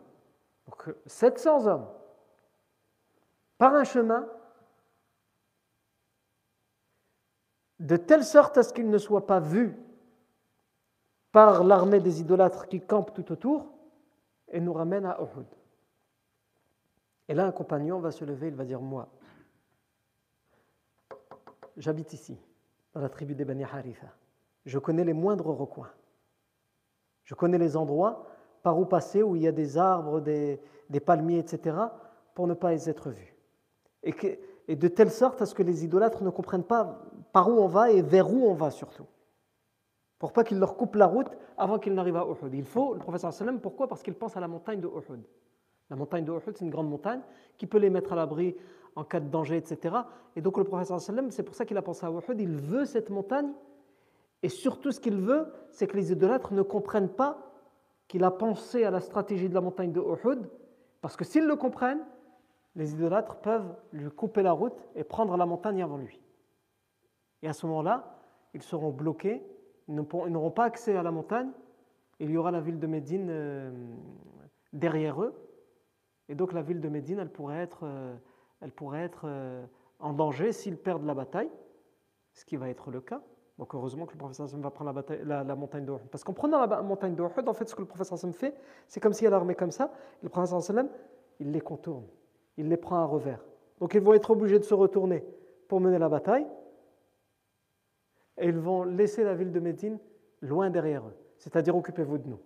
donc 0.66 0.94
700 1.06 1.66
hommes, 1.66 1.88
par 3.58 3.74
un 3.74 3.84
chemin, 3.84 4.28
de 7.78 7.96
telle 7.96 8.24
sorte 8.24 8.58
à 8.58 8.62
ce 8.62 8.72
qu'ils 8.72 8.90
ne 8.90 8.98
soient 8.98 9.26
pas 9.26 9.40
vus 9.40 9.74
par 11.32 11.64
l'armée 11.64 12.00
des 12.00 12.20
idolâtres 12.20 12.68
qui 12.68 12.80
campent 12.80 13.14
tout 13.14 13.32
autour, 13.32 13.72
et 14.48 14.60
nous 14.60 14.72
ramène 14.72 15.06
à 15.06 15.18
Uhud. 15.20 15.46
Et 17.28 17.34
là, 17.34 17.46
un 17.46 17.52
compagnon 17.52 17.98
va 17.98 18.10
se 18.10 18.24
lever, 18.24 18.48
il 18.48 18.54
va 18.54 18.64
dire 18.64 18.80
Moi, 18.80 19.08
j'habite 21.80 22.12
ici, 22.12 22.38
dans 22.94 23.00
la 23.00 23.08
tribu 23.08 23.34
des 23.34 23.44
Bani 23.44 23.64
Haritha. 23.64 24.06
Je 24.66 24.78
connais 24.78 25.04
les 25.04 25.12
moindres 25.12 25.46
recoins. 25.46 25.90
Je 27.24 27.34
connais 27.34 27.58
les 27.58 27.76
endroits 27.76 28.26
par 28.62 28.78
où 28.78 28.84
passer, 28.84 29.22
où 29.22 29.36
il 29.36 29.42
y 29.42 29.48
a 29.48 29.52
des 29.52 29.78
arbres, 29.78 30.20
des, 30.20 30.60
palmiers, 31.04 31.38
etc., 31.38 31.76
pour 32.34 32.46
ne 32.46 32.54
pas 32.54 32.74
être 32.86 33.10
vus. 33.10 33.34
Et, 34.02 34.76
de 34.76 34.88
telle 34.88 35.10
sorte 35.10 35.42
à 35.42 35.46
ce 35.46 35.54
que 35.54 35.62
les 35.62 35.84
idolâtres 35.84 36.22
ne 36.22 36.30
comprennent 36.30 36.64
pas 36.64 37.02
par 37.32 37.48
où 37.48 37.52
on 37.52 37.66
va 37.66 37.90
et 37.90 38.02
vers 38.02 38.32
où 38.32 38.46
on 38.46 38.54
va 38.54 38.70
surtout. 38.70 39.06
Pour 40.18 40.32
pas 40.32 40.44
qu'ils 40.44 40.58
leur 40.58 40.76
coupent 40.76 40.96
la 40.96 41.06
route 41.06 41.30
avant 41.56 41.78
qu'ils 41.78 41.94
n'arrivent 41.94 42.16
à 42.16 42.26
Uhud. 42.26 42.54
Il 42.54 42.64
faut, 42.64 42.92
le 42.92 43.00
professeur 43.00 43.32
sallam, 43.32 43.60
pourquoi? 43.60 43.88
Parce 43.88 44.02
qu'il 44.02 44.14
pense 44.14 44.36
à 44.36 44.40
la 44.40 44.48
montagne 44.48 44.80
de 44.80 44.86
Uhud. 44.86 45.22
La 45.88 45.96
montagne 45.96 46.24
de 46.24 46.32
Uhud, 46.32 46.54
c'est 46.54 46.64
une 46.64 46.70
grande 46.70 46.90
montagne 46.90 47.20
qui 47.56 47.66
peut 47.66 47.78
les 47.78 47.90
mettre 47.90 48.12
à 48.12 48.16
l'abri 48.16 48.54
en 48.96 49.04
cas 49.04 49.20
de 49.20 49.28
danger, 49.28 49.56
etc. 49.56 49.96
Et 50.36 50.40
donc 50.40 50.58
le 50.58 50.64
sallam, 50.98 51.30
c'est 51.30 51.42
pour 51.42 51.54
ça 51.54 51.64
qu'il 51.64 51.76
a 51.76 51.82
pensé 51.82 52.06
à 52.06 52.10
Uhud. 52.10 52.40
Il 52.40 52.56
veut 52.56 52.84
cette 52.84 53.10
montagne 53.10 53.52
et 54.42 54.48
surtout 54.48 54.92
ce 54.92 55.00
qu'il 55.00 55.16
veut, 55.16 55.52
c'est 55.70 55.86
que 55.86 55.96
les 55.96 56.12
idolâtres 56.12 56.52
ne 56.52 56.62
comprennent 56.62 57.10
pas 57.10 57.50
qu'il 58.08 58.24
a 58.24 58.30
pensé 58.30 58.84
à 58.84 58.90
la 58.90 59.00
stratégie 59.00 59.48
de 59.48 59.54
la 59.54 59.60
montagne 59.60 59.92
de 59.92 60.00
Uhud, 60.00 60.48
parce 61.00 61.16
que 61.16 61.24
s'ils 61.24 61.46
le 61.46 61.56
comprennent, 61.56 62.04
les 62.74 62.92
idolâtres 62.92 63.36
peuvent 63.36 63.76
lui 63.92 64.10
couper 64.10 64.42
la 64.42 64.52
route 64.52 64.88
et 64.94 65.04
prendre 65.04 65.36
la 65.36 65.46
montagne 65.46 65.82
avant 65.82 65.96
lui. 65.96 66.20
Et 67.42 67.48
à 67.48 67.52
ce 67.52 67.66
moment-là, 67.66 68.18
ils 68.54 68.62
seront 68.62 68.90
bloqués, 68.90 69.42
ils 69.88 69.94
n'auront 69.94 70.50
pas 70.50 70.64
accès 70.64 70.96
à 70.96 71.02
la 71.02 71.10
montagne, 71.10 71.50
il 72.18 72.30
y 72.30 72.36
aura 72.36 72.50
la 72.50 72.60
ville 72.60 72.78
de 72.78 72.86
Médine 72.86 73.28
euh, 73.30 73.70
derrière 74.72 75.22
eux, 75.22 75.34
et 76.28 76.34
donc 76.34 76.52
la 76.52 76.62
ville 76.62 76.80
de 76.80 76.88
Médine, 76.88 77.18
elle 77.18 77.30
pourrait 77.30 77.58
être, 77.58 77.84
euh, 78.60 78.64
elle 78.64 78.72
pourrait 78.72 79.02
être 79.02 79.22
euh, 79.24 79.64
en 79.98 80.12
danger 80.12 80.52
s'ils 80.52 80.76
perdent 80.76 81.04
la 81.04 81.14
bataille, 81.14 81.50
ce 82.32 82.44
qui 82.44 82.56
va 82.56 82.68
être 82.68 82.90
le 82.90 83.00
cas. 83.00 83.20
Donc 83.58 83.74
heureusement 83.74 84.06
que 84.06 84.12
le 84.12 84.18
professeur 84.18 84.46
Hassan 84.46 84.62
va 84.62 84.70
prendre 84.70 85.02
la, 85.24 85.44
la, 85.44 85.54
montagne 85.54 85.84
de 85.84 85.92
Parce 86.10 86.24
qu'en 86.24 86.32
prenant 86.32 86.64
la 86.64 86.82
montagne 86.82 87.14
de 87.14 87.22
en 87.22 87.28
fait, 87.28 87.68
ce 87.68 87.74
que 87.74 87.82
le 87.82 87.86
professeur 87.86 88.14
Hassan 88.14 88.32
fait, 88.32 88.54
c'est 88.88 89.00
comme 89.00 89.12
s'il 89.12 89.26
a 89.26 89.30
l'armée 89.30 89.54
comme 89.54 89.70
ça, 89.70 89.92
le 90.22 90.30
professeur 90.30 90.58
Hassan, 90.58 90.88
il 91.40 91.52
les 91.52 91.60
contourne, 91.60 92.06
il 92.56 92.68
les 92.68 92.78
prend 92.78 92.96
à 92.96 93.04
revers. 93.04 93.44
Donc 93.78 93.92
ils 93.94 94.00
vont 94.00 94.14
être 94.14 94.30
obligés 94.30 94.58
de 94.58 94.64
se 94.64 94.72
retourner 94.72 95.24
pour 95.68 95.80
mener 95.80 95.98
la 95.98 96.08
bataille, 96.08 96.46
et 98.38 98.46
ils 98.46 98.58
vont 98.58 98.84
laisser 98.84 99.24
la 99.24 99.34
ville 99.34 99.52
de 99.52 99.60
Médine 99.60 99.98
loin 100.40 100.70
derrière 100.70 101.06
eux, 101.06 101.16
c'est-à-dire 101.36 101.76
occupez-vous 101.76 102.18
de 102.18 102.28
nous. 102.28 102.40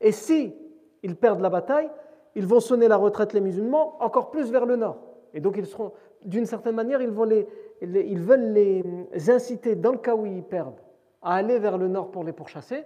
Et 0.00 0.12
si 0.12 0.54
ils 1.02 1.16
perdent 1.16 1.40
la 1.40 1.50
bataille, 1.50 1.90
ils 2.34 2.46
vont 2.46 2.60
sonner 2.60 2.88
la 2.88 2.96
retraite 2.96 3.32
les 3.32 3.40
musulmans 3.40 3.96
encore 4.02 4.30
plus 4.30 4.50
vers 4.50 4.66
le 4.66 4.76
nord. 4.76 4.98
Et 5.32 5.40
donc 5.40 5.56
ils 5.56 5.66
seront, 5.66 5.92
d'une 6.24 6.46
certaine 6.46 6.74
manière, 6.74 7.02
ils, 7.02 7.10
vont 7.10 7.24
les, 7.24 7.46
veulent 7.80 8.52
les 8.52 9.30
inciter, 9.30 9.76
dans 9.76 9.92
le 9.92 9.98
cas 9.98 10.14
où 10.14 10.26
ils 10.26 10.42
perdent, 10.42 10.80
à 11.22 11.34
aller 11.34 11.58
vers 11.58 11.78
le 11.78 11.88
nord 11.88 12.10
pour 12.10 12.24
les 12.24 12.32
pourchasser, 12.32 12.84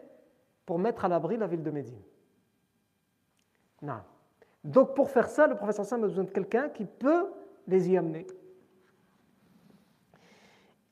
pour 0.64 0.78
mettre 0.78 1.04
à 1.04 1.08
l'abri 1.08 1.36
la 1.36 1.46
ville 1.46 1.62
de 1.62 1.70
Médine. 1.70 2.00
Non. 3.82 4.00
Donc 4.64 4.94
pour 4.94 5.10
faire 5.10 5.28
ça, 5.28 5.46
le 5.46 5.56
professeur 5.56 5.84
Sam 5.84 6.04
a 6.04 6.06
besoin 6.08 6.24
de 6.24 6.30
quelqu'un 6.30 6.68
qui 6.68 6.84
peut 6.84 7.26
les 7.66 7.90
y 7.90 7.96
amener. 7.96 8.26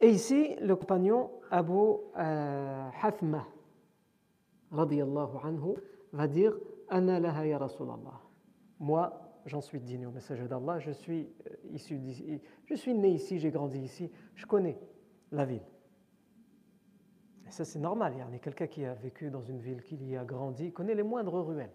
Et 0.01 0.11
ici, 0.11 0.57
le 0.61 0.77
compagnon 0.77 1.31
Abu 1.51 1.73
euh, 2.19 2.89
Hafma, 3.03 3.47
anhu, 4.73 5.75
va 6.13 6.27
dire 6.27 6.53
Ana 6.89 7.19
laha 7.19 7.47
ya 7.47 7.59
Rasulallah. 7.59 8.26
Moi, 8.79 9.13
j'en 9.47 9.61
suis 9.61 9.81
digne 9.81 10.07
au 10.07 10.11
messager 10.11 10.47
d'Allah, 10.49 10.79
je 10.79 10.91
suis 10.91 11.29
euh, 11.51 11.75
issu 11.75 11.99
je 12.67 12.75
suis 12.75 12.95
né 12.95 13.11
ici, 13.11 13.39
j'ai 13.39 13.51
grandi 13.51 13.79
ici, 13.79 14.11
je 14.35 14.47
connais 14.47 14.79
la 15.33 15.45
ville. 15.45 15.63
Et 17.47 17.51
ça, 17.51 17.65
c'est 17.65 17.79
normal. 17.79 18.13
Il 18.17 18.35
y 18.35 18.37
a 18.37 18.39
quelqu'un 18.39 18.67
qui 18.67 18.85
a 18.85 18.95
vécu 18.95 19.31
dans 19.31 19.43
une 19.43 19.61
ville, 19.61 19.83
qui 19.83 19.97
y 19.97 20.17
a 20.17 20.25
grandi, 20.25 20.73
connaît 20.73 20.95
les 20.95 21.05
moindres 21.05 21.47
ruelles. 21.47 21.71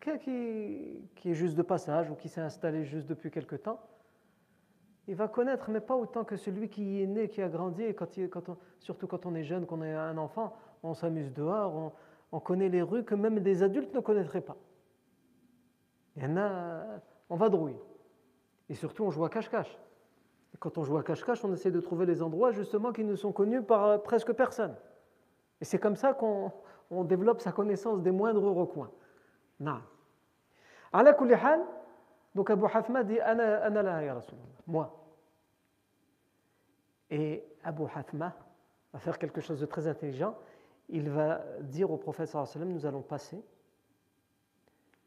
Quelqu'un 0.00 0.18
qui, 0.18 1.30
est 1.30 1.34
juste 1.34 1.56
de 1.56 1.62
passage 1.62 2.10
ou 2.10 2.14
qui 2.14 2.28
s'est 2.28 2.40
installé 2.40 2.84
juste 2.84 3.06
depuis 3.06 3.30
quelque 3.30 3.56
temps, 3.56 3.80
il 5.06 5.14
va 5.14 5.28
connaître, 5.28 5.70
mais 5.70 5.80
pas 5.80 5.96
autant 5.96 6.24
que 6.24 6.36
celui 6.36 6.68
qui 6.68 7.02
est 7.02 7.06
né, 7.06 7.28
qui 7.28 7.42
a 7.42 7.48
grandi, 7.48 7.84
surtout 8.80 9.06
quand 9.06 9.26
on 9.26 9.34
est 9.34 9.44
jeune, 9.44 9.66
qu'on 9.66 9.82
est 9.82 9.92
un 9.92 10.18
enfant, 10.18 10.54
on 10.82 10.94
s'amuse 10.94 11.32
dehors, 11.32 11.92
on, 12.32 12.40
connaît 12.40 12.68
les 12.68 12.82
rues 12.82 13.04
que 13.04 13.14
même 13.14 13.38
des 13.40 13.62
adultes 13.62 13.94
ne 13.94 14.00
connaîtraient 14.00 14.40
pas. 14.40 14.56
On 16.16 17.36
va 17.36 17.48
drouiller. 17.48 17.80
Et 18.68 18.74
surtout, 18.74 19.04
on 19.04 19.10
joue 19.10 19.24
à 19.24 19.30
cache-cache. 19.30 19.78
Quand 20.58 20.78
on 20.78 20.84
joue 20.84 20.96
à 20.96 21.02
cache-cache, 21.02 21.44
on 21.44 21.52
essaie 21.52 21.70
de 21.70 21.80
trouver 21.80 22.06
les 22.06 22.22
endroits 22.22 22.52
justement 22.52 22.92
qui 22.92 23.04
ne 23.04 23.16
sont 23.16 23.32
connus 23.32 23.62
par 23.62 23.84
euh, 23.84 23.98
presque 23.98 24.32
personne. 24.32 24.74
Et 25.60 25.64
c'est 25.64 25.78
comme 25.78 25.96
ça 25.96 26.14
qu'on 26.14 26.52
développe 27.04 27.40
sa 27.40 27.52
connaissance 27.52 28.02
des 28.02 28.10
moindres 28.10 28.44
recoins. 28.44 28.90
Donc 32.34 32.50
Abu 32.50 32.64
Hafma 32.72 33.04
dit 33.04 33.18
moi. 34.66 35.04
Et 37.10 37.44
Abu 37.62 37.84
Hafma 37.94 38.32
va 38.92 38.98
faire 38.98 39.18
quelque 39.18 39.40
chose 39.40 39.60
de 39.60 39.66
très 39.66 39.86
intelligent. 39.86 40.36
Il 40.88 41.10
va 41.10 41.42
dire 41.60 41.90
au 41.90 41.96
prophète 41.96 42.34
Nous 42.56 42.86
allons 42.86 43.02
passer 43.02 43.42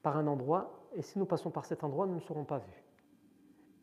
par 0.01 0.17
un 0.17 0.27
endroit, 0.27 0.76
et 0.95 1.01
si 1.01 1.19
nous 1.19 1.25
passons 1.25 1.49
par 1.49 1.65
cet 1.65 1.83
endroit, 1.83 2.05
nous 2.05 2.15
ne 2.15 2.19
serons 2.19 2.43
pas 2.43 2.59
vus. 2.59 2.83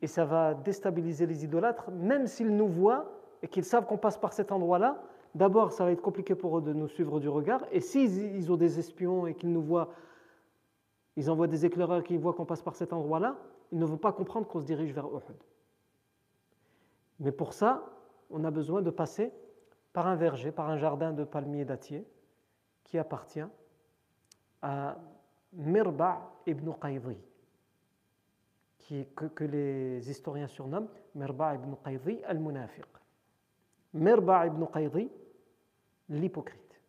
Et 0.02 0.06
ça 0.06 0.24
va 0.24 0.54
déstabiliser 0.54 1.26
les 1.26 1.44
idolâtres, 1.44 1.90
même 1.90 2.26
s'ils 2.26 2.54
nous 2.54 2.68
voient 2.68 3.10
et 3.42 3.48
qu'ils 3.48 3.64
savent 3.64 3.86
qu'on 3.86 3.98
passe 3.98 4.18
par 4.18 4.32
cet 4.32 4.52
endroit-là. 4.52 5.02
D'abord, 5.34 5.72
ça 5.72 5.84
va 5.84 5.92
être 5.92 6.02
compliqué 6.02 6.34
pour 6.34 6.58
eux 6.58 6.62
de 6.62 6.72
nous 6.72 6.88
suivre 6.88 7.20
du 7.20 7.28
regard. 7.28 7.64
Et 7.72 7.80
s'ils 7.80 8.52
ont 8.52 8.56
des 8.56 8.78
espions 8.78 9.26
et 9.26 9.34
qu'ils 9.34 9.52
nous 9.52 9.62
voient 9.62 9.88
ils 11.16 11.30
envoient 11.30 11.46
des 11.46 11.64
éclaireurs 11.64 12.02
qui 12.02 12.16
voient 12.16 12.32
qu'on 12.32 12.44
passe 12.44 12.62
par 12.62 12.74
cet 12.74 12.92
endroit-là, 12.92 13.36
ils 13.72 13.78
ne 13.78 13.84
vont 13.84 13.96
pas 13.96 14.12
comprendre 14.12 14.46
qu'on 14.46 14.60
se 14.60 14.66
dirige 14.66 14.92
vers 14.92 15.06
Uhud. 15.06 15.36
Mais 17.20 17.32
pour 17.32 17.52
ça, 17.52 17.84
on 18.30 18.44
a 18.44 18.50
besoin 18.50 18.82
de 18.82 18.90
passer 18.90 19.32
par 19.92 20.08
un 20.08 20.16
verger, 20.16 20.50
par 20.50 20.68
un 20.68 20.76
jardin 20.76 21.12
de 21.12 21.24
palmiers 21.24 21.64
dattiers 21.64 22.04
qui 22.82 22.98
appartient 22.98 23.44
à 24.62 24.96
Mirba 25.54 26.40
ibn 26.46 26.72
Qaydi, 26.80 27.16
qui, 28.78 29.06
que, 29.14 29.44
les 29.44 30.10
historiens 30.10 30.48
surnomment 30.48 30.88
Mirba 31.14 31.54
ibn 31.54 31.74
Qaydi 31.84 32.22
al-Munafiq. 32.24 32.86
Mirba 33.94 34.46
ibn 34.46 34.66
Qaydi, 34.66 35.10
l'hypocrite, 36.08 36.80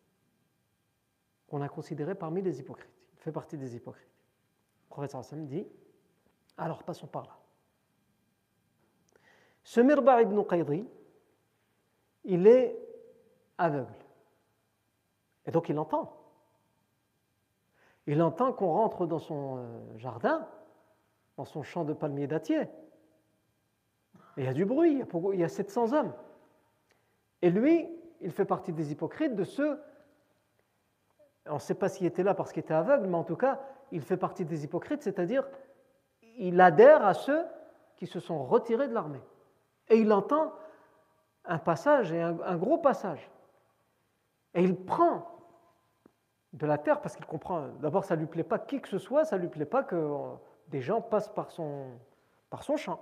qu'on 1.48 1.62
a 1.62 1.70
considéré 1.70 2.16
parmi 2.16 2.42
les 2.42 2.60
hypocrites. 2.60 2.90
Il 3.14 3.20
fait 3.20 3.32
partie 3.32 3.58
des 3.58 3.76
hypocrites 3.76 4.16
professeur 4.96 5.20
Hassan 5.20 5.46
dit 5.46 5.68
alors 6.58 6.84
passons 6.84 7.08
par 7.08 7.26
là. 7.26 7.38
Ce 9.62 9.82
Mirba 9.82 10.22
ibn 10.22 10.42
Qaydi, 10.44 10.88
il 12.24 12.48
est 12.48 12.80
aveugle. 13.58 13.92
Et 15.46 15.52
donc 15.52 15.68
il 15.68 15.78
entend. 15.78 16.25
Il 18.08 18.22
entend 18.22 18.54
qu'on 18.54 18.72
rentre 18.72 19.06
dans 19.06 19.20
son 19.20 19.58
euh, 19.58 19.98
jardin, 19.98 20.48
dans 21.38 21.46
son 21.46 21.64
champ 21.64 21.84
de 21.84 21.94
palmiers 21.94 22.28
dattiers. 22.28 22.68
Il 24.38 24.44
y 24.44 24.48
a 24.48 24.54
du 24.54 24.66
bruit, 24.66 25.04
il 25.34 25.40
y 25.40 25.44
a 25.44 25.50
700 25.50 25.94
hommes. 25.94 26.14
Et 27.42 27.50
lui, 27.50 27.90
il 28.22 28.32
fait 28.32 28.46
partie 28.46 28.74
des 28.74 28.92
hypocrites, 28.92 29.36
de 29.36 29.44
ceux, 29.44 29.80
on 31.48 31.56
ne 31.56 31.60
sait 31.60 31.76
pas 31.76 31.90
s'il 31.90 32.08
était 32.08 32.24
là 32.24 32.34
parce 32.34 32.52
qu'il 32.52 32.62
était 32.62 32.74
aveugle, 32.74 33.08
mais 33.08 33.18
en 33.18 33.24
tout 33.24 33.36
cas, 33.36 33.60
il 33.92 34.02
fait 34.02 34.18
partie 34.18 34.46
des 34.46 34.64
hypocrites, 34.64 35.02
c'est-à-dire 35.04 35.48
il 36.38 36.60
adhère 36.60 37.06
à 37.06 37.14
ceux 37.14 37.46
qui 37.96 38.08
se 38.08 38.20
sont 38.20 38.44
retirés 38.46 38.88
de 38.88 38.94
l'armée. 38.94 39.22
Et 39.90 39.98
il 39.98 40.12
entend 40.12 40.54
un 41.46 41.60
passage, 41.60 42.12
et 42.12 42.22
un, 42.22 42.58
gros 42.58 42.80
passage. 42.80 43.30
Et 44.56 44.64
il 44.64 44.76
prend 44.76 45.35
de 46.56 46.66
la 46.66 46.78
terre 46.78 47.02
parce 47.02 47.16
qu'il 47.16 47.26
comprend. 47.26 47.68
D'abord, 47.82 48.06
ça 48.06 48.16
lui 48.16 48.26
plaît 48.26 48.44
pas 48.44 48.60
qui 48.60 48.80
que 48.80 48.88
ce 48.88 48.98
soit, 48.98 49.26
ça 49.26 49.38
lui 49.38 49.50
plaît 49.50 49.66
pas 49.66 49.84
que 49.84 49.96
euh, 49.96 50.18
des 50.70 50.82
gens 50.82 51.02
passent 51.02 51.30
par 51.30 51.52
son, 51.52 51.88
par 52.50 52.64
son 52.64 52.78
champ. 52.78 53.00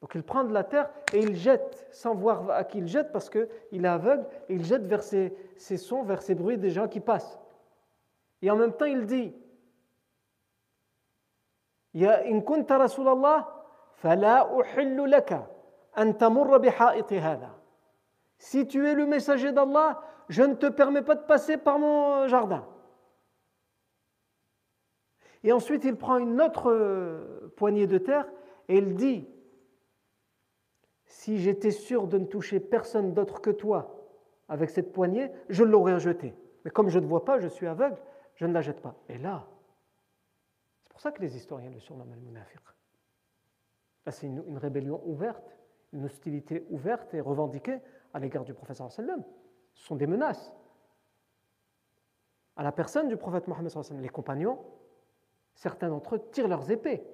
Donc 0.00 0.14
il 0.14 0.22
prend 0.22 0.44
de 0.44 0.52
la 0.52 0.64
terre 0.64 0.90
et 1.12 1.18
il 1.20 1.36
jette, 1.36 1.86
sans 1.90 2.14
voir 2.14 2.50
à 2.50 2.64
qui 2.64 2.78
il 2.78 2.88
jette 2.88 3.12
parce 3.12 3.28
qu'il 3.30 3.84
est 3.84 3.88
aveugle, 3.88 4.24
et 4.48 4.54
il 4.54 4.64
jette 4.64 4.86
vers 4.86 5.02
ses, 5.02 5.36
sons, 5.58 6.02
vers 6.02 6.22
ses 6.22 6.34
bruits 6.34 6.58
des 6.58 6.70
gens 6.70 6.88
qui 6.88 7.00
passent. 7.00 7.38
Et 8.42 8.50
en 8.50 8.56
même 8.56 8.72
temps, 8.72 8.84
il 8.86 9.06
dit 9.06 9.34
Si 18.38 18.66
tu 18.66 18.88
es 18.88 18.94
le 18.94 19.06
messager 19.06 19.52
d'Allah, 19.52 20.02
je 20.28 20.42
ne 20.42 20.54
te 20.54 20.66
permets 20.66 21.02
pas 21.02 21.14
de 21.14 21.24
passer 21.24 21.56
par 21.56 21.78
mon 21.78 22.26
jardin. 22.28 22.66
Et 25.42 25.52
ensuite, 25.52 25.84
il 25.84 25.96
prend 25.96 26.16
une 26.18 26.40
autre 26.40 26.70
euh, 26.70 27.52
poignée 27.56 27.86
de 27.86 27.98
terre 27.98 28.26
et 28.68 28.78
il 28.78 28.94
dit 28.94 29.28
Si 31.04 31.38
j'étais 31.38 31.70
sûr 31.70 32.06
de 32.06 32.18
ne 32.18 32.24
toucher 32.24 32.60
personne 32.60 33.12
d'autre 33.12 33.40
que 33.40 33.50
toi 33.50 34.00
avec 34.48 34.70
cette 34.70 34.92
poignée, 34.92 35.30
je 35.48 35.64
l'aurais 35.64 36.00
jetée. 36.00 36.34
Mais 36.64 36.70
comme 36.70 36.88
je 36.88 36.98
ne 36.98 37.06
vois 37.06 37.24
pas, 37.24 37.38
je 37.38 37.48
suis 37.48 37.66
aveugle, 37.66 37.98
je 38.36 38.46
ne 38.46 38.52
la 38.52 38.62
jette 38.62 38.80
pas. 38.80 38.94
Et 39.08 39.18
là, 39.18 39.46
c'est 40.82 40.90
pour 40.90 41.00
ça 41.00 41.12
que 41.12 41.20
les 41.20 41.36
historiens 41.36 41.70
le 41.70 41.80
surnomment 41.80 42.14
le 42.14 42.20
munafiq. 42.20 42.60
Là, 44.06 44.12
c'est 44.12 44.26
une, 44.26 44.58
rébellion 44.58 45.02
ouverte, 45.06 45.56
une 45.92 46.04
hostilité 46.04 46.66
ouverte 46.70 47.14
et 47.14 47.20
revendiquée 47.20 47.78
à 48.12 48.18
l'égard 48.18 48.44
du 48.44 48.52
professeur 48.52 48.92
sallam. 48.92 49.24
Sont 49.74 49.96
des 49.96 50.06
menaces 50.06 50.52
à 52.56 52.62
la 52.62 52.72
personne 52.72 53.08
du 53.08 53.16
prophète 53.16 53.48
Mohammed. 53.48 53.72
Les 54.00 54.08
compagnons, 54.08 54.58
certains 55.54 55.88
d'entre 55.88 56.16
eux 56.16 56.22
tirent 56.30 56.48
leurs 56.48 56.70
épées, 56.70 57.04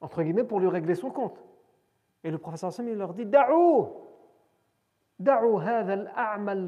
entre 0.00 0.22
guillemets, 0.22 0.44
pour 0.44 0.60
lui 0.60 0.68
régler 0.68 0.94
son 0.94 1.10
compte. 1.10 1.42
Et 2.22 2.30
le 2.30 2.38
sallam, 2.56 2.88
il 2.88 2.96
leur 2.96 3.14
dit 3.14 3.26
Da'ou 3.26 3.88
Da'ou 5.18 5.58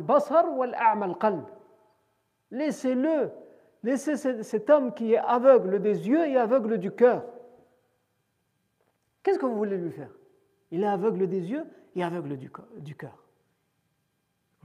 basar 0.05 0.57
wal 0.57 1.17
qalb. 1.19 1.47
Laissez-le, 2.51 3.33
laissez 3.83 4.17
cet 4.43 4.71
homme 4.71 4.95
qui 4.95 5.15
est 5.15 5.19
aveugle 5.19 5.81
des 5.81 6.09
yeux 6.09 6.27
et 6.27 6.37
aveugle 6.37 6.79
du 6.79 6.93
cœur. 6.93 7.25
Qu'est-ce 9.23 9.39
que 9.39 9.47
vous 9.47 9.57
voulez 9.57 9.77
lui 9.77 9.91
faire? 9.91 10.13
Il 10.71 10.83
est 10.85 10.87
aveugle 10.87 11.27
des 11.27 11.51
yeux 11.51 11.65
et 11.95 12.05
aveugle 12.05 12.37
du 12.37 12.97
cœur. 12.97 13.26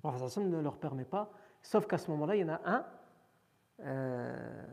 Le 0.04 0.44
ne 0.44 0.62
leur 0.62 0.78
permet 0.78 1.06
pas, 1.06 1.32
sauf 1.62 1.86
qu'à 1.86 1.98
ce 1.98 2.10
moment-là, 2.12 2.36
il 2.36 2.42
y 2.42 2.44
en 2.44 2.54
a 2.54 2.62
un. 2.66 2.86
Euh, 3.82 4.64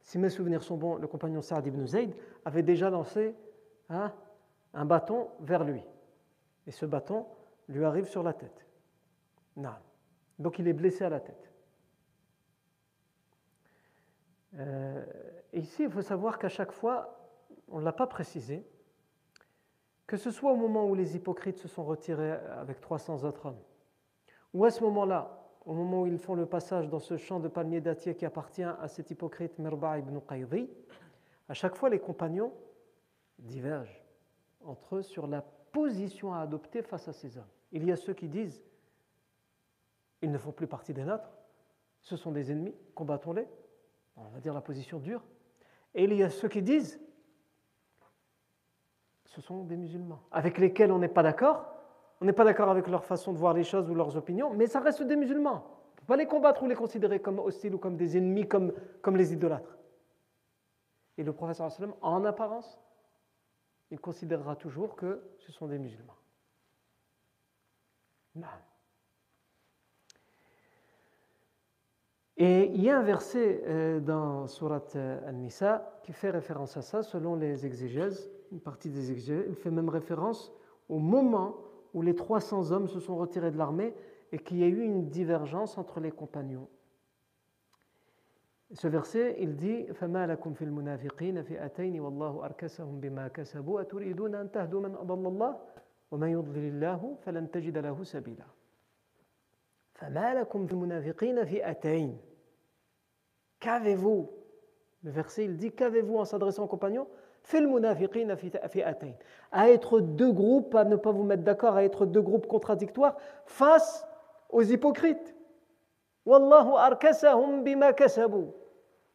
si 0.00 0.18
mes 0.18 0.30
souvenirs 0.30 0.62
sont 0.62 0.76
bons, 0.76 0.96
le 0.96 1.06
compagnon 1.06 1.42
Saad 1.42 1.66
ibn 1.66 1.86
Zayd 1.86 2.14
avait 2.44 2.62
déjà 2.62 2.90
lancé 2.90 3.36
hein, 3.88 4.12
un 4.74 4.84
bâton 4.84 5.30
vers 5.40 5.64
lui. 5.64 5.82
Et 6.66 6.70
ce 6.70 6.86
bâton 6.86 7.26
lui 7.68 7.84
arrive 7.84 8.06
sur 8.06 8.22
la 8.22 8.32
tête. 8.32 8.66
Non. 9.56 9.74
Donc 10.38 10.58
il 10.58 10.66
est 10.68 10.72
blessé 10.72 11.04
à 11.04 11.08
la 11.08 11.20
tête. 11.20 11.52
Euh, 14.58 15.04
et 15.52 15.60
ici, 15.60 15.84
il 15.84 15.90
faut 15.90 16.02
savoir 16.02 16.38
qu'à 16.38 16.48
chaque 16.48 16.72
fois, 16.72 17.30
on 17.68 17.78
ne 17.78 17.84
l'a 17.84 17.92
pas 17.92 18.06
précisé, 18.06 18.66
que 20.10 20.16
ce 20.16 20.32
soit 20.32 20.50
au 20.50 20.56
moment 20.56 20.88
où 20.88 20.96
les 20.96 21.14
hypocrites 21.14 21.58
se 21.58 21.68
sont 21.68 21.84
retirés 21.84 22.32
avec 22.32 22.80
300 22.80 23.22
autres 23.22 23.46
hommes, 23.46 23.62
ou 24.52 24.64
à 24.64 24.72
ce 24.72 24.82
moment-là, 24.82 25.46
au 25.64 25.72
moment 25.72 26.02
où 26.02 26.06
ils 26.08 26.18
font 26.18 26.34
le 26.34 26.46
passage 26.46 26.88
dans 26.88 26.98
ce 26.98 27.16
champ 27.16 27.38
de 27.38 27.46
palmiers 27.46 27.80
dattiers 27.80 28.16
qui 28.16 28.26
appartient 28.26 28.64
à 28.64 28.88
cet 28.88 29.12
hypocrite 29.12 29.56
Mirba 29.60 30.00
ibn 30.00 30.18
Qaydi, 30.18 30.68
à 31.48 31.54
chaque 31.54 31.76
fois 31.76 31.90
les 31.90 32.00
compagnons 32.00 32.52
divergent 33.38 34.02
entre 34.64 34.96
eux 34.96 35.02
sur 35.02 35.28
la 35.28 35.42
position 35.42 36.34
à 36.34 36.40
adopter 36.40 36.82
face 36.82 37.06
à 37.06 37.12
ces 37.12 37.38
hommes. 37.38 37.44
Il 37.70 37.84
y 37.84 37.92
a 37.92 37.96
ceux 37.96 38.14
qui 38.14 38.28
disent 38.28 38.64
ils 40.22 40.32
ne 40.32 40.38
font 40.38 40.50
plus 40.50 40.66
partie 40.66 40.92
des 40.92 41.04
nôtres, 41.04 41.30
ce 42.00 42.16
sont 42.16 42.32
des 42.32 42.50
ennemis, 42.50 42.74
combattons-les. 42.96 43.46
On 44.16 44.28
va 44.30 44.40
dire 44.40 44.54
la 44.54 44.60
position 44.60 44.98
dure. 44.98 45.22
Et 45.94 46.02
il 46.02 46.12
y 46.14 46.24
a 46.24 46.30
ceux 46.30 46.48
qui 46.48 46.62
disent 46.62 47.00
ce 49.30 49.40
sont 49.40 49.62
des 49.62 49.76
musulmans, 49.76 50.20
avec 50.32 50.58
lesquels 50.58 50.90
on 50.90 50.98
n'est 50.98 51.08
pas 51.08 51.22
d'accord. 51.22 51.64
On 52.20 52.24
n'est 52.24 52.32
pas 52.32 52.44
d'accord 52.44 52.68
avec 52.68 52.88
leur 52.88 53.04
façon 53.04 53.32
de 53.32 53.38
voir 53.38 53.54
les 53.54 53.64
choses 53.64 53.88
ou 53.88 53.94
leurs 53.94 54.16
opinions, 54.16 54.52
mais 54.52 54.66
ça 54.66 54.80
reste 54.80 55.02
des 55.02 55.16
musulmans. 55.16 55.64
On 55.64 55.94
ne 55.94 56.00
peut 56.00 56.06
pas 56.06 56.16
les 56.16 56.26
combattre 56.26 56.62
ou 56.64 56.66
les 56.66 56.74
considérer 56.74 57.20
comme 57.20 57.38
hostiles 57.38 57.74
ou 57.74 57.78
comme 57.78 57.96
des 57.96 58.18
ennemis, 58.18 58.46
comme, 58.46 58.72
les 59.16 59.32
idolâtres. 59.32 59.78
Et 61.16 61.22
le 61.22 61.32
prophète, 61.32 61.62
en 62.02 62.24
apparence, 62.24 62.78
il 63.90 64.00
considérera 64.00 64.56
toujours 64.56 64.96
que 64.96 65.22
ce 65.38 65.52
sont 65.52 65.68
des 65.68 65.78
musulmans. 65.78 66.16
Et 72.36 72.66
il 72.66 72.82
y 72.82 72.90
a 72.90 72.98
un 72.98 73.02
verset 73.02 73.62
euh, 73.66 74.00
dans 74.00 74.46
Surat 74.46 74.82
euh, 74.96 75.28
An-Nisa 75.28 76.00
qui 76.02 76.12
fait 76.12 76.30
référence 76.30 76.76
à 76.76 76.82
ça 76.82 77.02
selon 77.02 77.36
les 77.36 77.66
exégèses 77.66 78.30
une 78.51 78.59
partie 78.59 78.89
des 78.89 79.11
exégètes, 79.11 79.45
il 79.49 79.55
fait 79.55 79.71
même 79.71 79.89
référence 79.89 80.53
au 80.89 80.99
moment 80.99 81.55
où 81.93 82.01
les 82.01 82.15
300 82.15 82.71
hommes 82.71 82.87
se 82.87 82.99
sont 82.99 83.15
retirés 83.15 83.51
de 83.51 83.57
l'armée 83.57 83.93
et 84.31 84.39
qu'il 84.39 84.57
y 84.57 84.63
a 84.63 84.67
eu 84.67 84.81
une 84.81 85.09
divergence 85.09 85.77
entre 85.77 85.99
les 85.99 86.11
compagnons. 86.11 86.67
Ce 88.73 88.87
verset, 88.87 89.37
il 89.39 89.55
dit 89.55 89.93
فما 89.93 90.27
لكم 90.27 90.53
في 90.53 90.63
المنافقين 90.63 91.43
فئتين 91.43 91.99
والله 91.99 92.45
أركسهم 92.45 92.99
بما 92.99 93.27
كسبوا 93.27 93.81
أتريدون 93.81 94.35
أن 94.35 94.51
تهدوا 94.51 94.81
من 94.81 94.95
أضل 94.95 95.27
الله 95.27 95.59
ومن 96.11 96.27
يضلل 96.29 96.67
الله 96.67 97.17
فلن 97.21 97.51
تجد 97.51 97.77
له 97.77 98.03
سبيلا 98.03 98.45
فما 99.93 100.33
لكم 100.33 100.65
في 100.65 100.73
المنافقين 100.73 101.45
فئتين 101.45 102.17
Qu'avez-vous 103.59 104.29
Le 105.03 105.11
verset, 105.11 105.45
il 105.45 105.57
dit 105.57 105.71
Qu'avez-vous 105.71 106.17
en 106.17 106.25
s'adressant 106.25 106.65
aux 106.65 106.67
compagnons 106.67 107.07
À 109.52 109.70
être 109.70 110.00
deux 110.00 110.32
groupes, 110.32 110.74
à 110.74 110.84
ne 110.84 110.96
pas 110.96 111.10
vous 111.10 111.24
mettre 111.24 111.42
d'accord, 111.42 111.76
à 111.76 111.84
être 111.84 112.06
deux 112.06 112.22
groupes 112.22 112.46
contradictoires 112.46 113.16
face 113.46 114.06
aux 114.50 114.62
hypocrites. 114.62 115.34
Wallahu 116.26 116.74
arkasahum 116.76 117.64
bima 117.64 117.92
kasabu. 117.92 118.46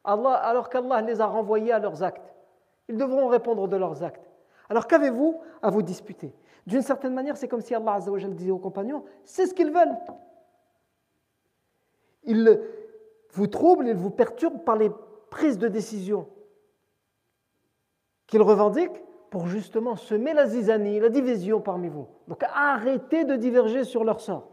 Allah, 0.04 0.34
alors 0.34 0.70
qu'Allah 0.70 1.02
les 1.02 1.22
a 1.22 1.26
renvoyés 1.26 1.72
à 1.72 1.80
leurs 1.80 2.04
actes. 2.04 2.34
Ils 2.88 2.98
devront 2.98 3.28
répondre 3.28 3.68
de 3.68 3.78
leurs 3.78 4.04
actes. 4.04 4.30
Alors 4.70 4.88
qu'avez-vous 4.88 5.42
à 5.62 5.70
vous 5.70 5.82
disputer? 5.82 6.34
D'une 6.68 6.82
certaine 6.82 7.14
manière, 7.14 7.38
c'est 7.38 7.48
comme 7.48 7.62
si 7.62 7.76
Allah 7.76 8.00
disait 8.00 8.52
aux 8.52 8.58
compagnons, 8.58 9.06
c'est 9.24 9.46
ce 9.46 9.54
qu'ils 9.54 9.72
veulent. 9.72 9.96
Ils 12.24 12.60
vous 13.32 13.48
troublent, 13.48 13.88
ils 13.88 13.96
vous 13.96 14.10
perturbent 14.10 14.64
par 14.64 14.76
les 14.76 14.92
prises 15.30 15.60
de 15.60 15.68
décision 15.68 16.28
qu'ils 18.28 18.42
revendiquent 18.42 19.02
pour 19.30 19.48
justement 19.48 19.96
semer 19.96 20.34
la 20.34 20.48
zizanie, 20.48 21.00
la 21.00 21.10
division 21.10 21.62
parmi 21.62 21.90
vous. 21.90 22.08
Donc 22.28 22.44
arrêtez 22.44 23.26
de 23.26 23.36
diverger 23.36 23.84
sur 23.84 24.04
leur 24.04 24.22
sort. 24.22 24.50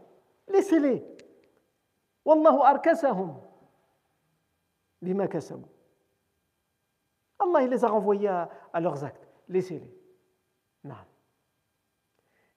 Laissez-les. 0.47 1.05
Wallahu 2.25 2.59
arkasahum 2.63 3.35
bima 5.01 5.27
kasabu. 5.27 5.65
Allah 7.39 7.67
les 7.67 7.83
a 7.83 7.87
renvoyés 7.87 8.27
à, 8.27 8.79
leurs 8.79 9.03
actes. 9.03 9.27
Laissez-les. 9.49 9.91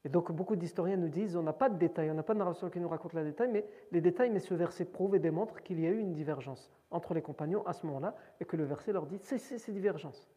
Et 0.04 0.08
donc 0.08 0.30
beaucoup 0.30 0.54
d'historiens 0.54 0.96
nous 0.96 1.08
disent, 1.08 1.36
on 1.36 1.42
n'a 1.42 1.52
pas 1.52 1.68
de 1.68 1.76
détails, 1.76 2.10
on 2.12 2.14
n'a 2.14 2.22
pas 2.22 2.34
de 2.34 2.38
narration 2.38 2.70
qui 2.70 2.78
nous 2.78 2.88
raconte 2.88 3.14
les 3.14 3.24
détails, 3.24 3.50
mais 3.50 3.66
les 3.90 4.00
détails, 4.00 4.30
mais 4.30 4.38
ce 4.38 4.54
verset 4.54 4.84
prouve 4.84 5.16
et 5.16 5.18
démontre 5.18 5.62
qu'il 5.64 5.80
y 5.80 5.86
a 5.86 5.90
eu 5.90 5.98
une 5.98 6.12
divergence 6.12 6.70
entre 6.92 7.12
les 7.12 7.22
compagnons 7.22 7.66
à 7.66 7.72
ce 7.72 7.84
moment-là, 7.86 8.14
et 8.38 8.44
que 8.44 8.56
le 8.56 8.62
verset 8.62 8.92
leur 8.92 9.06
dit, 9.06 9.18
c'est 9.18 9.38
ces 9.38 9.72
divergences 9.72 10.28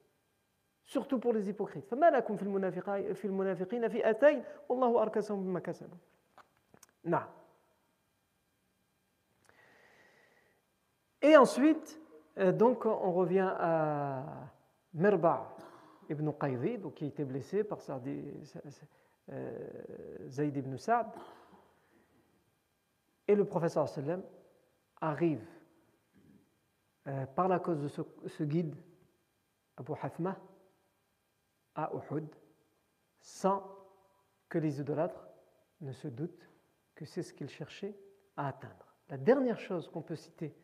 surtout 0.89 1.19
pour 1.19 1.33
les 1.33 1.47
hypocrites. 1.47 1.93
Et 11.21 11.37
ensuite, 11.37 12.01
euh, 12.39 12.75
on 12.85 13.11
revient 13.11 13.53
à 13.59 14.23
Mirba 14.93 15.55
ibn 16.09 16.31
Qaydi, 16.31 16.79
qui 16.95 17.03
a 17.03 17.07
été 17.07 17.23
blessé 17.23 17.63
par 17.63 17.77
euh, 19.31 19.69
Zayd 20.27 20.57
ibn 20.57 20.75
Sa'd. 20.75 21.05
Et 23.27 23.35
le 23.35 23.45
professeur 23.45 23.87
sallam 23.87 24.23
arrive 24.99 25.45
euh, 27.07 27.27
par 27.27 27.47
la 27.47 27.59
cause 27.59 27.79
de 27.79 27.87
ce, 27.89 28.01
ce 28.25 28.43
guide, 28.43 28.75
Abu 29.77 29.91
Hafmah, 30.01 30.35
à 31.83 31.91
Uhud 31.93 32.27
sans 33.21 33.63
que 34.47 34.57
les 34.57 34.79
idolâtres 34.79 35.27
ne 35.81 35.91
se 35.91 36.07
doutent 36.07 36.49
que 36.95 37.05
c'est 37.05 37.23
ce 37.23 37.33
qu'ils 37.33 37.49
cherchaient 37.49 37.95
à 38.35 38.47
atteindre. 38.47 38.93
La 39.09 39.17
dernière 39.17 39.59
chose 39.59 39.89
qu'on 39.89 40.01
peut 40.01 40.15
citer 40.15 40.55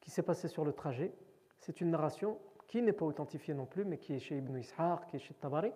qui 0.00 0.10
s'est 0.10 0.22
passée 0.22 0.48
sur 0.48 0.64
le 0.64 0.72
trajet, 0.72 1.12
c'est 1.58 1.80
une 1.80 1.90
narration 1.90 2.38
qui 2.66 2.82
n'est 2.82 2.92
pas 2.92 3.04
authentifiée 3.04 3.54
non 3.54 3.66
plus, 3.66 3.84
mais 3.84 3.98
qui 3.98 4.14
est 4.14 4.18
chez 4.18 4.38
Ibn 4.38 4.56
Ishaq, 4.56 5.06
qui 5.06 5.16
est 5.16 5.20
chez 5.20 5.34
Tabari, 5.34 5.72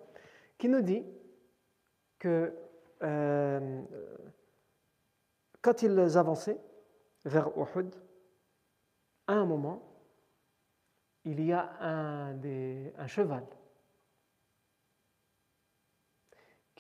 qui 0.59 0.68
nous 0.68 0.82
dit 0.82 1.05
que 2.18 2.55
euh, 3.03 3.82
quand 5.62 5.82
ils 5.82 5.99
avançaient 6.18 6.61
vers 7.24 7.57
Uhud, 7.57 7.95
à 9.26 9.34
un 9.34 9.47
moment, 9.47 9.91
il 11.24 11.45
y 11.45 11.53
a 11.53 11.76
un, 11.80 13.07
cheval 13.07 13.47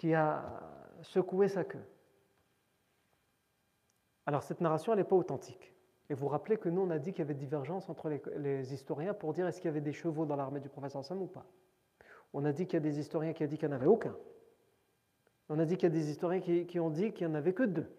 qui 0.00 0.14
a 0.14 0.42
secoué 1.02 1.46
sa 1.46 1.62
queue. 1.62 1.84
Alors 4.24 4.42
cette 4.42 4.62
narration, 4.62 4.94
elle 4.94 5.00
n'est 5.00 5.04
pas 5.04 5.14
authentique. 5.14 5.74
Et 6.08 6.14
vous 6.14 6.26
rappelez 6.26 6.56
que 6.56 6.70
nous, 6.70 6.80
on 6.80 6.88
a 6.88 6.98
dit 6.98 7.10
qu'il 7.10 7.18
y 7.18 7.22
avait 7.22 7.34
divergence 7.34 7.90
entre 7.90 8.08
les, 8.08 8.72
historiens 8.72 9.12
pour 9.12 9.34
dire 9.34 9.46
est-ce 9.46 9.60
qu'il 9.60 9.68
y 9.68 9.68
avait 9.68 9.82
des 9.82 9.92
chevaux 9.92 10.24
dans 10.24 10.36
l'armée 10.36 10.60
du 10.60 10.70
prophète 10.70 11.02
Sam 11.02 11.20
ou 11.20 11.26
pas. 11.26 11.44
On 12.32 12.46
a 12.46 12.52
dit 12.52 12.64
qu'il 12.64 12.74
y 12.74 12.76
a 12.78 12.80
des 12.80 12.98
historiens 12.98 13.34
qui 13.34 13.44
ont 13.44 13.46
dit 13.46 13.58
qu'il 13.58 13.68
n'y 13.68 13.74
en 13.74 13.76
avait 13.76 13.88
aucun. 13.88 14.16
On 15.50 15.58
a 15.58 15.66
dit 15.66 15.76
qu'il 15.76 15.90
y 15.90 15.92
a 15.92 15.94
des 15.94 16.10
historiens 16.10 16.40
qui, 16.40 16.80
ont 16.80 16.90
dit 16.90 17.12
qu'il 17.12 17.26
n'y 17.26 17.34
en 17.34 17.36
avait 17.36 17.52
que 17.52 17.64
deux. 17.64 17.90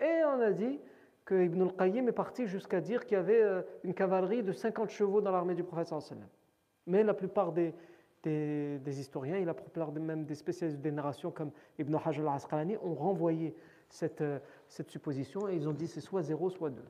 Et 0.00 0.22
on 0.24 0.40
a 0.40 0.52
dit 0.52 0.78
que 1.24 1.34
Ibn 1.34 1.62
al-Qayyim 1.62 2.06
est 2.06 2.12
parti 2.12 2.46
jusqu'à 2.46 2.80
dire 2.80 3.06
qu'il 3.06 3.16
y 3.16 3.20
avait 3.20 3.42
euh, 3.42 3.62
une 3.82 3.92
cavalerie 3.92 4.44
de 4.44 4.52
50 4.52 4.90
chevaux 4.90 5.20
dans 5.20 5.32
l'armée 5.32 5.56
du 5.56 5.64
prophète 5.64 5.92
Mais 6.86 7.02
la 7.02 7.14
plupart 7.14 7.50
des, 7.50 7.74
des, 8.22 9.00
historiens 9.00 9.36
et 9.36 9.44
la 9.44 9.54
même 10.00 10.24
des 10.24 10.34
spécialistes 10.34 10.80
des 10.80 10.90
narrations 10.90 11.30
comme 11.30 11.50
Ibn 11.78 11.96
Hajar 12.04 12.28
al-Asqalani 12.28 12.76
ont 12.82 12.94
renvoyé 12.94 13.54
cette, 13.88 14.20
euh, 14.20 14.38
cette 14.68 14.90
supposition 14.90 15.48
et 15.48 15.54
ils 15.54 15.68
ont 15.68 15.72
dit 15.72 15.86
c'est 15.86 16.00
soit 16.00 16.22
0, 16.22 16.50
soit 16.50 16.70
2. 16.70 16.82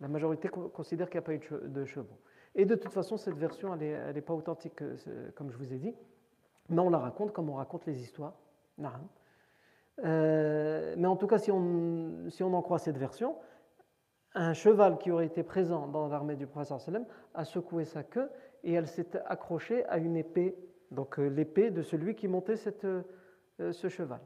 La 0.00 0.08
majorité 0.08 0.48
considère 0.48 1.08
qu'il 1.08 1.18
n'y 1.18 1.24
a 1.24 1.26
pas 1.26 1.34
eu 1.34 1.40
de 1.68 1.84
chevaux. 1.84 2.18
Et 2.54 2.64
de 2.64 2.74
toute 2.74 2.92
façon, 2.92 3.16
cette 3.16 3.36
version, 3.36 3.74
elle 3.74 4.14
n'est 4.14 4.20
pas 4.20 4.34
authentique, 4.34 4.82
euh, 4.82 5.30
comme 5.34 5.50
je 5.50 5.56
vous 5.56 5.72
ai 5.72 5.78
dit, 5.78 5.94
mais 6.68 6.80
on 6.80 6.90
la 6.90 6.98
raconte 6.98 7.32
comme 7.32 7.48
on 7.50 7.54
raconte 7.54 7.86
les 7.86 8.00
histoires. 8.00 8.34
Euh, 10.04 10.94
mais 10.96 11.06
en 11.06 11.16
tout 11.16 11.26
cas, 11.26 11.38
si 11.38 11.50
on, 11.50 12.28
si 12.30 12.42
on 12.42 12.52
en 12.54 12.62
croit 12.62 12.78
cette 12.78 12.98
version, 12.98 13.36
un 14.34 14.52
cheval 14.52 14.98
qui 14.98 15.10
aurait 15.10 15.26
été 15.26 15.42
présent 15.42 15.86
dans 15.86 16.08
l'armée 16.08 16.36
du 16.36 16.46
prophète 16.46 16.78
a 17.34 17.44
secoué 17.44 17.84
sa 17.84 18.02
queue 18.02 18.30
et 18.66 18.72
elle 18.72 18.88
s'est 18.88 19.16
accrochée 19.26 19.84
à 19.86 19.96
une 19.96 20.16
épée, 20.16 20.58
donc 20.90 21.18
euh, 21.18 21.28
l'épée 21.28 21.70
de 21.70 21.82
celui 21.82 22.16
qui 22.16 22.26
montait 22.26 22.56
cette, 22.56 22.86
ce 23.58 23.88
cheval. 23.88 24.20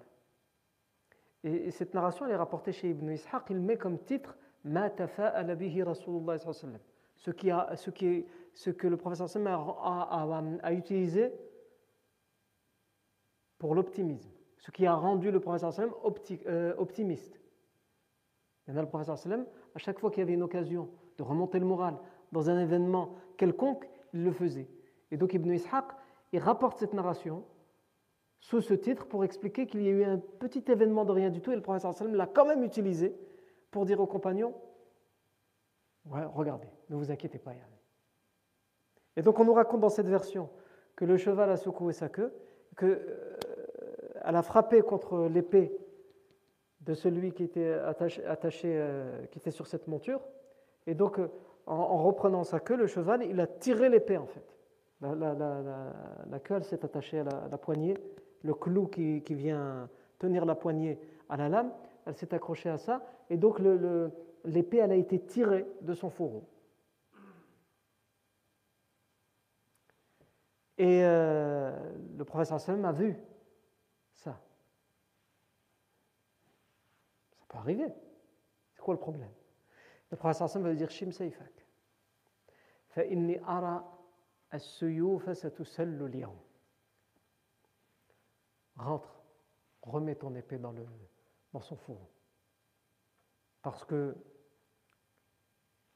Et, 1.44 1.70
cette 1.70 1.94
narration, 1.94 2.26
elle 2.26 2.32
est 2.32 2.36
rapportée 2.36 2.72
chez 2.72 2.90
Ibn 2.90 3.10
Ishaq, 3.10 3.44
il 3.50 3.60
met 3.60 3.76
comme 3.76 3.98
titre 3.98 4.36
Ma 4.64 4.90
tafa'ala 4.90 5.54
bihi 5.54 5.82
Rasulullah 5.82 6.36
ce, 7.16 7.30
qui 7.30 7.50
a, 7.50 7.76
ce, 7.76 7.90
qui 7.90 8.26
ce 8.54 8.70
que 8.70 8.86
le 8.86 8.96
professeur 8.96 9.28
a, 9.46 10.32
a, 10.32 10.42
a, 10.62 10.72
utilisé 10.72 11.32
pour 13.58 13.74
l'optimisme, 13.74 14.30
ce 14.58 14.70
qui 14.70 14.86
a 14.86 14.94
rendu 14.94 15.30
le 15.30 15.40
professeur 15.40 16.04
opti, 16.04 16.40
euh, 16.46 16.74
optimiste. 16.78 17.38
Et 18.68 18.72
le 18.72 18.86
professeur 18.86 19.16
à 19.74 19.78
chaque 19.78 19.98
fois 19.98 20.10
qu'il 20.10 20.20
y 20.20 20.22
avait 20.22 20.34
une 20.34 20.42
occasion 20.42 20.88
de 21.18 21.22
remonter 21.22 21.58
le 21.58 21.66
moral 21.66 21.98
dans 22.32 22.48
un 22.48 22.58
événement 22.58 23.16
quelconque, 23.36 23.84
il 23.84 23.89
le 24.12 24.32
faisait. 24.32 24.68
Et 25.10 25.16
donc 25.16 25.34
Ibn 25.34 25.50
Ishaq, 25.50 25.84
il 26.32 26.40
rapporte 26.40 26.78
cette 26.78 26.92
narration 26.92 27.44
sous 28.40 28.60
ce 28.60 28.74
titre 28.74 29.06
pour 29.06 29.24
expliquer 29.24 29.66
qu'il 29.66 29.82
y 29.82 29.88
a 29.88 29.90
eu 29.90 30.04
un 30.04 30.18
petit 30.18 30.64
événement 30.68 31.04
de 31.04 31.12
rien 31.12 31.30
du 31.30 31.40
tout 31.40 31.52
et 31.52 31.56
le 31.56 31.62
professeur 31.62 31.92
sallam 31.94 32.14
l'a 32.14 32.26
quand 32.26 32.46
même 32.46 32.64
utilisé 32.64 33.14
pour 33.70 33.84
dire 33.84 34.00
aux 34.00 34.06
compagnons 34.06 34.54
ouais, 36.06 36.24
regardez, 36.24 36.68
ne 36.88 36.96
vous 36.96 37.10
inquiétez 37.10 37.38
pas. 37.38 37.52
Et 39.16 39.22
donc 39.22 39.38
on 39.38 39.44
nous 39.44 39.52
raconte 39.52 39.80
dans 39.80 39.90
cette 39.90 40.08
version 40.08 40.48
que 40.96 41.04
le 41.04 41.16
cheval 41.16 41.50
a 41.50 41.56
secoué 41.56 41.92
sa 41.92 42.08
queue, 42.08 42.32
qu'elle 42.76 42.90
euh, 42.90 43.36
a 44.22 44.42
frappé 44.42 44.82
contre 44.82 45.28
l'épée 45.28 45.76
de 46.80 46.94
celui 46.94 47.32
qui 47.32 47.44
était 47.44 47.72
attaché, 47.72 48.22
euh, 48.64 49.26
qui 49.26 49.38
était 49.38 49.50
sur 49.50 49.66
cette 49.66 49.86
monture. 49.86 50.20
Et 50.86 50.94
donc, 50.94 51.18
euh, 51.18 51.28
en, 51.70 52.02
reprenant 52.02 52.44
sa 52.44 52.60
queue, 52.60 52.76
le 52.76 52.86
cheval, 52.86 53.22
il 53.22 53.38
a 53.40 53.46
tiré 53.46 53.88
l'épée 53.88 54.18
en 54.18 54.26
fait. 54.26 54.44
La, 55.00 56.40
queue, 56.40 56.60
s'est 56.62 56.84
attachée 56.84 57.20
à 57.20 57.24
la, 57.24 57.58
poignée 57.58 57.96
le 58.42 58.54
clou 58.54 58.86
qui, 58.86 59.22
vient 59.30 59.88
tenir 60.18 60.44
la 60.44 60.54
poignée 60.54 60.98
à 61.28 61.36
la 61.36 61.48
lame, 61.48 61.72
elle 62.06 62.16
s'est 62.16 62.34
accrochée 62.34 62.68
à 62.68 62.76
ça, 62.76 63.02
et 63.30 63.36
donc 63.36 63.60
l'épée, 64.44 64.78
elle 64.78 64.92
a 64.92 64.96
été 64.96 65.20
tirée 65.20 65.66
de 65.80 65.94
son 65.94 66.10
fourreau. 66.10 66.44
Et 70.76 71.04
euh, 71.04 71.78
le 72.16 72.24
professeur 72.24 72.58
Sallam 72.58 72.86
a 72.86 72.92
vu 72.92 73.14
ça. 74.14 74.40
Ça 77.38 77.44
peut 77.48 77.58
arriver. 77.58 77.92
C'est 78.74 78.80
quoi 78.80 78.94
le 78.94 79.00
problème? 79.00 79.30
Le 80.10 80.16
professeur 80.16 80.48
Sallam 80.48 80.68
va 80.68 80.74
dire 80.74 80.90
Shim 80.90 81.12
Saifak. 81.12 81.59
فإني 82.89 83.43
أرى 83.43 83.91
السيوف 84.53 85.37
ستسل 85.37 86.05
اليوم 86.05 86.45
rentre, 88.77 89.23
remets 89.81 90.15
ton 90.15 90.35
épée 90.35 90.57
dans, 90.57 90.71
le, 90.71 90.85
dans 91.53 91.61
son 91.61 91.75
fourreau. 91.75 92.09
Parce 93.61 93.83
que 93.85 94.15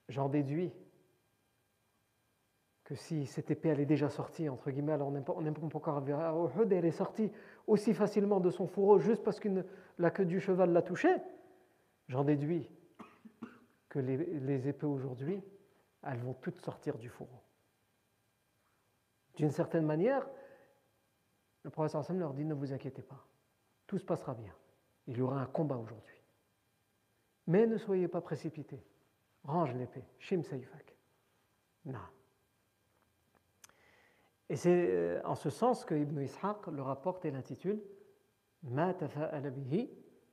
j'en 0.07 0.29
déduis 0.29 0.71
que 2.83 2.95
si 2.95 3.27
cette 3.27 3.51
épée 3.51 3.69
elle 3.69 3.79
est 3.79 3.85
déjà 3.85 4.09
sortie, 4.09 4.49
entre 4.49 4.71
guillemets, 4.71 4.93
alors 4.93 5.09
on 5.09 5.11
n'est 5.11 5.21
pas, 5.21 5.33
encore 5.33 5.97
arrivé 5.97 6.13
à 6.13 6.33
Uhud, 6.33 6.71
elle 6.71 6.85
est 6.85 6.91
sortie 6.91 7.31
aussi 7.67 7.93
facilement 7.93 8.39
de 8.39 8.49
son 8.49 8.65
fourreau 8.65 8.97
juste 8.97 9.23
parce 9.23 9.39
que 9.39 9.49
la 9.99 10.09
queue 10.09 10.25
du 10.25 10.39
cheval 10.39 10.71
l'a 10.71 10.81
touchée, 10.81 11.15
j'en 12.07 12.23
déduis 12.23 12.71
que 13.89 13.99
les, 13.99 14.17
les 14.17 14.67
épées 14.67 14.87
aujourd'hui, 14.87 15.43
elles 16.06 16.20
vont 16.20 16.34
toutes 16.34 16.60
sortir 16.60 16.98
du 16.98 17.08
fourreau. 17.08 17.42
D'une 19.36 19.50
certaine 19.50 19.84
manière, 19.84 20.28
le 21.62 21.70
professeur 21.70 22.04
Sam 22.04 22.18
leur 22.18 22.34
dit 22.34 22.44
Ne 22.44 22.54
vous 22.54 22.72
inquiétez 22.72 23.02
pas, 23.02 23.26
tout 23.86 23.98
se 23.98 24.04
passera 24.04 24.34
bien. 24.34 24.54
Il 25.06 25.16
y 25.18 25.22
aura 25.22 25.40
un 25.40 25.46
combat 25.46 25.76
aujourd'hui. 25.76 26.22
Mais 27.46 27.66
ne 27.66 27.76
soyez 27.76 28.08
pas 28.08 28.20
précipités. 28.20 28.82
Range 29.42 29.74
l'épée. 29.74 30.04
Shim 30.18 30.42
Saifak. 30.42 30.96
Non. 31.84 31.98
Et 34.48 34.56
c'est 34.56 34.90
euh, 34.90 35.20
en 35.24 35.34
ce 35.34 35.50
sens 35.50 35.84
que 35.84 35.94
Ibn 35.94 36.20
Ishaq 36.20 36.66
le 36.68 36.82
rapporte 36.82 37.24
et 37.24 37.30
l'intitule 37.30 37.82
Ma 38.62 38.94
tafa'ala 38.94 39.50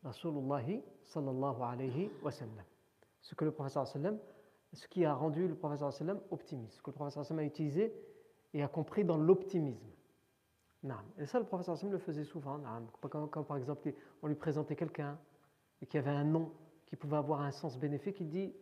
Rasulullah 0.03 0.63
sallallahu 1.03 1.61
alayhi 1.61 2.09
wa 2.23 2.31
sallam. 2.31 2.63
Ce 3.21 3.35
que 3.35 3.45
le 3.45 3.51
professeur 3.51 3.85
sallam, 3.87 4.17
ce 4.73 4.87
qui 4.87 5.05
a 5.05 5.13
rendu 5.13 5.47
le 5.47 5.55
professeur 5.55 5.91
sallam 5.91 6.19
optimiste, 6.31 6.77
ce 6.77 6.81
que 6.81 6.89
le 6.89 6.95
professeur 6.95 7.25
sallam 7.25 7.39
a 7.39 7.45
utilisé 7.45 7.93
et 8.53 8.63
a 8.63 8.67
compris 8.67 9.03
dans 9.03 9.17
l'optimisme. 9.17 9.91
Et 11.19 11.25
ça, 11.27 11.37
le 11.39 11.45
professeur 11.45 11.77
Sam 11.77 11.91
le 11.91 11.99
faisait 11.99 12.23
souvent. 12.23 12.59
Quand, 13.01 13.43
par 13.43 13.57
exemple 13.57 13.93
on 14.21 14.27
lui 14.27 14.35
présentait 14.35 14.75
quelqu'un 14.75 15.17
et 15.81 15.85
qu'il 15.85 15.99
avait 15.99 16.09
un 16.09 16.23
nom 16.23 16.51
qui 16.87 16.95
pouvait 16.95 17.17
avoir 17.17 17.41
un 17.41 17.51
sens 17.51 17.77
bénéfique, 17.77 18.19
il 18.19 18.29
dit 18.29 18.53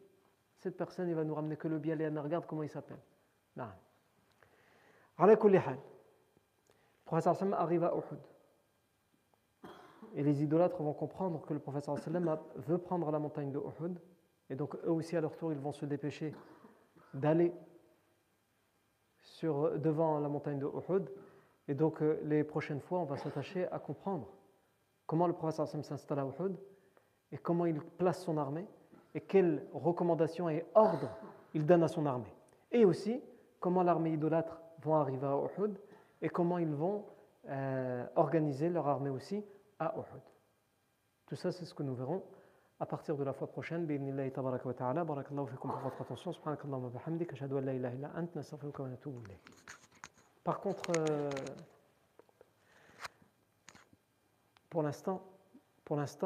cette 0.58 0.76
personne, 0.76 1.08
il 1.08 1.16
va 1.16 1.24
nous 1.24 1.34
ramener 1.34 1.56
que 1.56 1.70
le 1.70 1.80
bien, 1.80 1.98
et 1.98 2.08
regarde 2.10 2.46
comment 2.46 2.64
il 2.64 2.70
s'appelle. 2.70 3.00
Le 5.18 5.36
professeur 7.06 7.36
Sam 7.36 7.54
arrive 7.54 7.86
à 7.86 7.94
Uhud. 7.96 8.20
Et 10.16 10.24
les 10.24 10.44
idolâtres 10.44 10.82
vont 10.82 10.94
comprendre 10.94 11.46
que 11.46 11.54
le 11.54 11.60
professeur 11.60 11.98
Sallam 11.98 12.38
veut 12.56 12.80
prendre 12.80 13.10
la 13.12 13.20
montagne 13.20 13.52
de 13.52 13.60
Uhud. 13.60 13.98
Et 14.50 14.56
donc 14.56 14.76
eux 14.84 14.92
aussi 14.92 15.16
à 15.16 15.22
leur 15.22 15.36
tour, 15.36 15.52
ils 15.52 15.60
vont 15.60 15.72
se 15.72 15.86
dépêcher 15.86 16.34
d'aller 17.14 17.54
devant 19.44 20.20
la 20.20 20.28
montagne 20.28 20.60
de 20.60 20.66
Uhud 20.66 21.10
et 21.70 21.76
donc, 21.76 22.02
euh, 22.02 22.20
les 22.24 22.44
prochaines 22.44 22.82
fois, 22.82 23.00
on 23.00 23.06
va 23.06 23.16
s'attacher 23.16 23.68
à 23.72 23.78
comprendre 23.78 24.28
comment 25.06 25.28
le 25.28 25.34
prophète 25.34 25.68
s'installe 25.84 26.20
à 26.20 26.26
Uhud 26.26 26.58
et 27.32 27.38
comment 27.38 27.68
il 27.68 27.80
place 27.80 28.24
son 28.24 28.38
armée 28.38 28.66
et 29.14 29.22
quelles 29.22 29.68
recommandations 29.72 30.50
et 30.50 30.66
ordres 30.74 31.12
il 31.54 31.68
donne 31.68 31.84
à 31.84 31.88
son 31.88 32.08
armée. 32.08 32.34
Et 32.72 32.86
aussi, 32.86 33.22
comment 33.60 33.84
l'armée 33.84 34.14
idolâtre 34.14 34.60
va 34.84 34.96
arriver 34.96 35.28
à 35.28 35.38
Uhud 35.38 35.78
et 36.24 36.30
comment 36.30 36.58
ils 36.58 36.74
vont 36.74 37.06
euh, 37.50 38.04
organiser 38.16 38.70
leur 38.70 38.88
armée 38.88 39.12
aussi 39.12 39.46
à 39.78 39.94
Uhud. 39.96 40.24
Tout 41.28 41.36
ça, 41.36 41.52
c'est 41.52 41.66
ce 41.66 41.76
que 41.76 41.84
nous 41.84 41.94
verrons 41.94 42.24
à 42.80 42.86
partir 42.86 43.16
de 43.18 43.24
la 43.24 43.34
fois 43.34 43.48
prochaine. 43.48 43.86
Barakallahu 43.86 45.48
fikum 45.48 45.72
pour 45.72 45.80
votre 45.82 46.02
attention. 46.02 46.32
Subhanakallahu 46.32 46.84
wa 46.84 46.90
bihamdik. 46.90 47.34
Ashhadu 47.34 47.58
an 47.58 47.62
la 47.62 47.74
ant. 47.74 48.30
Wa. 48.36 49.22
Par 50.44 50.62
contre, 50.62 50.84
euh, 50.98 51.30
pour 54.70 54.84
l'instant, 54.84 55.22
pour 55.84 55.98
l'instant, 55.98 56.18